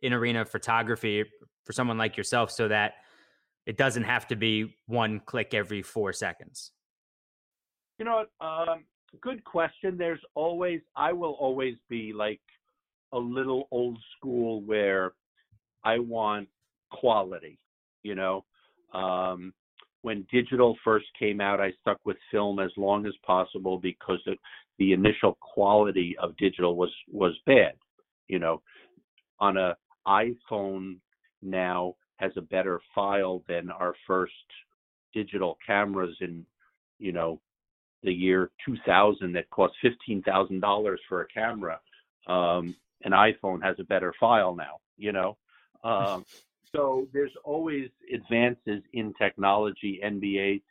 in 0.03 0.13
arena 0.13 0.45
photography 0.45 1.25
for 1.65 1.73
someone 1.73 1.99
like 1.99 2.17
yourself, 2.17 2.51
so 2.51 2.69
that 2.69 2.95
it 3.67 3.77
doesn't 3.77 4.05
have 4.05 4.27
to 4.29 4.37
be 4.37 4.77
one 4.87 5.21
click 5.27 5.53
every 5.53 5.83
four 5.83 6.13
seconds. 6.13 6.73
You 7.99 8.05
know, 8.05 8.25
um, 8.41 8.85
good 9.21 9.43
question. 9.45 9.97
There's 9.99 10.21
always, 10.35 10.81
I 10.95 11.13
will 11.13 11.33
always 11.33 11.75
be 11.89 12.13
like 12.13 12.41
a 13.13 13.19
little 13.19 13.69
old 13.71 13.99
school 14.17 14.63
where 14.63 15.13
I 15.85 15.99
want 15.99 16.49
quality. 16.91 17.59
You 18.03 18.15
know, 18.15 18.45
um, 18.95 19.53
when 20.03 20.27
digital 20.31 20.77
first 20.85 21.07
came 21.19 21.41
out, 21.41 21.61
I 21.61 21.73
stuck 21.81 21.99
with 22.05 22.17
film 22.31 22.61
as 22.61 22.71
long 22.77 23.07
as 23.07 23.15
possible 23.27 23.79
because 23.79 24.21
it, 24.27 24.39
the 24.79 24.93
initial 24.93 25.37
quality 25.41 26.15
of 26.21 26.37
digital 26.37 26.77
was 26.77 26.93
was 27.11 27.33
bad. 27.47 27.73
You 28.29 28.39
know, 28.39 28.63
on 29.41 29.57
a 29.57 29.75
iPhone 30.07 30.99
now 31.43 31.95
has 32.17 32.33
a 32.37 32.41
better 32.41 32.81
file 32.95 33.43
than 33.49 33.71
our 33.71 33.95
first 34.07 34.33
digital 35.13 35.59
cameras 35.67 36.17
in 36.21 36.45
you 36.99 37.13
know 37.13 37.41
the 38.03 38.13
year 38.13 38.51
2000 38.65 39.33
that 39.33 39.51
cost 39.51 39.75
$15,000 39.85 40.97
for 41.09 41.23
a 41.23 41.27
camera. 41.27 41.81
Um, 42.27 42.75
an 43.03 43.13
iPhone 43.13 43.63
has 43.63 43.77
a 43.79 43.85
better 43.85 44.15
file 44.19 44.55
now, 44.55 44.79
you 44.97 45.13
know. 45.13 45.37
Um, 45.85 46.25
so 46.75 47.09
there's 47.13 47.33
always 47.45 47.89
advances 48.13 48.83
in 48.93 49.13
technology. 49.15 50.01
NBA, 50.05 50.63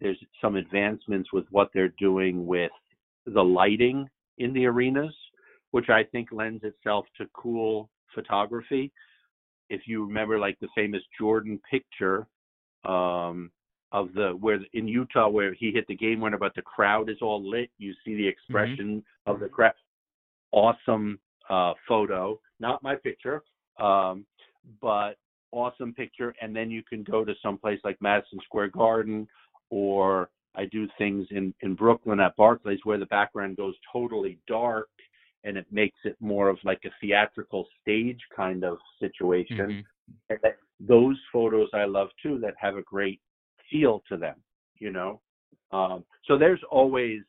there's 0.00 0.18
some 0.40 0.56
advancements 0.56 1.32
with 1.32 1.46
what 1.50 1.70
they're 1.74 1.94
doing 1.98 2.46
with 2.46 2.72
the 3.26 3.42
lighting 3.42 4.08
in 4.38 4.52
the 4.52 4.66
arenas, 4.66 5.14
which 5.70 5.88
I 5.88 6.04
think 6.04 6.28
lends 6.32 6.64
itself 6.64 7.06
to 7.18 7.26
cool 7.32 7.88
photography. 8.14 8.92
If 9.72 9.82
you 9.86 10.04
remember, 10.04 10.38
like 10.38 10.60
the 10.60 10.68
famous 10.74 11.02
Jordan 11.18 11.58
picture 11.70 12.26
um, 12.84 13.50
of 13.90 14.12
the 14.14 14.30
where 14.38 14.60
in 14.74 14.86
Utah 14.86 15.28
where 15.28 15.54
he 15.54 15.70
hit 15.72 15.86
the 15.86 15.96
game 15.96 16.20
winner, 16.20 16.36
but 16.38 16.54
the 16.54 16.62
crowd 16.62 17.08
is 17.08 17.16
all 17.22 17.42
lit. 17.42 17.70
You 17.78 17.94
see 18.04 18.14
the 18.14 18.22
mm-hmm. 18.22 18.28
expression 18.28 18.88
mm-hmm. 18.98 19.30
of 19.30 19.40
the 19.40 19.48
crowd. 19.48 19.72
Awesome 20.52 21.18
uh, 21.48 21.72
photo, 21.88 22.38
not 22.60 22.82
my 22.82 22.96
picture, 22.96 23.42
um, 23.80 24.26
but 24.82 25.14
awesome 25.52 25.94
picture. 25.94 26.34
And 26.42 26.54
then 26.54 26.70
you 26.70 26.82
can 26.82 27.02
go 27.02 27.24
to 27.24 27.32
some 27.42 27.56
place 27.56 27.80
like 27.82 27.96
Madison 28.02 28.40
Square 28.44 28.68
Garden, 28.68 29.26
or 29.70 30.28
I 30.54 30.66
do 30.66 30.86
things 30.98 31.26
in 31.30 31.54
in 31.62 31.74
Brooklyn 31.74 32.20
at 32.20 32.36
Barclays 32.36 32.80
where 32.84 32.98
the 32.98 33.06
background 33.06 33.56
goes 33.56 33.74
totally 33.90 34.38
dark 34.46 34.88
and 35.44 35.56
it 35.56 35.66
makes 35.70 35.98
it 36.04 36.16
more 36.20 36.48
of 36.48 36.58
like 36.64 36.80
a 36.84 36.90
theatrical 37.00 37.66
stage 37.80 38.20
kind 38.34 38.64
of 38.64 38.78
situation. 39.00 39.84
Mm-hmm. 40.30 40.46
those 40.80 41.18
photos 41.32 41.68
I 41.74 41.84
love 41.84 42.08
too 42.22 42.38
that 42.40 42.54
have 42.58 42.76
a 42.76 42.82
great 42.82 43.20
feel 43.70 44.02
to 44.08 44.16
them, 44.16 44.36
you 44.78 44.90
know. 44.90 45.20
Um, 45.72 46.04
so 46.26 46.38
there's 46.38 46.60
always, 46.70 47.20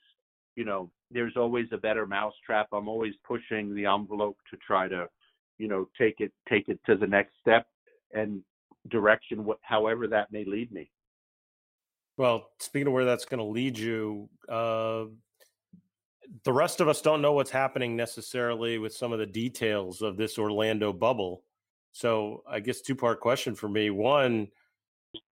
you 0.55 0.65
know, 0.65 0.91
there's 1.11 1.37
always 1.37 1.67
a 1.71 1.77
better 1.77 2.05
mousetrap. 2.05 2.67
I'm 2.73 2.87
always 2.87 3.13
pushing 3.25 3.73
the 3.73 3.85
envelope 3.85 4.37
to 4.51 4.57
try 4.65 4.87
to, 4.87 5.07
you 5.57 5.67
know, 5.67 5.87
take 5.97 6.15
it 6.19 6.31
take 6.49 6.67
it 6.69 6.79
to 6.85 6.95
the 6.95 7.07
next 7.07 7.33
step 7.41 7.67
and 8.13 8.41
direction, 8.89 9.45
wh- 9.47 9.61
however 9.61 10.07
that 10.07 10.31
may 10.31 10.43
lead 10.45 10.71
me. 10.71 10.89
Well, 12.17 12.49
speaking 12.59 12.87
of 12.87 12.93
where 12.93 13.05
that's 13.05 13.25
going 13.25 13.39
to 13.39 13.43
lead 13.43 13.77
you, 13.77 14.29
uh, 14.47 15.05
the 16.43 16.53
rest 16.53 16.79
of 16.79 16.87
us 16.87 17.01
don't 17.01 17.21
know 17.21 17.33
what's 17.33 17.51
happening 17.51 17.95
necessarily 17.95 18.77
with 18.77 18.93
some 18.93 19.13
of 19.13 19.19
the 19.19 19.25
details 19.25 20.01
of 20.01 20.17
this 20.17 20.37
Orlando 20.37 20.93
bubble. 20.93 21.43
So, 21.91 22.43
I 22.49 22.59
guess 22.59 22.81
two 22.81 22.95
part 22.95 23.19
question 23.19 23.55
for 23.55 23.69
me. 23.69 23.89
One, 23.89 24.47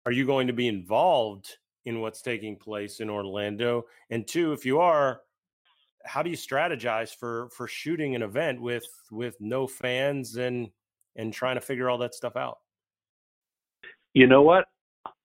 are 0.06 0.12
you 0.12 0.24
going 0.24 0.46
to 0.46 0.52
be 0.52 0.68
involved 0.68 1.56
in 1.84 2.00
what's 2.00 2.22
taking 2.22 2.56
place 2.56 3.00
in 3.00 3.10
Orlando? 3.10 3.86
And 4.10 4.26
two, 4.26 4.52
if 4.52 4.64
you 4.64 4.80
are, 4.80 5.20
how 6.04 6.22
do 6.22 6.30
you 6.30 6.36
strategize 6.36 7.14
for 7.14 7.48
for 7.50 7.66
shooting 7.66 8.14
an 8.14 8.22
event 8.22 8.60
with 8.60 8.86
with 9.10 9.36
no 9.40 9.66
fans 9.66 10.36
and 10.36 10.70
and 11.16 11.32
trying 11.32 11.56
to 11.56 11.60
figure 11.60 11.90
all 11.90 11.98
that 11.98 12.14
stuff 12.14 12.36
out? 12.36 12.58
You 14.14 14.26
know 14.26 14.42
what? 14.42 14.66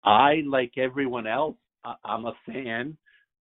I 0.03 0.43
like 0.47 0.77
everyone 0.77 1.27
else. 1.27 1.57
I'm 2.05 2.25
a 2.25 2.33
fan. 2.45 2.97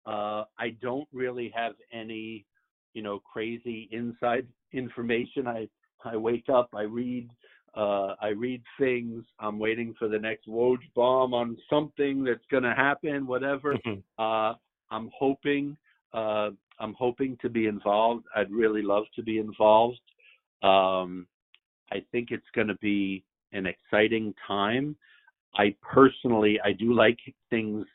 Uh, 0.05 0.43
I 0.57 0.75
don't 0.81 1.07
really 1.13 1.51
have 1.55 1.73
any, 1.91 2.45
you 2.93 3.01
know, 3.01 3.19
crazy 3.19 3.89
inside 3.91 4.47
information. 4.71 5.47
I 5.47 5.67
I 6.05 6.17
wake 6.17 6.49
up, 6.49 6.69
I 6.73 6.81
read 6.81 7.29
uh, 7.75 8.13
I 8.21 8.29
read 8.29 8.61
things. 8.79 9.23
I'm 9.39 9.57
waiting 9.57 9.95
for 9.97 10.07
the 10.07 10.19
next 10.19 10.47
Woj 10.47 10.77
bomb 10.95 11.33
on 11.33 11.57
something 11.69 12.23
that's 12.23 12.45
going 12.51 12.63
to 12.63 12.73
happen, 12.75 13.25
whatever. 13.25 13.73
Mm-hmm. 13.73 13.99
Uh, 14.19 14.53
I'm 14.91 15.09
hoping. 15.17 15.75
Uh, 16.13 16.51
I'm 16.79 16.93
hoping 16.93 17.37
to 17.41 17.49
be 17.49 17.65
involved. 17.65 18.25
I'd 18.35 18.51
really 18.51 18.83
love 18.83 19.05
to 19.15 19.23
be 19.23 19.39
involved. 19.39 19.99
Um, 20.61 21.25
I 21.91 22.03
think 22.11 22.29
it's 22.29 22.43
going 22.53 22.67
to 22.67 22.77
be 22.77 23.23
an 23.53 23.65
exciting 23.65 24.33
time. 24.47 24.95
I 25.55 25.75
personally, 25.81 26.59
I 26.63 26.73
do 26.73 26.93
like 26.93 27.19
things 27.49 27.85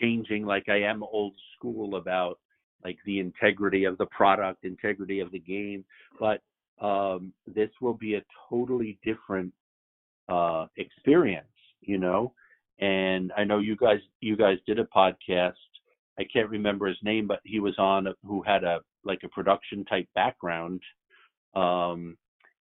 changing. 0.00 0.44
Like 0.44 0.68
I 0.68 0.82
am 0.82 1.02
old 1.02 1.34
school 1.56 1.96
about 1.96 2.38
like 2.84 2.98
the 3.04 3.18
integrity 3.18 3.84
of 3.84 3.98
the 3.98 4.06
product, 4.06 4.64
integrity 4.64 5.20
of 5.20 5.32
the 5.32 5.38
game, 5.38 5.84
but 6.20 6.42
um, 6.80 7.32
this 7.46 7.70
will 7.80 7.94
be 7.94 8.14
a 8.14 8.22
totally 8.48 8.98
different 9.04 9.52
uh, 10.28 10.66
experience, 10.76 11.46
you 11.80 11.98
know. 11.98 12.32
And 12.78 13.32
I 13.36 13.44
know 13.44 13.58
you 13.58 13.76
guys 13.76 14.00
you 14.20 14.36
guys 14.36 14.58
did 14.66 14.78
a 14.78 14.84
podcast. 14.84 15.54
I 16.18 16.24
can't 16.24 16.50
remember 16.50 16.86
his 16.86 16.98
name, 17.02 17.26
but 17.26 17.40
he 17.44 17.60
was 17.60 17.74
on 17.78 18.08
who 18.24 18.42
had 18.42 18.64
a 18.64 18.80
like 19.04 19.20
a 19.24 19.28
production 19.28 19.84
type 19.84 20.08
background. 20.14 20.82
Um, 21.54 22.16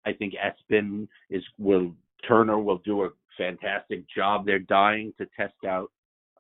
I 0.05 0.13
think 0.13 0.33
ESPN 0.33 1.07
is 1.29 1.43
will 1.57 1.93
Turner 2.27 2.59
will 2.59 2.79
do 2.79 3.03
a 3.03 3.09
fantastic 3.37 4.03
job. 4.09 4.45
They're 4.45 4.59
dying 4.59 5.13
to 5.17 5.27
test 5.37 5.53
out 5.67 5.91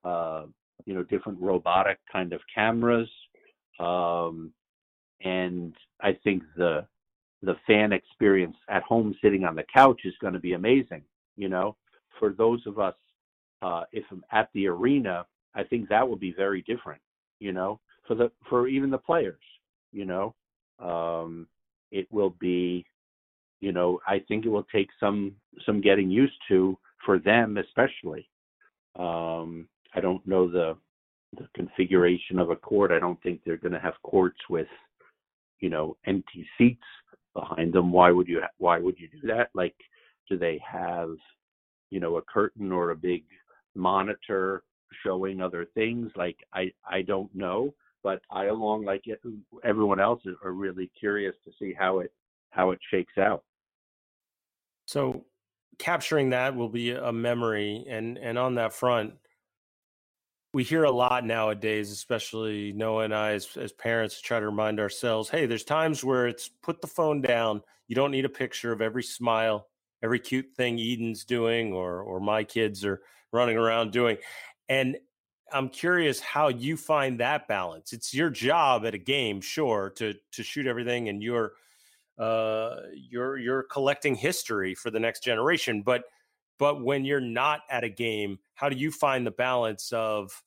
uh, 0.03 0.45
you 0.85 0.93
know 0.93 1.03
different 1.03 1.39
robotic 1.41 1.99
kind 2.11 2.33
of 2.33 2.41
cameras. 2.53 3.09
Um, 3.79 4.51
and 5.21 5.73
I 6.01 6.17
think 6.23 6.43
the 6.55 6.85
the 7.41 7.55
fan 7.65 7.93
experience 7.93 8.57
at 8.69 8.83
home 8.83 9.15
sitting 9.21 9.45
on 9.45 9.55
the 9.55 9.63
couch 9.73 10.01
is 10.03 10.13
going 10.19 10.33
to 10.33 10.39
be 10.39 10.53
amazing. 10.53 11.03
You 11.37 11.49
know, 11.49 11.75
for 12.19 12.33
those 12.33 12.61
of 12.65 12.79
us, 12.79 12.95
uh, 13.61 13.83
if 13.91 14.03
I'm 14.11 14.23
at 14.31 14.49
the 14.53 14.67
arena, 14.67 15.25
I 15.55 15.63
think 15.63 15.89
that 15.89 16.07
will 16.07 16.17
be 16.17 16.33
very 16.35 16.61
different. 16.63 17.01
You 17.39 17.53
know, 17.53 17.79
for 18.07 18.15
the 18.15 18.31
for 18.49 18.67
even 18.67 18.89
the 18.89 18.97
players, 18.97 19.41
you 19.91 20.05
know, 20.05 20.35
um, 20.79 21.47
it 21.91 22.07
will 22.11 22.35
be, 22.39 22.85
you 23.61 23.71
know, 23.71 23.99
I 24.07 24.19
think 24.27 24.45
it 24.45 24.49
will 24.49 24.67
take 24.71 24.89
some 24.99 25.35
some 25.65 25.81
getting 25.81 26.09
used 26.09 26.33
to 26.49 26.77
for 27.05 27.19
them 27.19 27.57
especially. 27.57 28.27
Um, 28.97 29.67
I 29.95 30.01
don't 30.01 30.25
know 30.27 30.49
the 30.49 30.77
the 31.33 31.47
configuration 31.55 32.39
of 32.39 32.49
a 32.49 32.55
court. 32.55 32.91
I 32.91 32.99
don't 32.99 33.21
think 33.21 33.41
they're 33.45 33.57
going 33.57 33.73
to 33.73 33.79
have 33.79 33.93
courts 34.03 34.39
with, 34.49 34.67
you 35.59 35.69
know, 35.69 35.95
empty 36.07 36.47
seats 36.57 36.81
behind 37.35 37.73
them. 37.73 37.91
Why 37.91 38.11
would 38.11 38.27
you 38.27 38.41
why 38.57 38.79
would 38.79 38.97
you 38.97 39.07
do 39.09 39.27
that? 39.27 39.49
Like 39.53 39.75
do 40.29 40.37
they 40.37 40.61
have 40.69 41.09
you 41.89 41.99
know 41.99 42.17
a 42.17 42.21
curtain 42.21 42.71
or 42.71 42.91
a 42.91 42.95
big 42.95 43.23
monitor 43.75 44.63
showing 45.03 45.41
other 45.41 45.65
things? 45.73 46.11
Like 46.15 46.37
I 46.53 46.71
I 46.89 47.01
don't 47.01 47.33
know, 47.35 47.73
but 48.03 48.21
I 48.31 48.45
along 48.45 48.85
like 48.85 49.03
everyone 49.63 49.99
else 49.99 50.21
are 50.43 50.51
really 50.51 50.91
curious 50.99 51.35
to 51.45 51.51
see 51.59 51.73
how 51.77 51.99
it 51.99 52.11
how 52.51 52.71
it 52.71 52.79
shakes 52.91 53.17
out. 53.17 53.43
So 54.85 55.25
capturing 55.77 56.31
that 56.31 56.55
will 56.55 56.69
be 56.69 56.91
a 56.91 57.11
memory 57.11 57.85
and 57.87 58.17
and 58.17 58.37
on 58.37 58.55
that 58.55 58.73
front 58.73 59.13
we 60.53 60.63
hear 60.63 60.83
a 60.83 60.91
lot 60.91 61.25
nowadays, 61.25 61.91
especially 61.91 62.73
Noah 62.73 63.03
and 63.03 63.13
I, 63.13 63.33
as, 63.33 63.55
as 63.55 63.71
parents, 63.71 64.19
try 64.19 64.39
to 64.39 64.45
remind 64.45 64.79
ourselves, 64.79 65.29
hey, 65.29 65.45
there's 65.45 65.63
times 65.63 66.03
where 66.03 66.27
it's 66.27 66.49
put 66.63 66.81
the 66.81 66.87
phone 66.87 67.21
down. 67.21 67.61
You 67.87 67.95
don't 67.95 68.11
need 68.11 68.25
a 68.25 68.29
picture 68.29 68.71
of 68.71 68.81
every 68.81 69.03
smile, 69.03 69.67
every 70.01 70.19
cute 70.19 70.53
thing 70.55 70.79
Eden's 70.79 71.23
doing, 71.23 71.73
or 71.73 72.01
or 72.01 72.19
my 72.19 72.43
kids 72.43 72.83
are 72.83 73.01
running 73.31 73.57
around 73.57 73.91
doing. 73.91 74.17
And 74.67 74.97
I'm 75.51 75.69
curious 75.69 76.19
how 76.19 76.49
you 76.49 76.77
find 76.77 77.19
that 77.19 77.47
balance. 77.47 77.93
It's 77.93 78.13
your 78.13 78.29
job 78.29 78.85
at 78.85 78.93
a 78.93 78.99
game, 78.99 79.41
sure, 79.41 79.91
to 79.97 80.15
to 80.31 80.43
shoot 80.43 80.67
everything, 80.67 81.09
and 81.09 81.21
you're 81.21 81.53
uh, 82.17 82.77
you're 82.93 83.37
you're 83.37 83.63
collecting 83.63 84.15
history 84.15 84.75
for 84.75 84.89
the 84.89 84.99
next 84.99 85.23
generation, 85.23 85.83
but 85.83 86.03
but 86.59 86.83
when 86.83 87.05
you're 87.05 87.21
not 87.21 87.61
at 87.71 87.83
a 87.83 87.89
game, 87.89 88.37
how 88.53 88.69
do 88.69 88.77
you 88.77 88.91
find 88.91 89.25
the 89.25 89.31
balance 89.31 89.91
of 89.93 90.43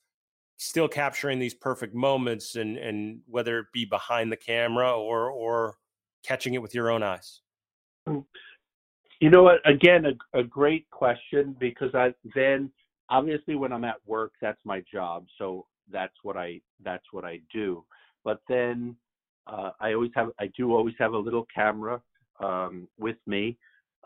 still 0.57 0.87
capturing 0.87 1.39
these 1.39 1.53
perfect 1.53 1.93
moments 1.93 2.55
and 2.55 2.77
and 2.77 3.19
whether 3.27 3.59
it 3.59 3.65
be 3.73 3.83
behind 3.83 4.31
the 4.31 4.37
camera 4.37 4.97
or 4.97 5.29
or 5.29 5.75
catching 6.23 6.53
it 6.53 6.61
with 6.61 6.73
your 6.73 6.89
own 6.89 7.03
eyes? 7.03 7.41
Mm. 8.07 8.23
You 9.19 9.29
know 9.29 9.43
what? 9.43 9.59
Again, 9.65 10.05
a, 10.05 10.39
a 10.39 10.43
great 10.43 10.89
question 10.89 11.55
because 11.59 11.93
I 11.95 12.13
then 12.35 12.71
obviously 13.09 13.55
when 13.55 13.73
I'm 13.73 13.83
at 13.83 13.97
work, 14.05 14.33
that's 14.41 14.59
my 14.63 14.83
job, 14.91 15.25
so 15.37 15.65
that's 15.91 16.15
what 16.23 16.37
I 16.37 16.61
that's 16.83 17.05
what 17.11 17.25
I 17.25 17.39
do. 17.51 17.83
But 18.23 18.39
then 18.47 18.95
uh, 19.47 19.71
I 19.79 19.93
always 19.93 20.11
have 20.15 20.29
I 20.39 20.51
do 20.55 20.73
always 20.73 20.95
have 20.99 21.13
a 21.13 21.17
little 21.17 21.47
camera 21.53 22.01
um, 22.39 22.87
with 22.99 23.17
me. 23.25 23.57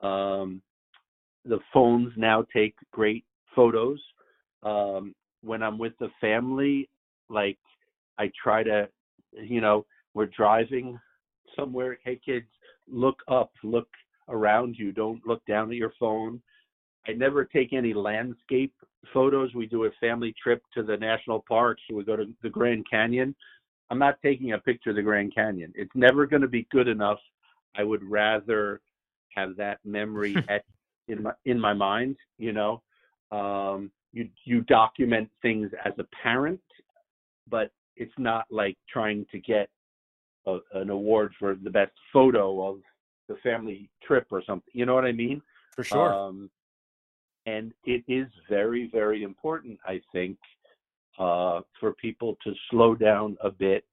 Um, 0.01 0.61
the 1.47 1.59
phones 1.73 2.13
now 2.17 2.45
take 2.53 2.75
great 2.91 3.25
photos. 3.55 3.99
Um, 4.63 5.15
when 5.41 5.63
I'm 5.63 5.77
with 5.77 5.93
the 5.99 6.09
family, 6.19 6.89
like 7.29 7.57
I 8.17 8.31
try 8.43 8.63
to 8.63 8.89
you 9.33 9.61
know, 9.61 9.85
we're 10.13 10.27
driving 10.27 10.99
somewhere. 11.55 11.97
Hey, 12.03 12.19
kids, 12.23 12.47
look 12.89 13.19
up, 13.27 13.51
look 13.63 13.87
around 14.29 14.75
you. 14.77 14.91
Don't 14.91 15.25
look 15.25 15.45
down 15.45 15.69
at 15.69 15.77
your 15.77 15.93
phone. 15.99 16.41
I 17.07 17.13
never 17.13 17.45
take 17.45 17.73
any 17.73 17.93
landscape 17.93 18.73
photos. 19.13 19.53
We 19.53 19.65
do 19.65 19.85
a 19.85 19.91
family 19.99 20.33
trip 20.41 20.61
to 20.73 20.83
the 20.83 20.97
national 20.97 21.43
parks. 21.47 21.81
We 21.91 22.03
go 22.03 22.15
to 22.15 22.25
the 22.43 22.49
Grand 22.49 22.85
Canyon. 22.89 23.35
I'm 23.89 23.99
not 23.99 24.21
taking 24.21 24.51
a 24.51 24.57
picture 24.57 24.89
of 24.89 24.97
the 24.97 25.01
Grand 25.01 25.33
Canyon. 25.33 25.71
It's 25.75 25.91
never 25.95 26.25
going 26.25 26.41
to 26.41 26.47
be 26.49 26.67
good 26.71 26.89
enough. 26.89 27.19
I 27.77 27.83
would 27.83 28.03
rather 28.03 28.81
have 29.35 29.55
that 29.57 29.79
memory 29.85 30.35
at, 30.49 30.65
in 31.07 31.23
my 31.23 31.31
in 31.45 31.59
my 31.59 31.73
mind. 31.73 32.17
You 32.37 32.53
know, 32.53 32.81
um, 33.31 33.91
you 34.13 34.29
you 34.45 34.61
document 34.61 35.29
things 35.41 35.71
as 35.85 35.93
a 35.99 36.05
parent, 36.23 36.61
but 37.49 37.71
it's 37.95 38.13
not 38.17 38.45
like 38.49 38.77
trying 38.91 39.25
to 39.31 39.39
get 39.39 39.69
a, 40.45 40.59
an 40.73 40.89
award 40.89 41.33
for 41.39 41.55
the 41.55 41.69
best 41.69 41.91
photo 42.13 42.67
of 42.67 42.79
the 43.27 43.35
family 43.43 43.89
trip 44.03 44.27
or 44.31 44.41
something. 44.45 44.71
You 44.73 44.85
know 44.85 44.95
what 44.95 45.05
I 45.05 45.11
mean? 45.11 45.41
For 45.75 45.83
sure. 45.83 46.13
Um, 46.13 46.49
and 47.45 47.73
it 47.85 48.03
is 48.07 48.27
very, 48.49 48.89
very 48.91 49.23
important, 49.23 49.79
I 49.85 50.01
think, 50.11 50.37
uh, 51.17 51.61
for 51.79 51.93
people 51.93 52.37
to 52.43 52.53
slow 52.69 52.93
down 52.93 53.37
a 53.41 53.49
bit 53.49 53.85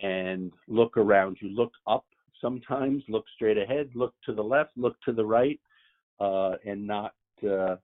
and 0.00 0.52
look 0.68 0.96
around 0.96 1.36
you. 1.40 1.50
Look 1.50 1.72
up 1.86 2.04
sometimes, 2.40 3.02
look 3.08 3.24
straight 3.34 3.58
ahead, 3.58 3.90
look 3.94 4.14
to 4.26 4.32
the 4.32 4.42
left, 4.42 4.70
look 4.76 4.96
to 5.02 5.12
the 5.12 5.24
right, 5.24 5.60
uh, 6.22 6.56
and 6.64 6.86
not 6.86 7.14
uh, 7.48 7.76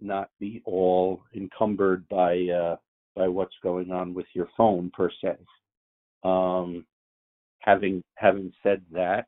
not 0.00 0.30
be 0.38 0.62
all 0.64 1.20
encumbered 1.34 2.08
by 2.08 2.46
uh, 2.46 2.76
by 3.16 3.26
what's 3.26 3.54
going 3.62 3.90
on 3.90 4.14
with 4.14 4.26
your 4.32 4.48
phone 4.56 4.90
per 4.96 5.10
se. 5.20 5.36
Um, 6.22 6.86
having 7.58 8.02
having 8.14 8.52
said 8.62 8.82
that, 8.92 9.26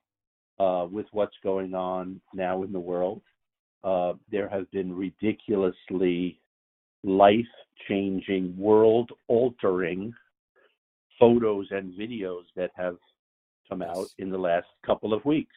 uh, 0.60 0.86
with 0.90 1.06
what's 1.10 1.36
going 1.42 1.74
on 1.74 2.20
now 2.32 2.62
in 2.62 2.72
the 2.72 2.78
world, 2.78 3.20
uh, 3.82 4.12
there 4.30 4.48
have 4.48 4.70
been 4.70 4.96
ridiculously 4.96 6.38
life 7.02 7.54
changing, 7.88 8.56
world 8.56 9.10
altering 9.26 10.14
photos 11.18 11.66
and 11.70 11.92
videos 11.94 12.44
that 12.54 12.70
have 12.76 12.96
come 13.68 13.82
out 13.82 14.06
in 14.18 14.30
the 14.30 14.38
last 14.38 14.68
couple 14.84 15.12
of 15.12 15.24
weeks. 15.24 15.56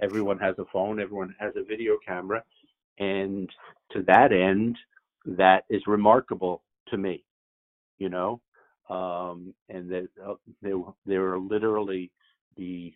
Everyone 0.00 0.38
has 0.38 0.54
a 0.58 0.64
phone, 0.72 1.00
everyone 1.00 1.34
has 1.38 1.52
a 1.56 1.64
video 1.64 1.96
camera, 2.06 2.42
and 2.98 3.48
to 3.92 4.02
that 4.02 4.32
end, 4.32 4.76
that 5.24 5.64
is 5.70 5.82
remarkable 5.86 6.62
to 6.88 6.96
me, 6.96 7.24
you 7.98 8.08
know. 8.08 8.40
Um, 8.88 9.52
and 9.68 9.90
that 9.90 10.08
uh, 10.24 10.34
there, 10.62 10.76
there 11.06 11.32
are 11.32 11.38
literally 11.38 12.12
the 12.56 12.94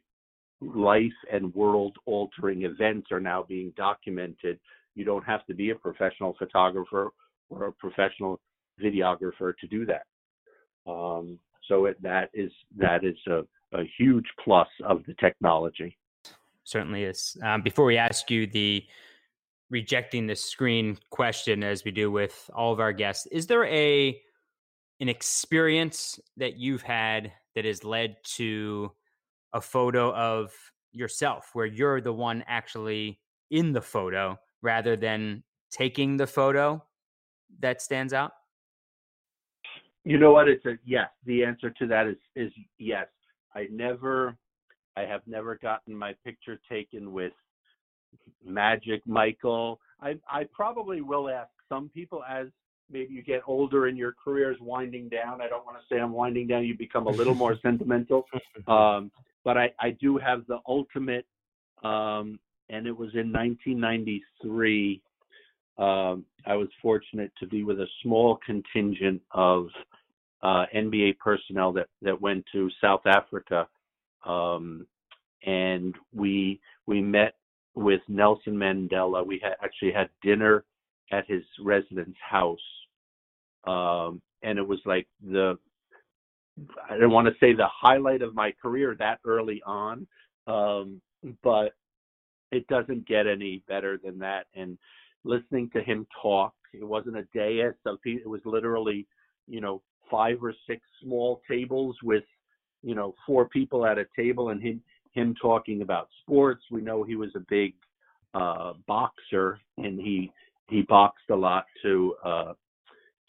life 0.61 1.13
and 1.33 1.55
world 1.55 1.97
altering 2.07 2.63
events 2.63 3.09
are 3.11 3.21
now 3.21 3.43
being 3.43 3.73
documented. 3.77 4.61
You 4.95 5.05
don't 5.05 5.25
have 5.25 5.45
to 5.47 5.55
be 5.55 5.71
a 5.71 5.75
professional 5.75 6.37
photographer 6.39 7.11
or 7.49 7.65
a 7.67 7.73
professional 7.73 8.41
videographer 8.83 9.53
to 9.59 9.67
do 9.67 9.87
that. 9.87 10.05
Um, 10.91 11.39
so 11.67 11.87
it, 11.87 12.01
that 12.03 12.31
is 12.35 12.51
that 12.77 13.05
is 13.05 13.17
a, 13.29 13.41
a, 13.77 13.85
huge 13.99 14.27
plus 14.43 14.69
of 14.85 15.05
the 15.07 15.15
technology. 15.15 15.97
Certainly 16.65 17.05
is. 17.05 17.37
Um, 17.43 17.63
before 17.63 17.85
we 17.85 17.97
ask 17.97 18.31
you 18.31 18.47
the 18.47 18.85
rejecting 19.71 20.27
the 20.27 20.37
screen 20.37 20.99
question, 21.11 21.63
as 21.63 21.85
we 21.85 21.91
do 21.91 22.11
with 22.11 22.51
all 22.55 22.73
of 22.73 22.81
our 22.81 22.93
guests, 22.93 23.27
is 23.27 23.47
there 23.47 23.65
a 23.65 24.21
an 25.01 25.09
experience 25.09 26.21
that 26.37 26.59
you've 26.59 26.83
had 26.83 27.33
that 27.55 27.65
has 27.65 27.85
led 27.85 28.17
to 28.23 28.93
a 29.55 29.61
photo 29.61 30.15
of 30.15 30.53
yourself 30.93 31.51
where 31.55 31.67
you're 31.67 32.01
the 32.01 32.13
one 32.13 32.45
actually 32.47 33.19
in 33.51 33.73
the 33.73 33.81
photo 33.81 34.39
rather 34.63 34.97
than 34.97 35.43
taking 35.71 36.17
the 36.17 36.27
photo 36.27 36.83
that 37.61 37.81
stands 37.81 38.13
out? 38.13 38.33
You 40.05 40.19
know 40.19 40.33
what? 40.33 40.49
It's 40.49 40.65
a 40.67 40.79
yes. 40.85 41.09
The 41.27 41.45
answer 41.45 41.71
to 41.71 41.87
that 41.87 42.07
is 42.07 42.17
is 42.35 42.53
yes. 42.79 43.07
I 43.55 43.67
never, 43.71 44.37
I 44.97 45.03
have 45.03 45.22
never 45.26 45.57
gotten 45.57 45.97
my 45.97 46.14
picture 46.24 46.61
taken 46.68 47.12
with 47.12 47.32
Magic 48.45 49.03
Michael. 49.07 49.80
I 50.01 50.14
I 50.28 50.45
probably 50.53 51.01
will 51.01 51.28
ask 51.28 51.51
some 51.68 51.88
people 51.88 52.22
as 52.28 52.49
maybe 52.91 53.14
you 53.14 53.22
get 53.22 53.43
older 53.47 53.86
and 53.86 53.97
your 53.97 54.12
career 54.12 54.51
is 54.51 54.59
winding 54.61 55.09
down. 55.09 55.41
I 55.41 55.49
don't 55.49 55.64
want 55.64 55.78
to 55.78 55.95
say 55.95 56.01
I'm 56.01 56.12
winding 56.12 56.49
down. 56.49 56.64
You 56.64 56.76
become 56.76 57.07
a 57.07 57.11
little 57.11 57.34
more 57.34 57.57
sentimental. 57.62 58.26
Um, 58.66 59.11
but 59.45 59.57
I, 59.57 59.72
I 59.78 59.91
do 59.91 60.18
have 60.18 60.47
the 60.47 60.59
ultimate, 60.66 61.26
um, 61.82 62.38
and 62.68 62.86
it 62.86 62.97
was 62.97 63.11
in 63.14 63.32
1993. 63.32 65.01
Um, 65.78 66.24
I 66.47 66.55
was 66.55 66.68
fortunate 66.82 67.32
to 67.38 67.47
be 67.47 67.64
with 67.64 67.80
a 67.80 67.86
small 68.03 68.38
contingent 68.45 69.22
of 69.32 69.68
uh, 70.43 70.66
NBA 70.74 71.18
personnel 71.18 71.72
that, 71.72 71.88
that 72.03 72.20
went 72.20 72.45
to 72.53 72.68
South 72.80 73.07
Africa, 73.07 73.66
um, 74.25 74.87
and 75.45 75.95
we 76.14 76.61
we 76.87 77.01
met 77.01 77.35
with 77.75 78.01
Nelson 78.09 78.55
Mandela. 78.55 79.25
We 79.25 79.41
had 79.43 79.55
actually 79.62 79.93
had 79.93 80.09
dinner 80.23 80.64
at 81.12 81.27
his 81.27 81.43
residence 81.62 82.16
house, 82.29 82.59
um, 83.66 84.21
and 84.43 84.59
it 84.59 84.66
was 84.66 84.81
like 84.85 85.07
the 85.23 85.59
I 86.89 86.99
don't 86.99 87.12
want 87.12 87.27
to 87.29 87.35
say 87.41 87.55
the 87.55 87.68
highlight 87.73 88.23
of 88.23 88.35
my 88.35 88.53
career 88.61 88.95
that 88.99 89.21
early 89.25 89.62
on, 89.64 90.07
um, 90.47 91.01
but 91.43 91.73
it 92.51 92.66
doesn't 92.66 93.07
get 93.07 93.27
any 93.27 93.62
better 93.68 93.99
than 94.03 94.18
that. 94.18 94.47
And 94.55 94.79
listening 95.25 95.71
to 95.75 95.83
him 95.83 96.07
talk, 96.21 96.55
it 96.73 96.85
wasn't 96.85 97.16
a 97.16 97.27
dais 97.35 97.75
it 98.05 98.29
was 98.29 98.41
literally, 98.45 99.07
you 99.47 99.61
know, 99.61 99.83
five 100.11 100.39
or 100.43 100.55
six 100.66 100.83
small 101.03 101.41
tables 101.49 101.97
with, 102.03 102.25
you 102.83 102.95
know, 102.95 103.14
four 103.26 103.49
people 103.49 103.87
at 103.87 103.99
a 103.99 104.07
table 104.16 104.51
and 104.51 104.62
him 104.62 104.83
him 105.12 105.35
talking 105.41 105.83
about 105.83 106.09
sports. 106.22 106.62
We 106.70 106.83
know 106.83 107.03
he 107.03 107.16
was 107.16 107.31
a 107.35 107.41
big 107.49 107.74
uh, 108.35 108.74
boxer 108.87 109.59
and 109.76 110.01
he 110.01 110.31
he 110.68 110.83
boxed 110.83 111.31
a 111.31 111.37
lot 111.37 111.66
to 111.83 112.14
uh, 112.24 112.53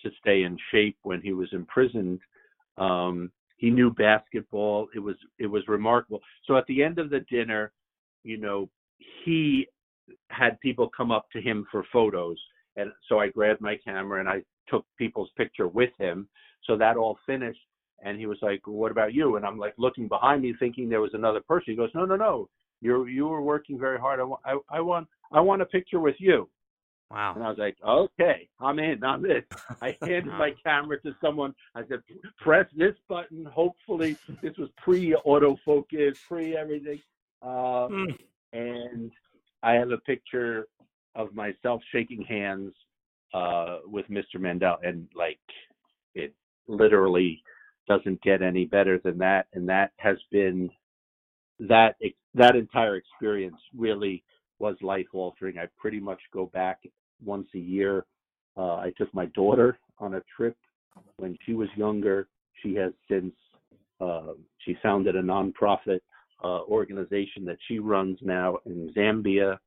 to 0.03 0.09
stay 0.19 0.43
in 0.43 0.57
shape 0.71 0.97
when 1.03 1.21
he 1.21 1.33
was 1.33 1.49
imprisoned 1.53 2.19
um, 2.77 3.31
he 3.57 3.69
knew 3.69 3.91
basketball. 3.91 4.87
It 4.95 4.99
was 4.99 5.15
it 5.37 5.47
was 5.47 5.67
remarkable. 5.67 6.19
So 6.45 6.57
at 6.57 6.65
the 6.67 6.83
end 6.83 6.99
of 6.99 7.09
the 7.09 7.21
dinner, 7.29 7.71
you 8.23 8.37
know, 8.37 8.69
he 9.23 9.67
had 10.29 10.59
people 10.59 10.89
come 10.95 11.11
up 11.11 11.27
to 11.31 11.41
him 11.41 11.65
for 11.71 11.85
photos, 11.93 12.37
and 12.75 12.91
so 13.07 13.19
I 13.19 13.29
grabbed 13.29 13.61
my 13.61 13.77
camera 13.83 14.19
and 14.19 14.27
I 14.27 14.41
took 14.67 14.85
people's 14.97 15.29
picture 15.37 15.67
with 15.67 15.91
him. 15.99 16.27
So 16.65 16.77
that 16.77 16.97
all 16.97 17.17
finished, 17.25 17.59
and 18.01 18.19
he 18.19 18.25
was 18.25 18.37
like, 18.41 18.65
well, 18.67 18.75
"What 18.75 18.91
about 18.91 19.13
you?" 19.13 19.35
And 19.35 19.45
I'm 19.45 19.57
like 19.57 19.73
looking 19.77 20.07
behind 20.07 20.41
me, 20.41 20.53
thinking 20.59 20.89
there 20.89 21.01
was 21.01 21.13
another 21.13 21.41
person. 21.41 21.71
He 21.71 21.75
goes, 21.75 21.91
"No, 21.93 22.05
no, 22.05 22.15
no. 22.15 22.49
You're 22.81 23.07
you 23.07 23.27
were 23.27 23.41
working 23.41 23.79
very 23.79 23.99
hard. 23.99 24.19
I 24.19 24.23
want 24.23 24.41
I, 24.45 24.57
I 24.69 24.81
want 24.81 25.07
I 25.31 25.39
want 25.41 25.61
a 25.61 25.65
picture 25.65 25.99
with 25.99 26.15
you." 26.19 26.49
Wow. 27.11 27.33
And 27.35 27.43
I 27.43 27.49
was 27.49 27.57
like, 27.57 27.75
okay, 27.85 28.47
I'm 28.59 28.79
in 28.79 29.03
I'm 29.03 29.25
in." 29.25 29.43
I 29.81 29.97
handed 30.01 30.27
my 30.27 30.53
camera 30.63 30.99
to 31.01 31.15
someone. 31.21 31.53
I 31.75 31.81
said, 31.87 32.01
press 32.39 32.65
this 32.75 32.95
button. 33.09 33.45
Hopefully, 33.45 34.17
this 34.41 34.57
was 34.57 34.69
pre 34.77 35.15
autofocus, 35.25 36.17
pre 36.27 36.55
everything. 36.55 37.01
Uh, 37.41 37.87
mm. 37.89 38.17
And 38.53 39.11
I 39.63 39.73
have 39.73 39.91
a 39.91 39.97
picture 39.97 40.67
of 41.15 41.33
myself 41.33 41.81
shaking 41.91 42.23
hands 42.23 42.73
uh, 43.33 43.79
with 43.85 44.07
Mr. 44.09 44.37
Mandela. 44.37 44.77
And 44.83 45.07
like, 45.15 45.39
it 46.15 46.33
literally 46.67 47.43
doesn't 47.91 48.21
get 48.21 48.41
any 48.41 48.65
better 48.65 48.99
than 48.99 49.17
that. 49.17 49.47
And 49.53 49.67
that 49.67 49.91
has 49.97 50.17
been 50.31 50.69
that 51.59 51.95
that 52.33 52.55
entire 52.55 52.95
experience 52.95 53.57
really 53.75 54.23
was 54.59 54.75
life 54.81 55.07
altering. 55.13 55.57
I 55.57 55.65
pretty 55.77 55.99
much 55.99 56.19
go 56.33 56.45
back 56.47 56.79
once 57.23 57.47
a 57.55 57.59
year. 57.59 58.05
Uh, 58.57 58.75
I 58.75 58.93
took 58.97 59.13
my 59.13 59.25
daughter 59.27 59.77
on 59.99 60.15
a 60.15 60.21
trip 60.35 60.55
when 61.17 61.37
she 61.45 61.53
was 61.53 61.67
younger. 61.75 62.27
She 62.63 62.75
has 62.75 62.93
since 63.09 63.33
uh, 63.99 64.33
she 64.59 64.77
founded 64.81 65.15
a 65.15 65.21
nonprofit 65.21 65.99
uh, 66.43 66.61
organization 66.63 67.45
that 67.45 67.57
she 67.67 67.79
runs 67.79 68.17
now 68.21 68.57
in 68.65 68.91
Zambia, 68.95 69.57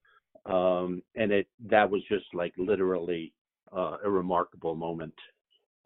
um, 0.46 1.02
and 1.14 1.30
it 1.30 1.46
that 1.68 1.90
was 1.90 2.02
just 2.08 2.26
like 2.32 2.54
literally 2.56 3.32
uh, 3.76 3.98
a 4.04 4.10
remarkable 4.10 4.74
moment. 4.74 5.14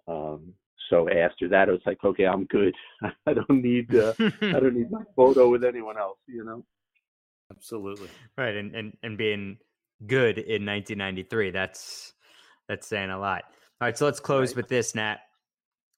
Um, 0.07 0.55
so 0.89 1.09
after 1.11 1.49
that, 1.49 1.69
it 1.69 1.73
was 1.73 1.81
like, 1.87 2.03
okay, 2.05 2.27
I'm 2.27 2.45
good. 2.47 2.75
I 3.27 3.35
don't 3.35 3.63
need 3.63 3.95
uh, 3.95 4.13
I 4.19 4.61
don't 4.61 4.75
need 4.75 4.91
my 4.91 5.03
photo 5.17 5.49
with 5.49 5.65
anyone 5.65 5.99
else, 5.99 6.19
you 6.27 6.45
know. 6.45 6.65
Absolutely 7.51 8.09
right, 8.37 8.57
and 8.57 8.75
and 8.75 8.97
and 9.03 9.17
being 9.17 9.59
good 10.07 10.39
in 10.39 10.65
1993. 10.67 11.51
That's 11.51 12.15
that's 12.69 12.87
saying 12.87 13.11
a 13.11 13.19
lot. 13.19 13.45
All 13.81 13.87
right, 13.87 13.97
so 13.97 14.05
let's 14.05 14.21
close 14.21 14.51
right. 14.51 14.57
with 14.57 14.69
this, 14.69 14.95
Nat. 14.95 15.19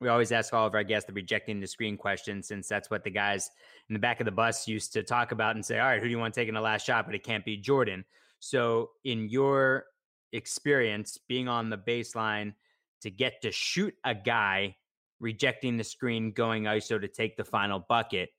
we 0.00 0.08
always 0.08 0.32
ask 0.32 0.52
all 0.52 0.66
of 0.66 0.74
our 0.74 0.84
guests 0.84 1.06
the 1.06 1.12
rejecting 1.12 1.60
the 1.60 1.66
screen 1.66 1.96
question, 1.96 2.42
since 2.42 2.68
that's 2.68 2.90
what 2.90 3.04
the 3.04 3.10
guys 3.10 3.50
in 3.88 3.94
the 3.94 3.98
back 3.98 4.20
of 4.20 4.26
the 4.26 4.32
bus 4.32 4.68
used 4.68 4.92
to 4.92 5.02
talk 5.02 5.32
about 5.32 5.56
and 5.56 5.64
say, 5.64 5.78
all 5.78 5.86
right, 5.86 6.00
who 6.00 6.06
do 6.06 6.10
you 6.10 6.18
want 6.18 6.34
taking 6.34 6.54
the 6.54 6.60
last 6.60 6.86
shot? 6.86 7.06
But 7.06 7.14
it 7.14 7.24
can't 7.24 7.44
be 7.44 7.56
Jordan. 7.56 8.04
So, 8.38 8.90
in 9.04 9.28
your 9.28 9.84
experience 10.32 11.18
being 11.28 11.48
on 11.48 11.70
the 11.70 11.76
baseline 11.76 12.54
to 13.00 13.10
get 13.10 13.42
to 13.42 13.50
shoot 13.50 13.94
a 14.04 14.14
guy 14.14 14.76
rejecting 15.20 15.76
the 15.76 15.84
screen, 15.84 16.32
going 16.32 16.64
ISO 16.64 17.00
to 17.00 17.08
take 17.08 17.36
the 17.36 17.44
final 17.44 17.84
bucket, 17.88 18.30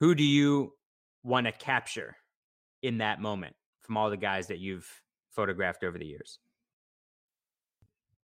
who 0.00 0.14
do 0.14 0.24
you 0.24 0.72
want 1.22 1.46
to 1.46 1.52
capture 1.52 2.16
in 2.82 2.98
that 2.98 3.20
moment 3.20 3.54
from 3.82 3.96
all 3.96 4.10
the 4.10 4.16
guys 4.16 4.46
that 4.48 4.58
you've 4.58 4.88
photographed 5.30 5.84
over 5.84 5.98
the 5.98 6.06
years? 6.06 6.38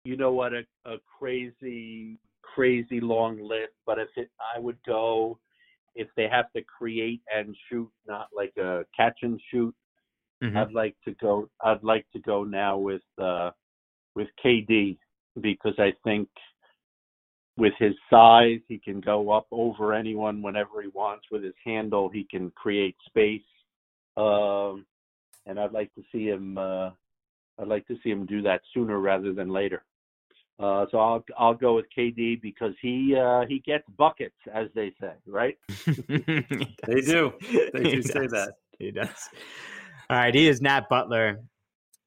You 0.04 0.18
know 0.18 0.32
what? 0.32 0.54
A, 0.54 0.64
a 0.86 0.98
crazy, 1.20 2.20
crazy 2.42 3.00
long 3.00 3.40
list. 3.42 3.74
But 3.86 4.00
if 4.00 4.10
it, 4.16 4.30
I 4.56 4.60
would 4.60 4.78
go, 4.86 5.40
if 5.96 6.08
they 6.16 6.28
have 6.30 6.52
to 6.56 6.62
create 6.64 7.22
and 7.34 7.56
shoot, 7.70 7.90
not 8.08 8.28
like 8.36 8.54
a 8.58 8.86
catch 8.96 9.20
and 9.22 9.40
shoot. 9.52 9.74
Mm-hmm. 10.44 10.58
I'd 10.58 10.74
like 10.74 10.96
to 11.06 11.16
go. 11.22 11.50
I'd 11.64 11.84
like 11.84 12.06
to 12.14 12.20
go 12.20 12.44
now 12.44 12.78
with 12.78 13.02
uh, 13.20 13.52
with 14.16 14.28
KD 14.44 14.98
because 15.42 15.74
I 15.80 15.94
think 16.04 16.28
with 17.58 17.74
his 17.80 17.94
size, 18.10 18.60
he 18.68 18.78
can 18.78 19.00
go 19.00 19.32
up 19.32 19.48
over 19.52 19.94
anyone 19.94 20.42
whenever 20.42 20.82
he 20.82 20.90
wants. 20.90 21.26
With 21.32 21.44
his 21.44 21.54
handle, 21.64 22.10
he 22.10 22.26
can 22.30 22.52
create 22.52 22.96
space. 23.06 23.42
Um, 24.18 24.86
and 25.46 25.60
I'd 25.60 25.72
like 25.72 25.94
to 25.96 26.04
see 26.12 26.26
him. 26.26 26.58
Uh, 26.58 26.90
I'd 27.60 27.68
like 27.68 27.88
to 27.88 27.96
see 28.04 28.10
him 28.10 28.26
do 28.26 28.42
that 28.42 28.62
sooner 28.74 29.00
rather 29.00 29.34
than 29.34 29.50
later. 29.50 29.84
Uh, 30.60 30.86
so 30.90 31.00
I'll 31.00 31.24
I'll 31.38 31.54
go 31.54 31.76
with 31.76 31.86
KD 31.98 32.42
because 32.42 32.74
he 32.82 33.16
uh, 33.16 33.42
he 33.48 33.60
gets 33.60 33.84
buckets, 33.98 34.36
as 34.54 34.68
they 34.74 34.94
say, 35.02 35.14
right? 35.26 35.58
they 35.86 37.02
do. 37.02 37.34
They 37.74 37.84
do 37.84 38.02
say 38.02 38.28
that. 38.28 38.54
He 38.80 38.92
does. 38.92 39.30
All 40.10 40.18
right, 40.18 40.34
he 40.34 40.48
is 40.48 40.62
Nat 40.62 40.88
Butler, 40.90 41.42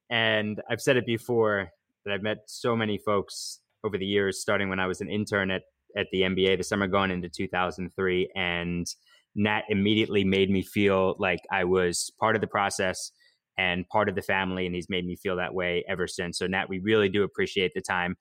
and 0.08 0.62
I've 0.70 0.80
said 0.80 0.96
it 0.96 1.06
before 1.06 1.70
that 2.04 2.14
I've 2.14 2.22
met 2.22 2.38
so 2.46 2.76
many 2.76 2.98
folks 2.98 3.60
over 3.84 3.98
the 3.98 4.06
years, 4.06 4.40
starting 4.40 4.68
when 4.68 4.80
I 4.80 4.86
was 4.86 5.00
an 5.00 5.10
intern 5.10 5.50
at 5.50 5.62
at 5.96 6.06
the 6.12 6.22
NBA, 6.22 6.58
the 6.58 6.64
summer 6.64 6.86
going 6.86 7.10
into 7.10 7.28
2003, 7.28 8.30
and 8.36 8.86
Nat 9.34 9.62
immediately 9.68 10.24
made 10.24 10.50
me 10.50 10.62
feel 10.62 11.16
like 11.18 11.40
I 11.50 11.64
was 11.64 12.10
part 12.20 12.34
of 12.34 12.40
the 12.40 12.46
process 12.46 13.12
and 13.56 13.88
part 13.88 14.08
of 14.08 14.14
the 14.14 14.22
family, 14.22 14.66
and 14.66 14.74
he's 14.74 14.88
made 14.88 15.06
me 15.06 15.16
feel 15.16 15.36
that 15.36 15.52
way 15.52 15.84
ever 15.88 16.06
since. 16.06 16.38
So, 16.38 16.46
Nat, 16.46 16.68
we 16.68 16.78
really 16.80 17.08
do 17.08 17.24
appreciate 17.24 17.72
the 17.74 17.80
time. 17.80 18.16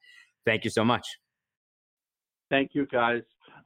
Thank 0.46 0.64
you 0.64 0.70
so 0.70 0.84
much. 0.86 1.06
Thank 2.50 2.72
you, 2.74 2.88
guys. 2.88 3.22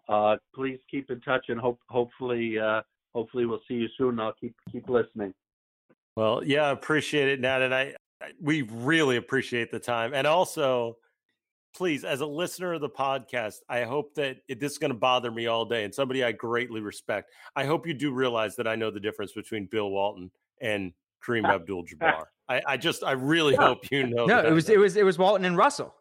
Uh, 0.09 0.35
please 0.55 0.79
keep 0.89 1.09
in 1.11 1.21
touch, 1.21 1.45
and 1.49 1.59
hope 1.59 1.79
hopefully 1.89 2.57
uh, 2.59 2.81
hopefully 3.13 3.45
we'll 3.45 3.61
see 3.67 3.75
you 3.75 3.87
soon. 3.97 4.19
I'll 4.19 4.33
keep 4.33 4.55
keep 4.71 4.89
listening. 4.89 5.33
Well, 6.17 6.41
yeah, 6.43 6.71
appreciate 6.71 7.29
it, 7.29 7.39
Nat, 7.39 7.61
and 7.61 7.73
I, 7.73 7.93
I 8.21 8.31
we 8.41 8.63
really 8.63 9.17
appreciate 9.17 9.71
the 9.71 9.79
time, 9.79 10.13
and 10.13 10.25
also 10.25 10.97
please, 11.76 12.03
as 12.03 12.22
a 12.22 12.26
listener 12.26 12.74
of 12.74 12.82
the 12.82 12.89
podcast, 12.89 13.57
I 13.69 13.84
hope 13.84 14.15
that 14.15 14.38
it, 14.47 14.59
this 14.59 14.74
is 14.74 14.78
going 14.78 14.91
to 14.91 14.97
bother 14.97 15.32
me 15.32 15.47
all 15.47 15.65
day. 15.65 15.84
And 15.84 15.93
somebody 15.93 16.24
I 16.24 16.32
greatly 16.32 16.82
respect. 16.82 17.32
I 17.55 17.65
hope 17.65 17.88
you 17.88 17.93
do 17.93 18.11
realize 18.11 18.55
that 18.57 18.67
I 18.67 18.76
know 18.76 18.91
the 18.91 18.99
difference 18.99 19.32
between 19.34 19.65
Bill 19.65 19.89
Walton 19.89 20.32
and 20.59 20.93
Kareem 21.26 21.47
Abdul-Jabbar. 21.53 22.26
I, 22.49 22.61
I 22.67 22.78
just, 22.78 23.03
I 23.03 23.13
really 23.13 23.53
yeah. 23.53 23.61
hope 23.67 23.89
you 23.91 24.07
know. 24.07 24.26
No, 24.26 24.39
it 24.39 24.51
was, 24.51 24.69
it 24.69 24.78
was, 24.80 24.97
it 24.97 25.05
was 25.05 25.17
Walton 25.17 25.45
and 25.45 25.55
Russell. 25.57 25.95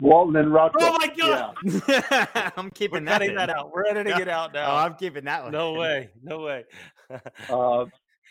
Walton 0.00 0.36
and 0.36 0.52
Russell. 0.52 0.80
Oh 0.80 0.96
my 0.96 1.08
god! 1.08 1.56
Yeah. 1.88 2.50
I'm 2.56 2.70
keeping 2.70 3.04
We're 3.04 3.18
that, 3.18 3.34
that 3.34 3.50
out. 3.50 3.72
We're 3.72 3.86
editing 3.86 4.20
it 4.20 4.28
out 4.28 4.52
now. 4.54 4.70
Oh, 4.70 4.76
I'm 4.76 4.94
keeping 4.94 5.24
that 5.24 5.42
one. 5.42 5.52
No 5.52 5.72
way. 5.72 6.10
No 6.22 6.38
way. 6.40 6.64
uh, 7.48 7.86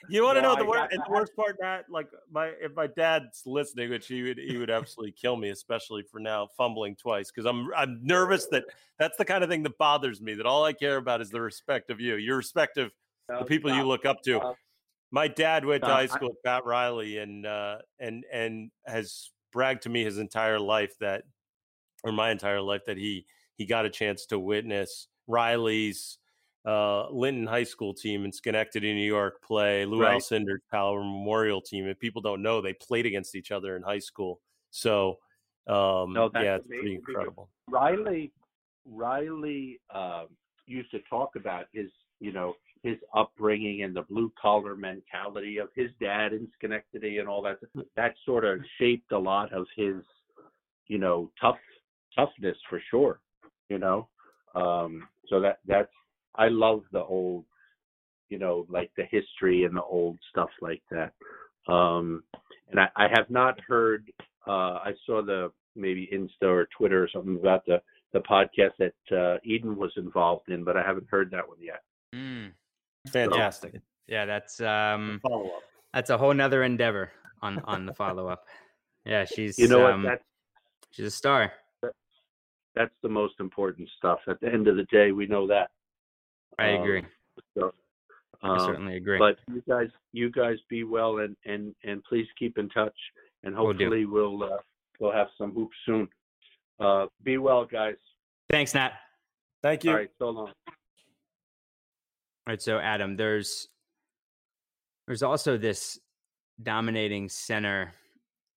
you 0.09 0.23
want 0.23 0.37
to 0.37 0.41
know 0.41 0.55
the, 0.55 0.65
wor- 0.65 0.87
the 0.91 1.03
worst 1.09 1.35
part? 1.35 1.57
That 1.59 1.85
like 1.89 2.07
my 2.31 2.47
if 2.61 2.75
my 2.75 2.87
dad's 2.87 3.43
listening, 3.45 3.89
which 3.89 4.07
he 4.07 4.23
would 4.23 4.37
he 4.37 4.57
would 4.57 4.69
absolutely 4.69 5.13
kill 5.13 5.35
me, 5.35 5.49
especially 5.49 6.03
for 6.03 6.19
now 6.19 6.47
fumbling 6.57 6.95
twice 6.95 7.31
because 7.31 7.45
I'm 7.45 7.69
I'm 7.75 7.99
nervous 8.03 8.47
that 8.47 8.65
that's 8.99 9.17
the 9.17 9.25
kind 9.25 9.43
of 9.43 9.49
thing 9.49 9.63
that 9.63 9.77
bothers 9.77 10.21
me. 10.21 10.33
That 10.35 10.45
all 10.45 10.63
I 10.63 10.73
care 10.73 10.97
about 10.97 11.21
is 11.21 11.29
the 11.29 11.41
respect 11.41 11.89
of 11.89 11.99
you, 11.99 12.15
your 12.15 12.37
respect 12.37 12.77
of 12.77 12.91
the 13.27 13.45
people 13.45 13.73
you 13.73 13.83
look 13.83 14.05
up 14.05 14.21
to. 14.23 14.55
my 15.11 15.27
dad 15.27 15.65
went 15.65 15.83
to 15.83 15.89
high 15.89 16.05
school 16.05 16.29
with 16.29 16.43
Pat 16.43 16.65
Riley 16.65 17.17
and 17.17 17.45
uh, 17.45 17.77
and 17.99 18.23
and 18.31 18.71
has 18.85 19.31
bragged 19.51 19.83
to 19.83 19.89
me 19.89 20.03
his 20.03 20.17
entire 20.17 20.59
life 20.59 20.93
that, 20.99 21.23
or 22.03 22.11
my 22.11 22.31
entire 22.31 22.61
life 22.61 22.81
that 22.85 22.97
he 22.97 23.25
he 23.55 23.65
got 23.65 23.85
a 23.85 23.89
chance 23.89 24.25
to 24.27 24.39
witness 24.39 25.07
Riley's 25.27 26.19
uh, 26.65 27.09
Linton 27.09 27.47
High 27.47 27.63
School 27.63 27.93
team 27.93 28.25
in 28.25 28.31
Schenectady, 28.31 28.93
New 28.93 29.05
York, 29.05 29.41
play 29.41 29.85
Lew 29.85 30.01
right. 30.01 30.13
Alcindor's 30.13 30.61
Power 30.69 30.99
Memorial 30.99 31.61
team. 31.61 31.87
If 31.87 31.99
people 31.99 32.21
don't 32.21 32.41
know, 32.41 32.61
they 32.61 32.73
played 32.73 33.05
against 33.05 33.35
each 33.35 33.51
other 33.51 33.75
in 33.75 33.83
high 33.83 33.99
school. 33.99 34.41
So, 34.69 35.17
um, 35.67 36.13
no, 36.13 36.29
yeah, 36.35 36.57
it's 36.57 36.67
pretty 36.67 36.95
incredible. 36.95 37.49
Riley, 37.69 38.31
Riley 38.85 39.79
uh, 39.93 40.25
used 40.65 40.91
to 40.91 40.99
talk 41.09 41.35
about 41.35 41.65
his, 41.73 41.87
you 42.19 42.31
know, 42.33 42.55
his 42.83 42.97
upbringing 43.15 43.83
and 43.83 43.95
the 43.95 44.03
blue 44.03 44.31
collar 44.39 44.75
mentality 44.75 45.57
of 45.57 45.69
his 45.75 45.89
dad 45.99 46.33
in 46.33 46.47
Schenectady 46.57 47.19
and 47.19 47.27
all 47.27 47.41
that. 47.43 47.59
That 47.95 48.15
sort 48.25 48.45
of 48.45 48.59
shaped 48.79 49.11
a 49.11 49.17
lot 49.17 49.51
of 49.53 49.65
his, 49.75 49.95
you 50.87 50.97
know, 50.97 51.31
tough 51.39 51.57
toughness 52.15 52.57
for 52.69 52.81
sure. 52.89 53.19
You 53.69 53.79
know, 53.79 54.07
um, 54.55 55.07
so 55.29 55.39
that 55.41 55.59
that's 55.65 55.91
I 56.37 56.49
love 56.49 56.83
the 56.91 57.03
old, 57.03 57.45
you 58.29 58.39
know, 58.39 58.65
like 58.69 58.91
the 58.97 59.05
history 59.09 59.63
and 59.63 59.75
the 59.75 59.83
old 59.83 60.17
stuff 60.29 60.49
like 60.61 60.83
that. 60.91 61.13
Um, 61.71 62.23
and 62.69 62.79
I, 62.79 62.87
I 62.95 63.07
have 63.15 63.29
not 63.29 63.59
heard. 63.61 64.11
Uh, 64.47 64.79
I 64.83 64.93
saw 65.05 65.21
the 65.21 65.51
maybe 65.75 66.09
Insta 66.13 66.47
or 66.47 66.67
Twitter 66.77 67.03
or 67.03 67.09
something 67.13 67.37
about 67.37 67.65
the 67.65 67.81
the 68.13 68.19
podcast 68.19 68.71
that 68.79 69.17
uh, 69.17 69.37
Eden 69.43 69.75
was 69.75 69.91
involved 69.97 70.49
in, 70.49 70.63
but 70.63 70.77
I 70.77 70.81
haven't 70.81 71.07
heard 71.09 71.29
that 71.31 71.47
one 71.47 71.57
yet. 71.59 71.83
Mm. 72.15 72.53
Fantastic. 73.11 73.73
So, 73.73 73.79
yeah, 74.07 74.25
that's 74.25 74.61
um, 74.61 75.19
follow 75.21 75.47
up. 75.47 75.63
That's 75.93 76.09
a 76.09 76.17
whole 76.17 76.33
nother 76.33 76.63
endeavor 76.63 77.11
on 77.41 77.59
on 77.65 77.85
the 77.85 77.93
follow 77.93 78.27
up. 78.27 78.45
Yeah, 79.05 79.25
she's 79.25 79.57
you 79.59 79.67
know 79.67 79.85
um, 79.85 80.03
what? 80.03 80.09
That's, 80.09 80.23
she's 80.91 81.05
a 81.05 81.11
star. 81.11 81.53
That's 82.75 82.93
the 83.01 83.09
most 83.09 83.35
important 83.39 83.89
stuff. 83.97 84.19
At 84.27 84.39
the 84.39 84.47
end 84.47 84.67
of 84.67 84.75
the 84.75 84.83
day, 84.83 85.11
we 85.11 85.25
know 85.25 85.47
that. 85.47 85.71
I 86.59 86.67
agree. 86.67 86.99
Um, 86.99 87.07
so, 87.57 87.73
um, 88.43 88.51
I 88.51 88.65
certainly 88.65 88.97
agree. 88.97 89.19
But 89.19 89.37
you 89.53 89.61
guys, 89.67 89.89
you 90.11 90.31
guys 90.31 90.57
be 90.69 90.83
well, 90.83 91.19
and 91.19 91.35
and 91.45 91.75
and 91.83 92.03
please 92.03 92.27
keep 92.37 92.57
in 92.57 92.69
touch, 92.69 92.95
and 93.43 93.55
hopefully 93.55 94.05
we'll 94.05 94.37
we'll, 94.37 94.53
uh, 94.53 94.57
we'll 94.99 95.11
have 95.11 95.27
some 95.37 95.53
hoops 95.53 95.75
soon. 95.85 96.07
Uh, 96.79 97.07
be 97.23 97.37
well, 97.37 97.65
guys. 97.65 97.95
Thanks, 98.49 98.73
Nat. 98.73 98.93
Thank 99.63 99.83
you. 99.83 99.91
All 99.91 99.97
right, 99.97 100.11
so 100.19 100.29
long. 100.29 100.47
All 100.47 100.53
right, 102.47 102.61
so 102.61 102.77
Adam, 102.79 103.17
there's 103.17 103.67
there's 105.07 105.23
also 105.23 105.57
this 105.57 105.99
dominating 106.61 107.29
center. 107.29 107.93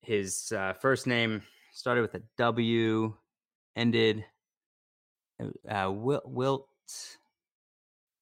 His 0.03 0.53
uh, 0.53 0.75
first 0.75 1.07
name 1.07 1.43
started 1.73 2.03
with 2.03 2.15
a 2.15 2.23
W, 2.39 3.15
ended 3.77 4.25
uh, 5.69 5.91
Wilt. 5.91 6.69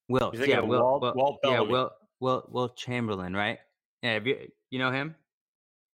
Will, 0.09 0.32
yeah, 0.34 0.61
Will, 0.61 0.80
Walt, 0.80 1.02
Will, 1.02 1.12
Walt 1.14 1.38
yeah, 1.44 1.61
Will, 1.61 1.90
Will, 2.20 2.48
Will 2.50 2.68
Chamberlain, 2.70 3.34
right? 3.34 3.59
Yeah, 4.02 4.20
you, 4.24 4.36
you 4.70 4.78
know 4.78 4.90
him? 4.90 5.14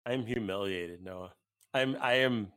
I'm 0.05 0.25
humiliated, 0.25 1.03
Noah. 1.03 1.33
I'm, 1.73 1.95
I 2.01 2.13
am, 2.15 2.51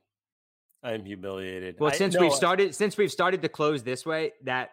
I'm 0.82 1.04
humiliated. 1.04 1.76
Well, 1.78 1.92
I, 1.92 1.96
since 1.96 2.18
we've 2.18 2.32
started, 2.32 2.74
since 2.74 2.96
we've 2.96 3.12
started 3.12 3.42
to 3.42 3.48
close 3.48 3.82
this 3.82 4.04
way, 4.04 4.32
that 4.42 4.70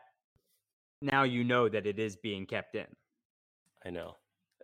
now 1.02 1.24
you 1.24 1.44
know 1.44 1.70
that 1.70 1.86
it 1.86 2.00
is 2.00 2.16
being 2.16 2.46
kept 2.46 2.76
in. 2.76 2.88
I 3.86 3.90
know 3.90 4.16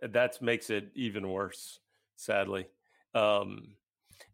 that 0.02 0.40
makes 0.42 0.70
it 0.70 0.90
even 0.94 1.28
worse. 1.28 1.80
Sadly, 2.16 2.66
um, 3.14 3.68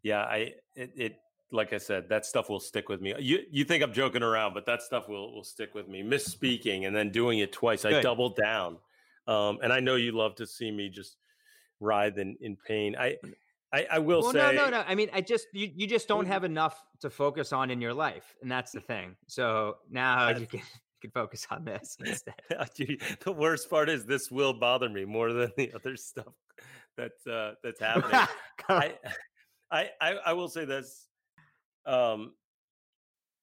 yeah, 0.03 0.21
I 0.21 0.53
it, 0.75 0.91
it 0.95 1.19
like 1.51 1.73
I 1.73 1.77
said, 1.77 2.09
that 2.09 2.25
stuff 2.25 2.49
will 2.49 2.59
stick 2.59 2.89
with 2.89 3.01
me. 3.01 3.13
You 3.19 3.39
you 3.49 3.63
think 3.65 3.83
I'm 3.83 3.93
joking 3.93 4.23
around, 4.23 4.53
but 4.53 4.65
that 4.65 4.81
stuff 4.81 5.07
will 5.07 5.33
will 5.33 5.43
stick 5.43 5.73
with 5.75 5.87
me. 5.87 6.03
Misspeaking 6.03 6.87
and 6.87 6.95
then 6.95 7.11
doing 7.11 7.39
it 7.39 7.51
twice, 7.51 7.83
Good. 7.83 7.95
I 7.95 8.01
doubled 8.01 8.35
down. 8.35 8.77
Um, 9.27 9.59
and 9.63 9.73
I 9.73 9.79
know 9.79 9.95
you 9.95 10.11
love 10.11 10.35
to 10.35 10.45
see 10.45 10.69
me 10.69 10.89
just 10.89 11.17
writhe 11.79 12.17
in, 12.17 12.37
in 12.41 12.55
pain. 12.55 12.95
I 12.97 13.17
I, 13.73 13.87
I 13.91 13.99
will 13.99 14.21
well, 14.21 14.31
say 14.31 14.39
no, 14.39 14.51
no, 14.51 14.69
no. 14.69 14.83
I 14.87 14.95
mean, 14.95 15.09
I 15.13 15.21
just 15.21 15.47
you, 15.51 15.69
you 15.75 15.87
just 15.87 16.07
don't 16.07 16.25
have 16.27 16.43
enough 16.43 16.81
to 17.01 17.09
focus 17.09 17.51
on 17.51 17.69
in 17.71 17.81
your 17.81 17.93
life, 17.93 18.35
and 18.41 18.49
that's 18.49 18.71
the 18.71 18.79
thing. 18.79 19.15
So 19.27 19.77
now 19.89 20.29
you 20.29 20.45
can 20.45 20.59
you 21.01 21.01
can 21.01 21.11
focus 21.11 21.45
on 21.51 21.65
this 21.65 21.97
instead. 22.05 22.35
the 23.21 23.31
worst 23.31 23.69
part 23.69 23.89
is 23.89 24.05
this 24.05 24.31
will 24.31 24.53
bother 24.53 24.89
me 24.89 25.05
more 25.05 25.33
than 25.33 25.51
the 25.57 25.73
other 25.73 25.97
stuff 25.97 26.33
that's 26.95 27.25
uh, 27.27 27.55
that's 27.63 27.79
happening. 27.79 28.27
I, 28.69 28.93
I 29.71 29.89
I 29.99 30.11
I 30.27 30.33
will 30.33 30.49
say 30.49 30.65
this 30.65 31.07
um, 31.85 32.33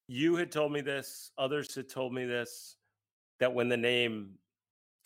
you 0.09 0.37
had 0.37 0.51
told 0.53 0.73
me 0.73 0.81
this, 0.81 1.31
others 1.39 1.75
had 1.75 1.89
told 1.89 2.13
me 2.13 2.25
this, 2.25 2.77
that 3.41 3.55
when 3.55 3.69
the 3.69 3.77
name, 3.77 4.33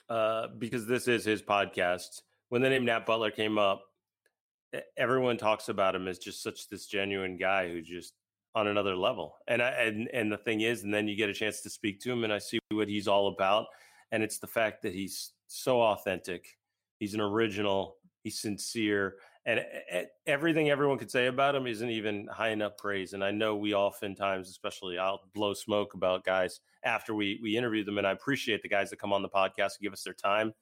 uh, 0.09 0.49
because 0.59 0.87
this 0.87 1.09
is 1.09 1.25
his 1.25 1.43
podcast, 1.43 2.23
when 2.49 2.63
the 2.63 2.71
name 2.71 2.85
Nat 2.85 3.07
Butler 3.07 3.31
came 3.31 3.59
up, 3.59 3.83
everyone 4.97 5.37
talks 5.37 5.69
about 5.69 5.95
him 5.95 6.09
as 6.09 6.19
just 6.19 6.43
such 6.43 6.69
this 6.69 6.87
genuine 6.87 7.37
guy 7.37 7.69
who 7.69 7.81
just 7.81 8.15
on 8.55 8.69
another 8.69 8.97
level. 8.97 9.37
And 9.47 9.63
I, 9.63 9.71
and 9.71 10.09
and 10.13 10.33
the 10.33 10.39
thing 10.39 10.63
is, 10.63 10.83
and 10.83 10.93
then 10.93 11.07
you 11.09 11.17
get 11.17 11.29
a 11.29 11.35
chance 11.35 11.61
to 11.63 11.71
speak 11.71 12.01
to 12.01 12.13
him, 12.13 12.25
and 12.25 12.33
I 12.33 12.39
see 12.39 12.59
what 12.71 12.89
he's 12.89 13.09
all 13.09 13.29
about, 13.29 13.67
and 14.13 14.23
it's 14.23 14.39
the 14.39 14.47
fact 14.47 14.83
that 14.83 14.95
he's 14.95 15.33
so 15.47 15.81
authentic. 15.81 16.57
He's 16.99 17.15
an 17.15 17.21
original. 17.21 17.97
He's 18.25 18.41
sincere, 18.41 19.17
and 19.47 19.65
everything 20.27 20.71
everyone 20.71 20.99
could 20.99 21.11
say 21.11 21.27
about 21.27 21.55
him 21.55 21.69
isn't 21.69 21.89
even 21.89 22.27
high 22.27 22.49
enough 22.49 22.77
praise. 22.77 23.13
And 23.13 23.23
I 23.23 23.31
know 23.31 23.55
we 23.55 23.75
oftentimes, 23.75 24.51
especially, 24.51 24.99
I'll 24.99 25.21
blow 25.35 25.55
smoke 25.55 25.95
about 25.95 26.25
guys 26.25 26.61
after 26.85 27.15
we 27.15 27.39
we 27.41 27.57
interview 27.57 27.85
them, 27.85 27.99
and 27.99 28.07
I 28.07 28.11
appreciate 28.11 28.63
the 28.63 28.69
guys 28.69 28.91
that 28.91 28.99
come 28.99 29.13
on 29.13 29.23
the 29.23 29.29
podcast 29.29 29.77
and 29.79 29.83
give 29.83 29.93
us 29.93 30.03
their 30.03 30.15
time. 30.15 30.53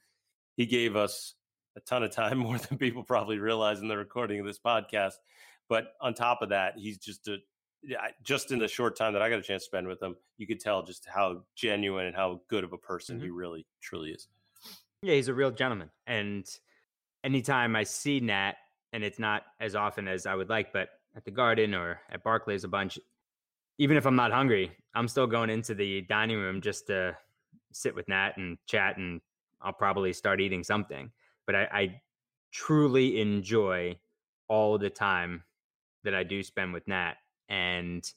He 0.57 0.67
gave 0.67 0.97
us 0.97 1.35
a 1.77 1.81
ton 1.81 2.03
of 2.03 2.11
time, 2.11 2.39
more 2.39 2.59
than 2.59 2.77
people 2.77 3.03
probably 3.03 3.39
realize 3.39 3.81
in 3.81 3.89
the 3.89 3.97
recording 3.97 4.39
of 4.39 4.47
this 4.47 4.59
podcast. 4.59 5.15
But 5.67 5.95
on 6.03 6.13
top 6.13 6.43
of 6.43 6.51
that, 6.51 6.75
he's 6.77 6.99
just 6.99 7.27
a 7.27 7.39
just 8.23 8.51
in 8.51 8.59
the 8.59 8.69
short 8.69 8.97
time 8.97 9.13
that 9.13 9.23
I 9.23 9.29
got 9.29 9.39
a 9.39 9.43
chance 9.43 9.63
to 9.63 9.67
spend 9.67 9.87
with 9.87 10.03
him, 10.03 10.17
you 10.37 10.47
could 10.47 10.61
tell 10.61 10.83
just 10.83 11.07
how 11.07 11.43
genuine 11.55 12.07
and 12.07 12.17
how 12.17 12.41
good 12.49 12.65
of 12.65 12.73
a 12.73 12.79
person 12.79 13.17
mm-hmm. 13.17 13.25
he 13.25 13.31
really 13.31 13.67
truly 13.81 14.11
is. 14.11 14.29
Yeah, 15.03 15.15
he's 15.15 15.29
a 15.29 15.35
real 15.35 15.51
gentleman. 15.51 15.91
And 16.07 16.47
anytime 17.23 17.77
I 17.77 17.85
see 17.85 18.21
Nat, 18.21 18.55
and 18.95 19.03
it's 19.03 19.19
not 19.19 19.43
as 19.61 19.75
often 19.75 20.07
as 20.07 20.25
I 20.25 20.37
would 20.37 20.49
like, 20.49 20.73
but 20.73 20.89
at 21.17 21.25
the 21.25 21.31
Garden 21.33 21.75
or 21.75 22.01
at 22.11 22.23
Barclays 22.23 22.63
a 22.63 22.69
bunch, 22.69 22.99
even 23.77 23.97
if 23.97 24.07
I'm 24.07 24.15
not 24.15 24.33
hungry, 24.33 24.71
I'm 24.95 25.09
still 25.09 25.27
going 25.27 25.51
into 25.51 25.75
the 25.75 26.03
dining 26.03 26.39
room 26.39 26.61
just 26.61 26.87
to 26.87 27.17
sit 27.73 27.95
with 27.95 28.09
Nat 28.09 28.37
and 28.37 28.57
chat, 28.67 28.97
and 28.97 29.21
I'll 29.61 29.73
probably 29.73 30.13
start 30.13 30.41
eating 30.41 30.63
something. 30.63 31.11
But 31.45 31.57
I, 31.57 31.69
I 31.73 32.01
truly 32.53 33.21
enjoy 33.21 33.99
all 34.47 34.79
the 34.79 34.91
time 34.91 35.43
that 36.05 36.15
I 36.15 36.23
do 36.23 36.45
spend 36.45 36.73
with 36.73 36.87
Nat 36.87 37.15
and 37.49 38.09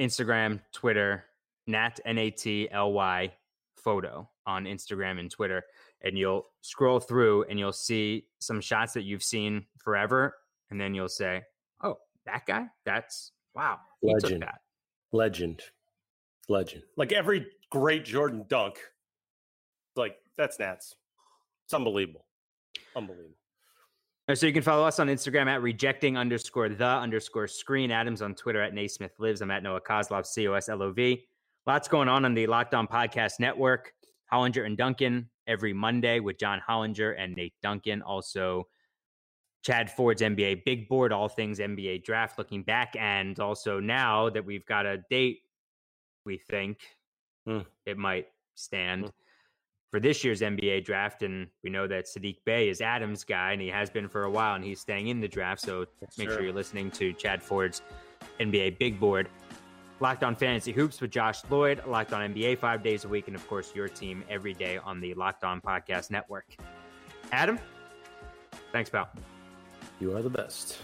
Instagram, 0.00 0.60
Twitter, 0.72 1.24
Nat 1.68 2.00
N 2.04 2.18
A 2.18 2.30
T 2.30 2.68
L 2.72 2.92
Y 2.92 3.32
photo 3.76 4.28
on 4.44 4.64
Instagram 4.64 5.20
and 5.20 5.30
Twitter, 5.30 5.62
and 6.02 6.16
you'll 6.16 6.46
scroll 6.60 7.00
through 7.00 7.44
and 7.44 7.58
you'll 7.58 7.72
see 7.72 8.26
some 8.38 8.60
shots 8.60 8.92
that 8.94 9.02
you've 9.02 9.22
seen 9.22 9.66
forever, 9.78 10.36
and 10.70 10.80
then 10.80 10.94
you'll 10.94 11.08
say, 11.08 11.42
"Oh, 11.82 11.98
that 12.24 12.46
guy? 12.46 12.66
That's 12.84 13.32
wow, 13.54 13.78
legend, 14.02 14.42
that. 14.42 14.60
legend, 15.12 15.62
legend." 16.48 16.82
Like 16.96 17.12
every 17.12 17.46
great 17.70 18.04
Jordan 18.04 18.44
dunk, 18.48 18.78
like 19.94 20.16
that's 20.36 20.58
Nats. 20.58 20.94
It's 21.64 21.74
unbelievable, 21.74 22.26
unbelievable. 22.94 23.36
Uh, 24.28 24.34
so 24.34 24.46
you 24.46 24.52
can 24.52 24.62
follow 24.62 24.84
us 24.84 24.98
on 24.98 25.06
Instagram 25.06 25.46
at 25.46 25.62
rejecting 25.62 26.16
underscore 26.16 26.68
the 26.68 26.84
underscore 26.84 27.46
screen. 27.46 27.92
Adams 27.92 28.22
on 28.22 28.34
Twitter 28.34 28.60
at 28.60 28.74
Naismith 28.74 29.12
lives. 29.18 29.40
I'm 29.40 29.52
at 29.52 29.62
Noah 29.62 29.80
Coslov, 29.80 30.26
C 30.26 30.48
O 30.48 30.54
S 30.54 30.68
L 30.68 30.82
O 30.82 30.90
V. 30.90 31.24
Lots 31.66 31.88
going 31.88 32.08
on 32.08 32.24
on 32.24 32.34
the 32.34 32.46
Locked 32.46 32.74
On 32.74 32.86
Podcast 32.86 33.40
Network. 33.40 33.92
Hollinger 34.32 34.66
and 34.66 34.76
Duncan 34.76 35.28
every 35.46 35.72
Monday 35.72 36.20
with 36.20 36.38
John 36.38 36.60
Hollinger 36.66 37.14
and 37.18 37.34
Nate 37.34 37.54
Duncan. 37.62 38.02
Also, 38.02 38.66
Chad 39.62 39.90
Ford's 39.90 40.22
NBA 40.22 40.64
Big 40.64 40.88
Board, 40.88 41.12
all 41.12 41.28
things 41.28 41.58
NBA 41.58 42.04
draft 42.04 42.38
looking 42.38 42.62
back. 42.62 42.94
And 42.98 43.38
also 43.40 43.80
now 43.80 44.30
that 44.30 44.44
we've 44.44 44.66
got 44.66 44.86
a 44.86 44.98
date, 45.10 45.40
we 46.24 46.38
think 46.38 46.78
mm. 47.48 47.64
it 47.84 47.98
might 47.98 48.28
stand. 48.54 49.06
Mm 49.06 49.12
for 49.96 50.00
this 50.00 50.24
year's 50.24 50.42
NBA 50.42 50.84
draft. 50.84 51.22
And 51.22 51.48
we 51.62 51.70
know 51.70 51.86
that 51.86 52.06
Sadiq 52.06 52.36
Bey 52.44 52.68
is 52.68 52.82
Adams' 52.82 53.24
guy, 53.24 53.52
and 53.52 53.62
he 53.62 53.68
has 53.68 53.88
been 53.88 54.08
for 54.08 54.24
a 54.24 54.30
while, 54.30 54.54
and 54.54 54.64
he's 54.64 54.80
staying 54.80 55.08
in 55.08 55.20
the 55.20 55.28
draft. 55.28 55.62
So 55.62 55.86
make 56.18 56.28
sure 56.28 56.42
you're 56.42 56.52
listening 56.52 56.90
to 56.92 57.12
Chad 57.14 57.42
Ford's 57.42 57.82
NBA 58.38 58.78
Big 58.78 59.00
Board. 59.00 59.28
Locked 60.00 60.24
on 60.24 60.34
Fantasy 60.34 60.72
Hoops 60.72 61.00
with 61.00 61.10
Josh 61.10 61.40
Lloyd, 61.48 61.82
Locked 61.86 62.12
on 62.12 62.34
NBA 62.34 62.58
five 62.58 62.82
days 62.82 63.04
a 63.04 63.08
week, 63.08 63.28
and 63.28 63.36
of 63.36 63.46
course, 63.48 63.74
your 63.74 63.88
team 63.88 64.22
every 64.28 64.52
day 64.52 64.78
on 64.78 65.00
the 65.00 65.14
Locked 65.14 65.42
On 65.42 65.60
Podcast 65.60 66.10
Network. 66.10 66.54
Adam, 67.32 67.58
thanks, 68.72 68.90
pal. 68.90 69.08
You 69.98 70.14
are 70.14 70.22
the 70.22 70.30
best. 70.30 70.78